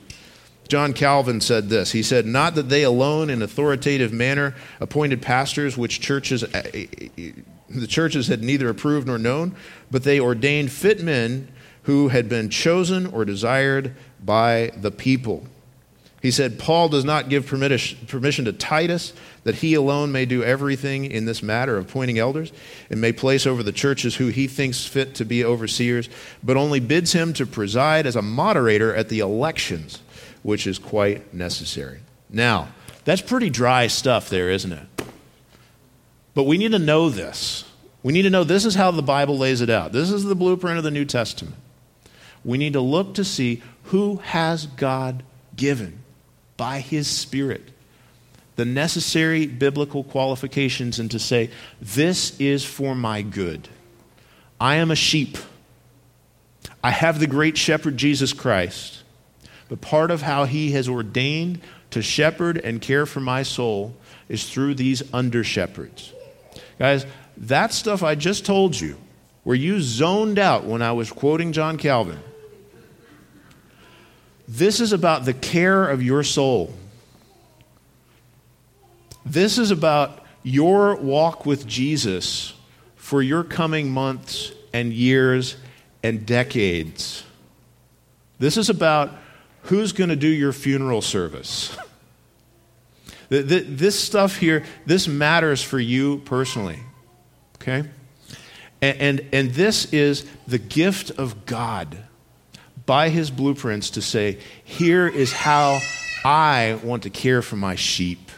John 0.71 0.93
Calvin 0.93 1.41
said 1.41 1.67
this. 1.67 1.91
He 1.91 2.01
said, 2.01 2.25
Not 2.25 2.55
that 2.55 2.69
they 2.69 2.83
alone 2.83 3.29
in 3.29 3.41
authoritative 3.41 4.13
manner 4.13 4.55
appointed 4.79 5.21
pastors 5.21 5.77
which 5.77 5.99
churches, 5.99 6.45
uh, 6.45 6.61
the 7.67 7.87
churches 7.89 8.27
had 8.27 8.41
neither 8.41 8.69
approved 8.69 9.05
nor 9.05 9.17
known, 9.17 9.53
but 9.91 10.05
they 10.05 10.17
ordained 10.17 10.71
fit 10.71 11.03
men 11.03 11.49
who 11.83 12.07
had 12.07 12.29
been 12.29 12.49
chosen 12.49 13.05
or 13.07 13.25
desired 13.25 13.93
by 14.23 14.71
the 14.77 14.91
people. 14.91 15.45
He 16.21 16.31
said, 16.31 16.57
Paul 16.57 16.87
does 16.87 17.03
not 17.03 17.27
give 17.27 17.47
permission 17.47 18.45
to 18.45 18.53
Titus 18.53 19.11
that 19.43 19.55
he 19.55 19.73
alone 19.73 20.13
may 20.13 20.25
do 20.25 20.41
everything 20.41 21.03
in 21.03 21.25
this 21.25 21.43
matter 21.43 21.75
of 21.75 21.89
appointing 21.89 22.17
elders 22.17 22.53
and 22.89 23.01
may 23.01 23.11
place 23.11 23.45
over 23.45 23.61
the 23.61 23.73
churches 23.73 24.15
who 24.15 24.27
he 24.27 24.47
thinks 24.47 24.85
fit 24.85 25.15
to 25.15 25.25
be 25.25 25.43
overseers, 25.43 26.07
but 26.41 26.55
only 26.55 26.79
bids 26.79 27.11
him 27.11 27.33
to 27.33 27.45
preside 27.45 28.05
as 28.05 28.15
a 28.15 28.21
moderator 28.21 28.95
at 28.95 29.09
the 29.09 29.19
elections, 29.19 29.99
which 30.43 30.67
is 30.67 30.79
quite 30.79 31.33
necessary. 31.33 31.99
Now, 32.29 32.69
that's 33.03 33.21
pretty 33.21 33.49
dry 33.49 33.87
stuff 33.87 34.29
there, 34.29 34.49
isn't 34.49 34.71
it? 34.71 34.87
But 36.33 36.43
we 36.43 36.57
need 36.57 36.71
to 36.71 36.79
know 36.79 37.09
this. 37.09 37.65
We 38.03 38.13
need 38.13 38.23
to 38.23 38.29
know 38.29 38.43
this 38.43 38.65
is 38.65 38.75
how 38.75 38.91
the 38.91 39.01
Bible 39.01 39.37
lays 39.37 39.61
it 39.61 39.69
out. 39.69 39.91
This 39.91 40.09
is 40.11 40.23
the 40.23 40.35
blueprint 40.35 40.77
of 40.77 40.83
the 40.83 40.91
New 40.91 41.05
Testament. 41.05 41.55
We 42.43 42.57
need 42.57 42.73
to 42.73 42.81
look 42.81 43.15
to 43.15 43.23
see 43.23 43.61
who 43.85 44.17
has 44.17 44.65
God 44.65 45.23
given 45.55 45.99
by 46.57 46.79
His 46.79 47.07
Spirit 47.07 47.71
the 48.55 48.65
necessary 48.65 49.47
biblical 49.47 50.03
qualifications 50.03 50.99
and 50.99 51.09
to 51.11 51.19
say, 51.19 51.49
This 51.81 52.39
is 52.39 52.63
for 52.63 52.95
my 52.95 53.21
good. 53.21 53.67
I 54.59 54.75
am 54.75 54.91
a 54.91 54.95
sheep. 54.95 55.37
I 56.83 56.91
have 56.91 57.19
the 57.19 57.27
great 57.27 57.57
shepherd 57.57 57.97
Jesus 57.97 58.33
Christ. 58.33 59.00
But 59.71 59.79
part 59.79 60.11
of 60.11 60.21
how 60.21 60.43
He 60.43 60.71
has 60.73 60.89
ordained 60.89 61.61
to 61.91 62.01
shepherd 62.01 62.57
and 62.57 62.81
care 62.81 63.05
for 63.05 63.21
my 63.21 63.43
soul 63.43 63.95
is 64.27 64.49
through 64.49 64.75
these 64.75 65.01
under 65.13 65.45
shepherds. 65.45 66.11
Guys, 66.77 67.05
that 67.37 67.71
stuff 67.71 68.03
I 68.03 68.15
just 68.15 68.45
told 68.45 68.77
you, 68.77 68.97
where 69.45 69.55
you 69.55 69.79
zoned 69.79 70.37
out 70.37 70.65
when 70.65 70.81
I 70.81 70.91
was 70.91 71.09
quoting 71.09 71.53
John 71.53 71.77
Calvin, 71.77 72.19
this 74.45 74.81
is 74.81 74.91
about 74.91 75.23
the 75.23 75.33
care 75.33 75.87
of 75.87 76.03
your 76.03 76.23
soul. 76.23 76.73
This 79.25 79.57
is 79.57 79.71
about 79.71 80.25
your 80.43 80.97
walk 80.97 81.45
with 81.45 81.65
Jesus 81.65 82.53
for 82.97 83.21
your 83.21 83.45
coming 83.45 83.89
months 83.89 84.51
and 84.73 84.91
years 84.91 85.55
and 86.03 86.25
decades. 86.25 87.23
This 88.37 88.57
is 88.57 88.69
about 88.69 89.11
who's 89.63 89.93
going 89.93 90.09
to 90.09 90.15
do 90.15 90.27
your 90.27 90.53
funeral 90.53 91.01
service. 91.01 91.77
This 93.29 93.97
stuff 93.97 94.37
here, 94.37 94.65
this 94.85 95.07
matters 95.07 95.63
for 95.63 95.79
you 95.79 96.19
personally. 96.25 96.79
Okay? 97.55 97.89
And, 98.81 98.97
and, 98.99 99.29
and 99.31 99.51
this 99.51 99.93
is 99.93 100.25
the 100.47 100.57
gift 100.57 101.11
of 101.11 101.45
God 101.45 101.97
by 102.85 103.09
his 103.09 103.31
blueprints 103.31 103.91
to 103.91 104.01
say, 104.01 104.39
here 104.63 105.07
is 105.07 105.31
how 105.31 105.79
I 106.25 106.79
want 106.83 107.03
to 107.03 107.09
care 107.09 107.41
for 107.41 107.55
my 107.55 107.75
sheep. 107.75 108.31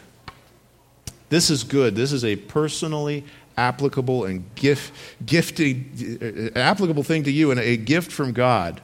This 1.28 1.50
is 1.50 1.64
good. 1.64 1.96
This 1.96 2.12
is 2.12 2.24
a 2.24 2.36
personally 2.36 3.24
applicable 3.56 4.24
and 4.24 4.44
gift, 4.54 4.92
gifted, 5.24 6.54
uh, 6.54 6.58
applicable 6.58 7.02
thing 7.02 7.24
to 7.24 7.32
you 7.32 7.50
and 7.50 7.58
a 7.58 7.76
gift 7.76 8.12
from 8.12 8.32
God 8.32 8.80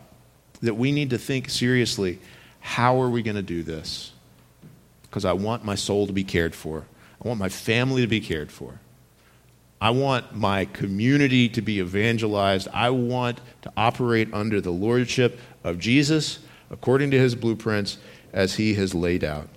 that 0.63 0.75
we 0.75 0.91
need 0.91 1.11
to 1.11 1.19
think 1.19 1.51
seriously. 1.51 2.19
How 2.61 3.01
are 3.01 3.11
we 3.11 3.23
going 3.23 3.37
to 3.37 3.43
do 3.43 3.63
this? 3.63 4.13
Because 5.03 5.25
I 5.25 5.33
want 5.33 5.65
my 5.65 5.75
soul 5.75 6.07
to 6.07 6.13
be 6.13 6.25
cared 6.25 6.55
for. 6.55 6.85
I 7.23 7.29
want 7.29 7.41
my 7.41 7.49
family 7.49 8.03
to 8.03 8.09
be 8.09 8.21
cared 8.21 8.53
for. 8.53 8.79
I 9.81 9.91
want 9.91 10.35
my 10.35 10.67
community 10.67 11.49
to 11.49 11.63
be 11.63 11.81
evangelized. 11.81 12.69
I 12.73 12.91
want 12.91 13.41
to 13.63 13.73
operate 13.77 14.33
under 14.33 14.61
the 14.61 14.71
lordship 14.71 15.39
of 15.65 15.79
Jesus 15.79 16.39
according 16.71 17.11
to 17.11 17.19
his 17.19 17.35
blueprints 17.35 17.99
as 18.33 18.55
he 18.55 18.75
has 18.75 18.95
laid 18.95 19.25
out. 19.25 19.49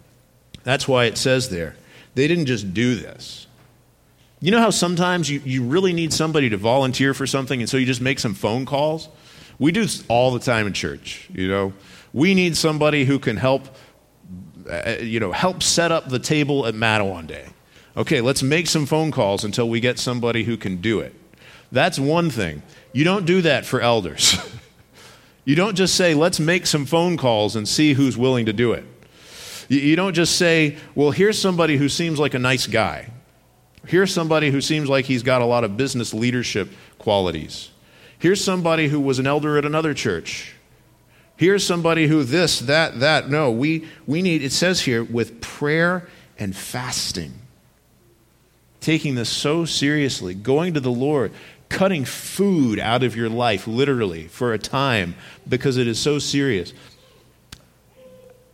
That's 0.64 0.88
why 0.88 1.06
it 1.06 1.18
says 1.18 1.49
there, 1.49 1.76
they 2.16 2.28
didn't 2.28 2.45
just 2.45 2.74
do 2.74 2.95
this. 2.95 3.47
You 4.39 4.51
know 4.51 4.60
how 4.60 4.72
sometimes 4.72 5.30
you, 5.30 5.41
you 5.45 5.64
really 5.64 5.93
need 5.93 6.12
somebody 6.12 6.49
to 6.49 6.58
volunteer 6.58 7.14
for 7.14 7.28
something, 7.28 7.62
and 7.62 7.70
so 7.70 7.78
you 7.78 7.86
just 7.86 8.01
make 8.01 8.20
some 8.20 8.34
phone 8.34 8.66
calls? 8.66 9.08
We 9.60 9.72
do 9.72 9.82
this 9.82 10.04
all 10.10 10.32
the 10.32 10.39
time 10.39 10.68
in 10.68 10.74
church, 10.74 11.30
you 11.34 11.47
know. 11.47 11.74
We 12.14 12.36
need 12.36 12.55
somebody 12.55 13.05
who 13.05 13.20
can 13.20 13.38
help, 13.38 13.68
uh, 14.70 14.95
you 15.01 15.20
know, 15.20 15.32
help 15.32 15.64
set 15.64 15.91
up 15.91 16.09
the 16.09 16.20
table 16.20 16.66
at 16.66 16.76
Matawan 16.76 17.28
Day. 17.28 17.47
Okay, 17.97 18.22
let's 18.22 18.41
make 18.41 18.68
some 18.68 18.86
phone 18.86 19.11
calls 19.11 19.43
until 19.43 19.68
we 19.68 19.80
get 19.80 19.99
somebody 19.99 20.43
who 20.43 20.57
can 20.57 20.78
do 20.78 20.99
it. 20.99 21.14
That's 21.72 21.99
one 21.99 22.30
thing. 22.30 22.61
You 22.91 23.03
don't 23.03 23.26
do 23.26 23.41
that 23.41 23.66
for 23.66 23.82
elders. 23.82 24.38
You 25.45 25.55
don't 25.55 25.76
just 25.76 25.95
say, 25.95 26.14
let's 26.14 26.39
make 26.39 26.66
some 26.66 26.86
phone 26.86 27.18
calls 27.18 27.55
and 27.55 27.68
see 27.68 27.93
who's 27.93 28.18
willing 28.18 28.45
to 28.45 28.53
do 28.53 28.72
it. 28.72 28.86
You 29.68 29.95
don't 29.95 30.14
just 30.14 30.38
say, 30.38 30.78
well, 30.95 31.11
here's 31.11 31.39
somebody 31.39 31.78
who 31.78 31.89
seems 31.89 32.20
like 32.20 32.34
a 32.34 32.39
nice 32.39 32.68
guy. 32.68 33.09
Here's 33.86 34.14
somebody 34.14 34.51
who 34.51 34.61
seems 34.61 34.88
like 34.88 35.05
he's 35.05 35.24
got 35.24 35.41
a 35.41 35.45
lot 35.45 35.64
of 35.64 35.76
business 35.76 36.14
leadership 36.14 36.70
qualities. 36.97 37.72
Here's 38.20 38.41
somebody 38.41 38.88
who 38.88 39.01
was 39.01 39.20
an 39.20 39.28
elder 39.28 39.57
at 39.57 39.66
another 39.66 39.93
church. 39.93 40.53
Here's 41.36 41.65
somebody 41.65 42.07
who 42.07 42.23
this, 42.23 42.59
that, 42.59 42.99
that. 42.99 43.29
No, 43.29 43.51
we, 43.51 43.88
we 44.05 44.21
need, 44.21 44.43
it 44.43 44.51
says 44.51 44.81
here, 44.81 45.03
with 45.03 45.41
prayer 45.41 46.07
and 46.38 46.55
fasting. 46.55 47.34
Taking 48.79 49.15
this 49.15 49.29
so 49.29 49.65
seriously, 49.65 50.36
going 50.36 50.73
to 50.75 50.79
the 50.79 50.91
Lord, 50.91 51.31
cutting 51.69 52.05
food 52.05 52.79
out 52.79 53.03
of 53.03 53.15
your 53.15 53.29
life, 53.29 53.67
literally, 53.67 54.27
for 54.27 54.53
a 54.53 54.59
time 54.59 55.15
because 55.47 55.77
it 55.77 55.88
is 55.88 55.99
so 55.99 56.19
serious. 56.19 56.73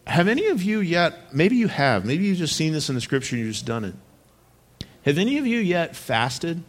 Have 0.07 0.27
any 0.27 0.47
of 0.47 0.63
you 0.63 0.80
yet, 0.80 1.36
maybe 1.36 1.55
you 1.55 1.67
have, 1.67 2.05
maybe 2.05 2.25
you've 2.25 2.38
just 2.38 2.55
seen 2.55 2.73
this 2.73 2.89
in 2.89 2.95
the 2.95 3.01
scripture 3.01 3.36
and 3.36 3.45
you've 3.45 3.53
just 3.53 3.65
done 3.65 3.86
it. 3.86 3.93
Have 5.03 5.17
any 5.17 5.38
of 5.38 5.45
you 5.45 5.59
yet 5.59 5.95
fasted 5.95 6.63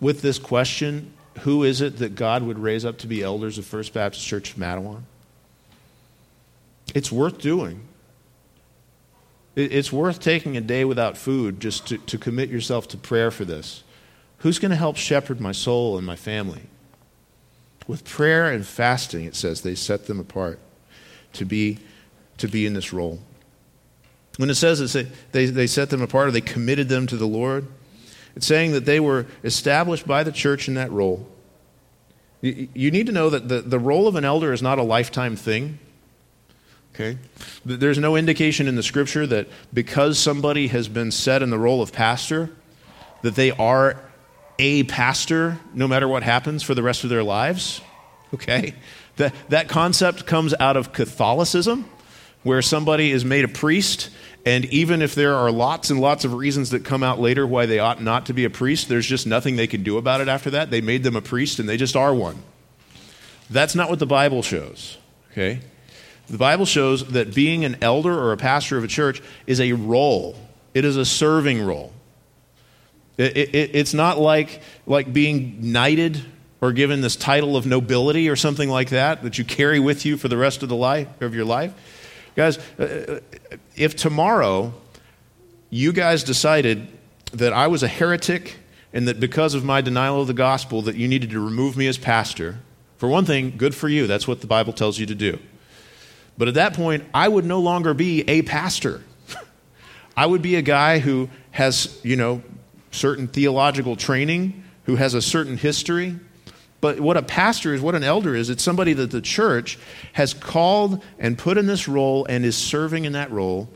with 0.00 0.20
this 0.20 0.38
question 0.38 1.13
who 1.40 1.64
is 1.64 1.80
it 1.80 1.98
that 1.98 2.14
God 2.14 2.42
would 2.42 2.58
raise 2.58 2.84
up 2.84 2.98
to 2.98 3.06
be 3.06 3.22
elders 3.22 3.58
of 3.58 3.66
First 3.66 3.92
Baptist 3.92 4.26
Church 4.26 4.52
of 4.52 4.56
Matawan? 4.56 5.02
It's 6.94 7.10
worth 7.10 7.38
doing. 7.38 7.88
It's 9.56 9.92
worth 9.92 10.20
taking 10.20 10.56
a 10.56 10.60
day 10.60 10.84
without 10.84 11.16
food 11.16 11.60
just 11.60 11.86
to, 11.88 11.98
to 11.98 12.18
commit 12.18 12.50
yourself 12.50 12.88
to 12.88 12.96
prayer 12.96 13.30
for 13.30 13.44
this. 13.44 13.84
Who's 14.38 14.58
going 14.58 14.70
to 14.70 14.76
help 14.76 14.96
shepherd 14.96 15.40
my 15.40 15.52
soul 15.52 15.96
and 15.96 16.06
my 16.06 16.16
family? 16.16 16.62
With 17.86 18.04
prayer 18.04 18.50
and 18.50 18.66
fasting, 18.66 19.24
it 19.24 19.36
says 19.36 19.60
they 19.60 19.74
set 19.74 20.06
them 20.06 20.18
apart 20.18 20.58
to 21.34 21.44
be, 21.44 21.78
to 22.38 22.48
be 22.48 22.66
in 22.66 22.74
this 22.74 22.92
role. 22.92 23.20
When 24.36 24.50
it 24.50 24.54
says 24.56 24.92
that 24.92 25.06
they, 25.32 25.46
they 25.46 25.66
set 25.66 25.90
them 25.90 26.02
apart 26.02 26.28
or 26.28 26.30
they 26.32 26.40
committed 26.40 26.88
them 26.88 27.06
to 27.06 27.16
the 27.16 27.26
Lord, 27.26 27.66
it's 28.36 28.46
saying 28.46 28.72
that 28.72 28.84
they 28.84 29.00
were 29.00 29.26
established 29.42 30.06
by 30.06 30.22
the 30.24 30.32
church 30.32 30.68
in 30.68 30.74
that 30.74 30.90
role. 30.90 31.26
You, 32.40 32.68
you 32.74 32.90
need 32.90 33.06
to 33.06 33.12
know 33.12 33.30
that 33.30 33.48
the, 33.48 33.60
the 33.60 33.78
role 33.78 34.06
of 34.06 34.16
an 34.16 34.24
elder 34.24 34.52
is 34.52 34.62
not 34.62 34.78
a 34.78 34.82
lifetime 34.82 35.36
thing. 35.36 35.78
Okay? 36.94 37.18
There's 37.64 37.98
no 37.98 38.16
indication 38.16 38.68
in 38.68 38.76
the 38.76 38.82
scripture 38.82 39.26
that 39.26 39.48
because 39.72 40.18
somebody 40.18 40.68
has 40.68 40.88
been 40.88 41.10
set 41.10 41.42
in 41.42 41.50
the 41.50 41.58
role 41.58 41.82
of 41.82 41.92
pastor, 41.92 42.50
that 43.22 43.34
they 43.34 43.50
are 43.52 44.00
a 44.58 44.84
pastor 44.84 45.58
no 45.72 45.88
matter 45.88 46.06
what 46.06 46.22
happens 46.22 46.62
for 46.62 46.74
the 46.74 46.82
rest 46.82 47.02
of 47.02 47.10
their 47.10 47.24
lives. 47.24 47.80
Okay? 48.32 48.74
That, 49.16 49.34
that 49.48 49.68
concept 49.68 50.26
comes 50.26 50.54
out 50.58 50.76
of 50.76 50.92
Catholicism, 50.92 51.88
where 52.44 52.62
somebody 52.62 53.10
is 53.10 53.24
made 53.24 53.44
a 53.44 53.48
priest, 53.48 54.10
and 54.46 54.66
even 54.66 55.02
if 55.02 55.14
there 55.14 55.34
are 55.34 55.50
lots 55.50 55.90
and 55.90 56.00
lots 56.00 56.24
of 56.24 56.34
reasons 56.34 56.70
that 56.70 56.84
come 56.84 57.02
out 57.02 57.18
later 57.18 57.46
why 57.46 57.66
they 57.66 57.78
ought 57.78 58.02
not 58.02 58.26
to 58.26 58.34
be 58.34 58.44
a 58.44 58.50
priest, 58.50 58.88
there's 58.88 59.06
just 59.06 59.26
nothing 59.26 59.56
they 59.56 59.66
can 59.66 59.82
do 59.82 59.96
about 59.98 60.20
it 60.20 60.28
after 60.28 60.50
that. 60.50 60.70
They 60.70 60.82
made 60.82 61.02
them 61.02 61.16
a 61.16 61.22
priest 61.22 61.58
and 61.58 61.68
they 61.68 61.78
just 61.78 61.96
are 61.96 62.14
one. 62.14 62.42
That's 63.50 63.74
not 63.74 63.90
what 63.90 63.98
the 63.98 64.06
Bible 64.06 64.42
shows. 64.42 64.98
Okay? 65.32 65.60
The 66.28 66.38
Bible 66.38 66.66
shows 66.66 67.06
that 67.08 67.34
being 67.34 67.64
an 67.64 67.78
elder 67.80 68.12
or 68.12 68.32
a 68.32 68.36
pastor 68.36 68.76
of 68.76 68.84
a 68.84 68.88
church 68.88 69.22
is 69.46 69.60
a 69.60 69.72
role, 69.72 70.36
it 70.74 70.84
is 70.84 70.96
a 70.96 71.04
serving 71.04 71.64
role. 71.64 71.92
It, 73.16 73.36
it, 73.36 73.70
it's 73.74 73.94
not 73.94 74.18
like, 74.18 74.60
like 74.86 75.12
being 75.12 75.72
knighted 75.72 76.20
or 76.60 76.72
given 76.72 77.00
this 77.00 77.14
title 77.14 77.56
of 77.56 77.64
nobility 77.64 78.28
or 78.28 78.36
something 78.36 78.68
like 78.68 78.90
that 78.90 79.22
that 79.22 79.38
you 79.38 79.44
carry 79.44 79.78
with 79.78 80.04
you 80.04 80.16
for 80.16 80.28
the 80.28 80.36
rest 80.36 80.62
of, 80.62 80.68
the 80.68 80.76
life, 80.76 81.08
of 81.22 81.34
your 81.34 81.44
life. 81.44 81.72
Guys, 82.36 82.58
uh, 82.78 82.82
uh, 82.82 83.56
if 83.76 83.94
tomorrow 83.94 84.74
you 85.70 85.92
guys 85.92 86.24
decided 86.24 86.88
that 87.32 87.52
I 87.52 87.68
was 87.68 87.82
a 87.82 87.88
heretic 87.88 88.56
and 88.92 89.08
that 89.08 89.20
because 89.20 89.54
of 89.54 89.64
my 89.64 89.80
denial 89.80 90.20
of 90.20 90.26
the 90.26 90.34
gospel 90.34 90.82
that 90.82 90.96
you 90.96 91.08
needed 91.08 91.30
to 91.30 91.40
remove 91.40 91.76
me 91.76 91.86
as 91.86 91.98
pastor, 91.98 92.58
for 92.96 93.08
one 93.08 93.24
thing, 93.24 93.54
good 93.56 93.74
for 93.74 93.88
you. 93.88 94.06
That's 94.06 94.26
what 94.26 94.40
the 94.40 94.46
Bible 94.46 94.72
tells 94.72 94.98
you 94.98 95.06
to 95.06 95.14
do. 95.14 95.38
But 96.38 96.48
at 96.48 96.54
that 96.54 96.74
point, 96.74 97.04
I 97.12 97.28
would 97.28 97.44
no 97.44 97.60
longer 97.60 97.94
be 97.94 98.28
a 98.28 98.42
pastor. 98.42 99.02
I 100.16 100.26
would 100.26 100.42
be 100.42 100.56
a 100.56 100.62
guy 100.62 100.98
who 100.98 101.28
has, 101.52 102.00
you 102.02 102.16
know, 102.16 102.42
certain 102.90 103.28
theological 103.28 103.96
training, 103.96 104.64
who 104.84 104.96
has 104.96 105.14
a 105.14 105.22
certain 105.22 105.56
history. 105.56 106.18
But 106.84 107.00
what 107.00 107.16
a 107.16 107.22
pastor 107.22 107.72
is, 107.72 107.80
what 107.80 107.94
an 107.94 108.04
elder 108.04 108.34
is, 108.34 108.50
it's 108.50 108.62
somebody 108.62 108.92
that 108.92 109.10
the 109.10 109.22
church 109.22 109.78
has 110.12 110.34
called 110.34 111.02
and 111.18 111.38
put 111.38 111.56
in 111.56 111.64
this 111.64 111.88
role 111.88 112.26
and 112.26 112.44
is 112.44 112.56
serving 112.56 113.06
in 113.06 113.14
that 113.14 113.30
role 113.30 113.70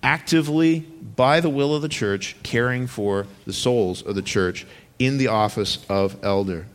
actively 0.00 0.78
by 0.78 1.40
the 1.40 1.50
will 1.50 1.74
of 1.74 1.82
the 1.82 1.88
church, 1.88 2.36
caring 2.44 2.86
for 2.86 3.26
the 3.46 3.52
souls 3.52 4.00
of 4.02 4.14
the 4.14 4.22
church 4.22 4.64
in 5.00 5.18
the 5.18 5.26
office 5.26 5.84
of 5.88 6.16
elder. 6.22 6.66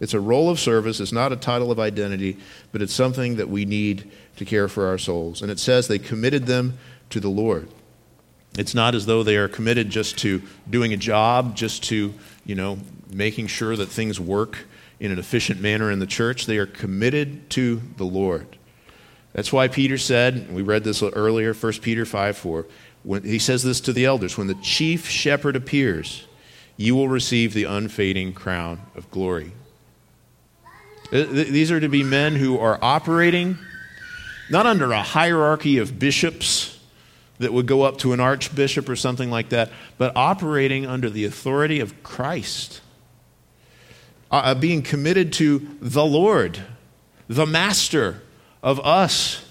It's 0.00 0.14
a 0.14 0.20
role 0.20 0.48
of 0.48 0.58
service, 0.58 1.00
it's 1.00 1.12
not 1.12 1.32
a 1.32 1.36
title 1.36 1.70
of 1.70 1.78
identity, 1.78 2.38
but 2.72 2.80
it's 2.80 2.94
something 2.94 3.36
that 3.36 3.50
we 3.50 3.66
need 3.66 4.10
to 4.36 4.46
care 4.46 4.68
for 4.68 4.86
our 4.86 4.96
souls. 4.96 5.42
And 5.42 5.50
it 5.50 5.58
says 5.58 5.86
they 5.86 5.98
committed 5.98 6.46
them 6.46 6.78
to 7.10 7.20
the 7.20 7.28
Lord. 7.28 7.68
It's 8.56 8.74
not 8.74 8.94
as 8.94 9.04
though 9.04 9.22
they 9.22 9.36
are 9.36 9.48
committed 9.48 9.90
just 9.90 10.16
to 10.20 10.40
doing 10.70 10.94
a 10.94 10.96
job, 10.96 11.54
just 11.54 11.84
to, 11.90 12.14
you 12.46 12.54
know, 12.54 12.78
making 13.12 13.48
sure 13.48 13.76
that 13.76 13.90
things 13.90 14.18
work 14.18 14.60
in 15.00 15.12
an 15.12 15.18
efficient 15.18 15.60
manner 15.60 15.90
in 15.90 15.98
the 15.98 16.06
church. 16.06 16.46
They 16.46 16.58
are 16.58 16.66
committed 16.66 17.50
to 17.50 17.82
the 17.96 18.04
Lord. 18.04 18.56
That's 19.32 19.52
why 19.52 19.68
Peter 19.68 19.98
said, 19.98 20.52
we 20.52 20.62
read 20.62 20.84
this 20.84 21.02
earlier, 21.02 21.52
1 21.52 21.72
Peter 21.74 22.06
5 22.06 22.36
4, 22.36 22.66
when, 23.02 23.22
he 23.22 23.38
says 23.38 23.62
this 23.62 23.80
to 23.82 23.92
the 23.92 24.04
elders 24.04 24.38
when 24.38 24.46
the 24.46 24.54
chief 24.54 25.08
shepherd 25.08 25.56
appears, 25.56 26.26
you 26.76 26.94
will 26.94 27.08
receive 27.08 27.52
the 27.52 27.64
unfading 27.64 28.32
crown 28.32 28.80
of 28.94 29.10
glory. 29.10 29.52
Uh, 31.12 31.24
these 31.28 31.70
are 31.70 31.80
to 31.80 31.88
be 31.88 32.02
men 32.02 32.34
who 32.34 32.58
are 32.58 32.78
operating 32.82 33.58
not 34.50 34.66
under 34.66 34.92
a 34.92 35.02
hierarchy 35.02 35.78
of 35.78 35.98
bishops 35.98 36.78
that 37.38 37.52
would 37.52 37.66
go 37.66 37.82
up 37.82 37.98
to 37.98 38.12
an 38.12 38.20
archbishop 38.20 38.88
or 38.88 38.96
something 38.96 39.30
like 39.30 39.50
that, 39.50 39.70
but 39.98 40.16
operating 40.16 40.86
under 40.86 41.10
the 41.10 41.24
authority 41.24 41.80
of 41.80 42.02
Christ. 42.02 42.80
Uh, 44.36 44.40
uh, 44.50 44.54
being 44.54 44.82
committed 44.82 45.32
to 45.32 45.66
the 45.80 46.04
Lord, 46.04 46.62
the 47.26 47.46
Master 47.46 48.20
of 48.62 48.78
us 48.80 49.42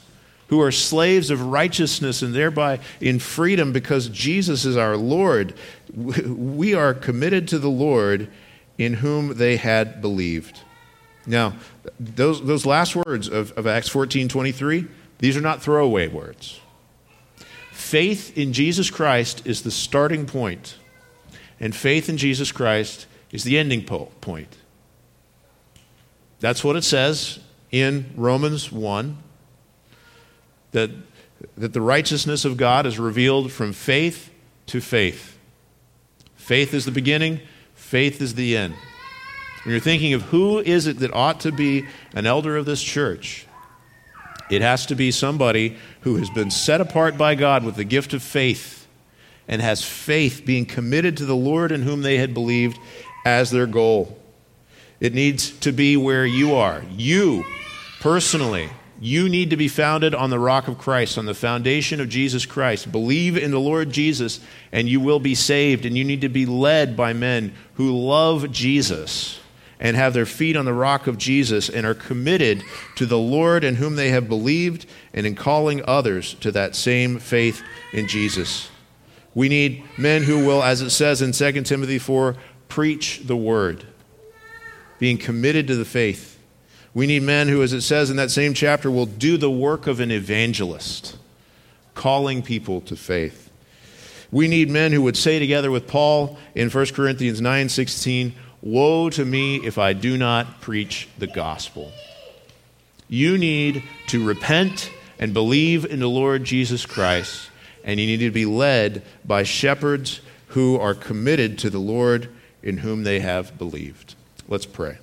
who 0.50 0.62
are 0.62 0.72
slaves 0.72 1.32
of 1.32 1.42
righteousness 1.42 2.22
and 2.22 2.36
thereby 2.36 2.80
in 3.02 3.18
freedom 3.18 3.72
because 3.72 4.10
Jesus 4.10 4.64
is 4.64 4.78
our 4.78 4.96
Lord. 4.96 5.56
We 5.96 6.76
are 6.76 6.94
committed 6.94 7.48
to 7.48 7.58
the 7.58 7.70
Lord 7.70 8.30
in 8.78 8.94
whom 8.94 9.38
they 9.38 9.58
had 9.58 10.02
believed. 10.02 10.62
Now, 11.26 11.56
those, 12.00 12.46
those 12.46 12.68
last 12.68 12.96
words 12.96 13.28
of, 13.28 13.54
of 13.54 13.66
Acts 13.66 13.90
14 13.90 14.28
23, 14.28 14.86
these 15.18 15.36
are 15.36 15.42
not 15.42 15.64
throwaway 15.64 16.10
words. 16.10 16.60
Faith 17.72 18.38
in 18.38 18.54
Jesus 18.54 18.92
Christ 18.92 19.48
is 19.48 19.64
the 19.64 19.72
starting 19.72 20.28
point, 20.28 20.76
and 21.60 21.76
faith 21.76 22.08
in 22.08 22.18
Jesus 22.18 22.52
Christ 22.52 23.08
is 23.32 23.44
the 23.44 23.58
ending 23.58 23.84
po- 23.84 24.12
point. 24.22 24.58
That's 26.46 26.64
what 26.64 26.76
it 26.76 26.84
says 26.84 27.40
in 27.72 28.12
Romans 28.16 28.72
1 28.72 29.18
that, 30.74 30.92
that 31.58 31.74
the 31.74 31.82
righteousness 31.82 32.46
of 32.46 32.56
God 32.56 32.86
is 32.86 33.00
revealed 33.00 33.52
from 33.52 33.74
faith 33.74 34.30
to 34.68 34.80
faith. 34.80 35.40
Faith 36.36 36.76
is 36.76 36.86
the 36.86 36.92
beginning, 36.92 37.40
faith 37.74 38.22
is 38.22 38.36
the 38.36 38.56
end. 38.56 38.76
When 39.64 39.72
you're 39.72 39.80
thinking 39.80 40.14
of 40.14 40.22
who 40.22 40.60
is 40.60 40.86
it 40.86 41.00
that 41.00 41.16
ought 41.16 41.40
to 41.40 41.52
be 41.52 41.88
an 42.14 42.28
elder 42.28 42.58
of 42.58 42.68
this 42.68 42.84
church, 42.84 43.48
it 44.48 44.62
has 44.62 44.86
to 44.86 44.96
be 44.96 45.10
somebody 45.10 45.78
who 46.02 46.18
has 46.18 46.30
been 46.30 46.52
set 46.52 46.80
apart 46.80 47.18
by 47.18 47.34
God 47.34 47.64
with 47.64 47.76
the 47.76 47.84
gift 47.84 48.14
of 48.14 48.22
faith 48.22 48.86
and 49.48 49.64
has 49.64 49.84
faith 49.84 50.44
being 50.46 50.68
committed 50.68 51.18
to 51.18 51.26
the 51.26 51.36
Lord 51.36 51.72
in 51.72 51.82
whom 51.82 52.04
they 52.04 52.20
had 52.20 52.36
believed 52.36 52.78
as 53.26 53.50
their 53.50 53.66
goal. 53.66 54.20
It 55.00 55.14
needs 55.14 55.52
to 55.60 55.72
be 55.72 55.98
where 55.98 56.26
you 56.26 56.56
are. 56.56 56.84
You, 56.96 57.46
personally, 58.00 58.70
you 59.00 59.28
need 59.28 59.50
to 59.50 59.58
be 59.58 59.68
founded 59.68 60.16
on 60.16 60.30
the 60.30 60.40
rock 60.40 60.68
of 60.68 60.78
Christ, 60.78 61.18
on 61.18 61.26
the 61.26 61.34
foundation 61.34 62.00
of 62.00 62.10
Jesus 62.10 62.46
Christ. 62.46 62.92
Believe 62.92 63.38
in 63.38 63.52
the 63.52 63.60
Lord 63.60 63.92
Jesus, 63.92 64.40
and 64.72 64.88
you 64.88 65.00
will 65.00 65.20
be 65.20 65.36
saved. 65.36 65.86
And 65.86 65.98
you 65.98 66.04
need 66.04 66.22
to 66.22 66.30
be 66.30 66.46
led 66.46 66.96
by 66.96 67.14
men 67.14 67.54
who 67.74 67.92
love 67.92 68.52
Jesus 68.52 69.40
and 69.80 69.98
have 69.98 70.14
their 70.14 70.26
feet 70.26 70.56
on 70.56 70.66
the 70.66 70.74
rock 70.74 71.08
of 71.08 71.18
Jesus 71.18 71.70
and 71.70 71.86
are 71.86 71.94
committed 71.94 72.64
to 72.96 73.06
the 73.06 73.18
Lord 73.18 73.64
in 73.64 73.76
whom 73.76 73.98
they 73.98 74.10
have 74.10 74.30
believed 74.30 74.86
and 75.14 75.26
in 75.26 75.36
calling 75.36 75.84
others 75.86 76.34
to 76.36 76.52
that 76.54 76.76
same 76.76 77.20
faith 77.20 77.62
in 77.92 78.08
Jesus. 78.08 78.70
We 79.34 79.50
need 79.50 79.84
men 79.98 80.24
who 80.24 80.46
will, 80.46 80.64
as 80.64 80.82
it 80.82 80.92
says 80.92 81.22
in 81.22 81.34
2 81.34 81.64
Timothy 81.64 82.00
4, 82.00 82.38
preach 82.70 83.22
the 83.26 83.36
word, 83.36 83.86
being 85.00 85.18
committed 85.18 85.68
to 85.68 85.76
the 85.76 85.86
faith. 85.86 86.40
We 86.94 87.08
need 87.08 87.24
men 87.24 87.50
who, 87.50 87.62
as 87.62 87.74
it 87.74 87.82
says 87.82 88.10
in 88.10 88.18
that 88.18 88.32
same 88.32 88.54
chapter, 88.54 88.90
will 88.90 89.06
do 89.06 89.38
the 89.38 89.52
work 89.52 89.86
of 89.88 90.00
an 90.00 90.12
evangelist, 90.12 91.18
calling 91.94 92.42
people 92.42 92.82
to 92.82 92.96
faith. 92.96 93.52
We 94.32 94.48
need 94.48 94.70
men 94.70 94.92
who 94.92 95.02
would 95.02 95.18
say 95.18 95.40
together 95.40 95.72
with 95.72 95.88
Paul 95.88 96.38
in 96.56 96.70
1 96.70 96.86
Corinthians 96.88 97.42
9 97.42 97.70
16, 97.70 98.34
Woe 98.62 99.10
to 99.12 99.24
me 99.24 99.58
if 99.58 99.78
I 99.78 99.94
do 99.94 100.18
not 100.18 100.62
preach 100.62 101.08
the 101.20 101.28
gospel. 101.28 101.92
You 103.08 103.38
need 103.38 103.84
to 104.08 104.26
repent 104.26 104.92
and 105.20 105.34
believe 105.34 105.86
in 105.86 106.00
the 106.00 106.10
Lord 106.10 106.44
Jesus 106.44 106.86
Christ, 106.86 107.50
and 107.84 108.00
you 108.00 108.08
need 108.08 108.26
to 108.26 108.32
be 108.32 108.46
led 108.46 109.04
by 109.24 109.44
shepherds 109.44 110.22
who 110.48 110.80
are 110.80 110.96
committed 110.96 111.60
to 111.60 111.70
the 111.70 111.80
Lord 111.80 112.30
in 112.64 112.78
whom 112.78 113.04
they 113.04 113.20
have 113.20 113.58
believed. 113.58 114.15
Let's 114.48 114.68
pray. 114.68 115.00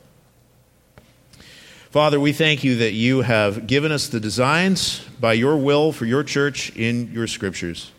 Father, 1.91 2.21
we 2.21 2.33
thank 2.33 2.63
you 2.63 2.77
that 2.77 2.93
you 2.93 3.23
have 3.23 3.67
given 3.67 3.91
us 3.91 4.09
the 4.09 4.21
designs 4.21 5.01
by 5.21 5.33
your 5.33 5.57
will 5.57 5.91
for 5.91 6.07
your 6.07 6.23
church 6.23 6.75
in 6.77 7.13
your 7.13 7.27
scriptures. 7.27 7.91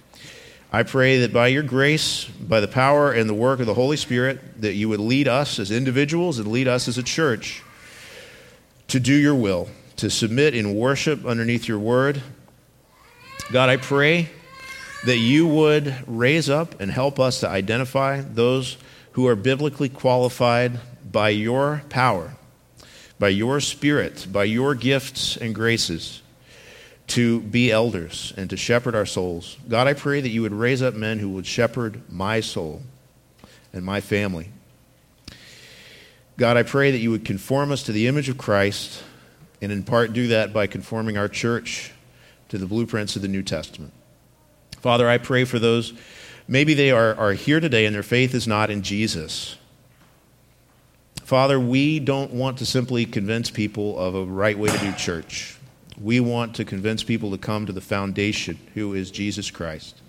I 0.71 0.83
pray 0.83 1.19
that 1.19 1.33
by 1.33 1.47
your 1.47 1.61
grace, 1.61 2.25
by 2.25 2.61
the 2.61 2.67
power 2.67 3.11
and 3.11 3.29
the 3.29 3.33
work 3.33 3.59
of 3.59 3.65
the 3.65 3.73
Holy 3.73 3.97
Spirit, 3.97 4.61
that 4.61 4.73
you 4.75 4.87
would 4.87 5.01
lead 5.01 5.27
us 5.27 5.59
as 5.59 5.69
individuals 5.69 6.39
and 6.39 6.47
lead 6.47 6.67
us 6.67 6.87
as 6.87 6.97
a 6.97 7.03
church 7.03 7.61
to 8.87 8.99
do 8.99 9.13
your 9.13 9.35
will, 9.35 9.67
to 9.97 10.09
submit 10.09 10.55
in 10.55 10.75
worship 10.75 11.25
underneath 11.25 11.67
your 11.67 11.77
word. 11.77 12.23
God, 13.51 13.69
I 13.69 13.77
pray 13.77 14.29
that 15.05 15.17
you 15.17 15.45
would 15.45 15.93
raise 16.07 16.49
up 16.49 16.79
and 16.79 16.89
help 16.89 17.19
us 17.19 17.41
to 17.41 17.49
identify 17.49 18.21
those 18.21 18.77
who 19.11 19.27
are 19.27 19.35
biblically 19.35 19.89
qualified 19.89 20.79
by 21.13 21.29
your 21.29 21.83
power, 21.87 22.33
by 23.17 23.29
your 23.29 23.61
spirit, 23.61 24.27
by 24.29 24.43
your 24.43 24.75
gifts 24.75 25.37
and 25.37 25.55
graces 25.55 26.21
to 27.07 27.41
be 27.41 27.71
elders 27.71 28.33
and 28.35 28.49
to 28.49 28.57
shepherd 28.57 28.95
our 28.95 29.05
souls. 29.05 29.57
God, 29.69 29.87
I 29.87 29.93
pray 29.93 30.19
that 30.19 30.29
you 30.29 30.41
would 30.41 30.51
raise 30.51 30.81
up 30.81 30.95
men 30.95 31.19
who 31.19 31.29
would 31.29 31.45
shepherd 31.45 32.01
my 32.11 32.39
soul 32.41 32.81
and 33.71 33.85
my 33.85 34.01
family. 34.01 34.49
God, 36.37 36.57
I 36.57 36.63
pray 36.63 36.91
that 36.91 36.97
you 36.97 37.11
would 37.11 37.23
conform 37.25 37.71
us 37.71 37.83
to 37.83 37.91
the 37.91 38.07
image 38.07 38.27
of 38.27 38.37
Christ 38.37 39.03
and 39.61 39.71
in 39.71 39.83
part 39.83 40.13
do 40.13 40.27
that 40.27 40.51
by 40.51 40.65
conforming 40.65 41.17
our 41.17 41.27
church 41.27 41.91
to 42.49 42.57
the 42.57 42.65
blueprints 42.65 43.15
of 43.15 43.21
the 43.21 43.27
New 43.27 43.43
Testament. 43.43 43.93
Father, 44.79 45.07
I 45.07 45.19
pray 45.19 45.45
for 45.45 45.59
those, 45.59 45.93
maybe 46.47 46.73
they 46.73 46.91
are, 46.91 47.15
are 47.15 47.33
here 47.33 47.59
today 47.59 47.85
and 47.85 47.93
their 47.93 48.03
faith 48.03 48.33
is 48.33 48.47
not 48.47 48.71
in 48.71 48.81
Jesus. 48.81 49.57
Father, 51.23 51.57
we 51.57 51.99
don't 51.99 52.31
want 52.31 52.57
to 52.57 52.65
simply 52.65 53.05
convince 53.05 53.49
people 53.49 53.97
of 53.97 54.13
a 54.13 54.25
right 54.25 54.57
way 54.57 54.69
to 54.69 54.77
do 54.77 54.91
church. 54.93 55.57
We 55.99 56.19
want 56.19 56.55
to 56.55 56.65
convince 56.65 57.01
people 57.01 57.31
to 57.31 57.37
come 57.37 57.65
to 57.65 57.71
the 57.71 57.81
foundation, 57.81 58.59
who 58.73 58.93
is 58.93 59.09
Jesus 59.09 59.49
Christ. 59.49 60.01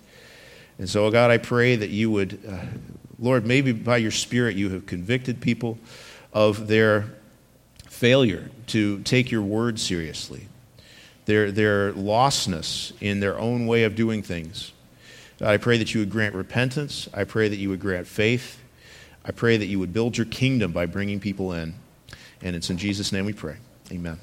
And 0.77 0.89
so, 0.89 1.09
God, 1.09 1.31
I 1.31 1.37
pray 1.37 1.77
that 1.77 1.89
you 1.89 2.11
would, 2.11 2.39
uh, 2.47 2.57
Lord, 3.17 3.45
maybe 3.45 3.71
by 3.71 3.97
your 3.97 4.11
Spirit, 4.11 4.57
you 4.57 4.69
have 4.71 4.85
convicted 4.85 5.39
people 5.39 5.77
of 6.33 6.67
their 6.67 7.05
failure 7.87 8.51
to 8.67 8.99
take 9.03 9.31
your 9.31 9.41
word 9.41 9.79
seriously, 9.79 10.49
their, 11.25 11.49
their 11.49 11.93
lostness 11.93 12.91
in 12.99 13.21
their 13.21 13.39
own 13.39 13.67
way 13.67 13.85
of 13.85 13.95
doing 13.95 14.21
things. 14.21 14.73
God, 15.39 15.49
I 15.49 15.57
pray 15.57 15.77
that 15.77 15.93
you 15.93 16.01
would 16.01 16.09
grant 16.09 16.35
repentance. 16.35 17.07
I 17.13 17.23
pray 17.23 17.47
that 17.47 17.57
you 17.57 17.69
would 17.69 17.79
grant 17.79 18.05
faith. 18.05 18.59
I 19.25 19.31
pray 19.31 19.57
that 19.57 19.65
you 19.65 19.79
would 19.79 19.91
build 19.91 20.17
your 20.17 20.27
kingdom 20.27 20.71
by 20.71 20.85
bringing 20.85 21.19
people 21.19 21.53
in. 21.53 21.73
And 22.41 22.55
it's 22.55 22.69
in 22.69 22.77
Jesus' 22.77 23.11
name 23.11 23.25
we 23.25 23.33
pray. 23.33 23.57
Amen. 23.91 24.19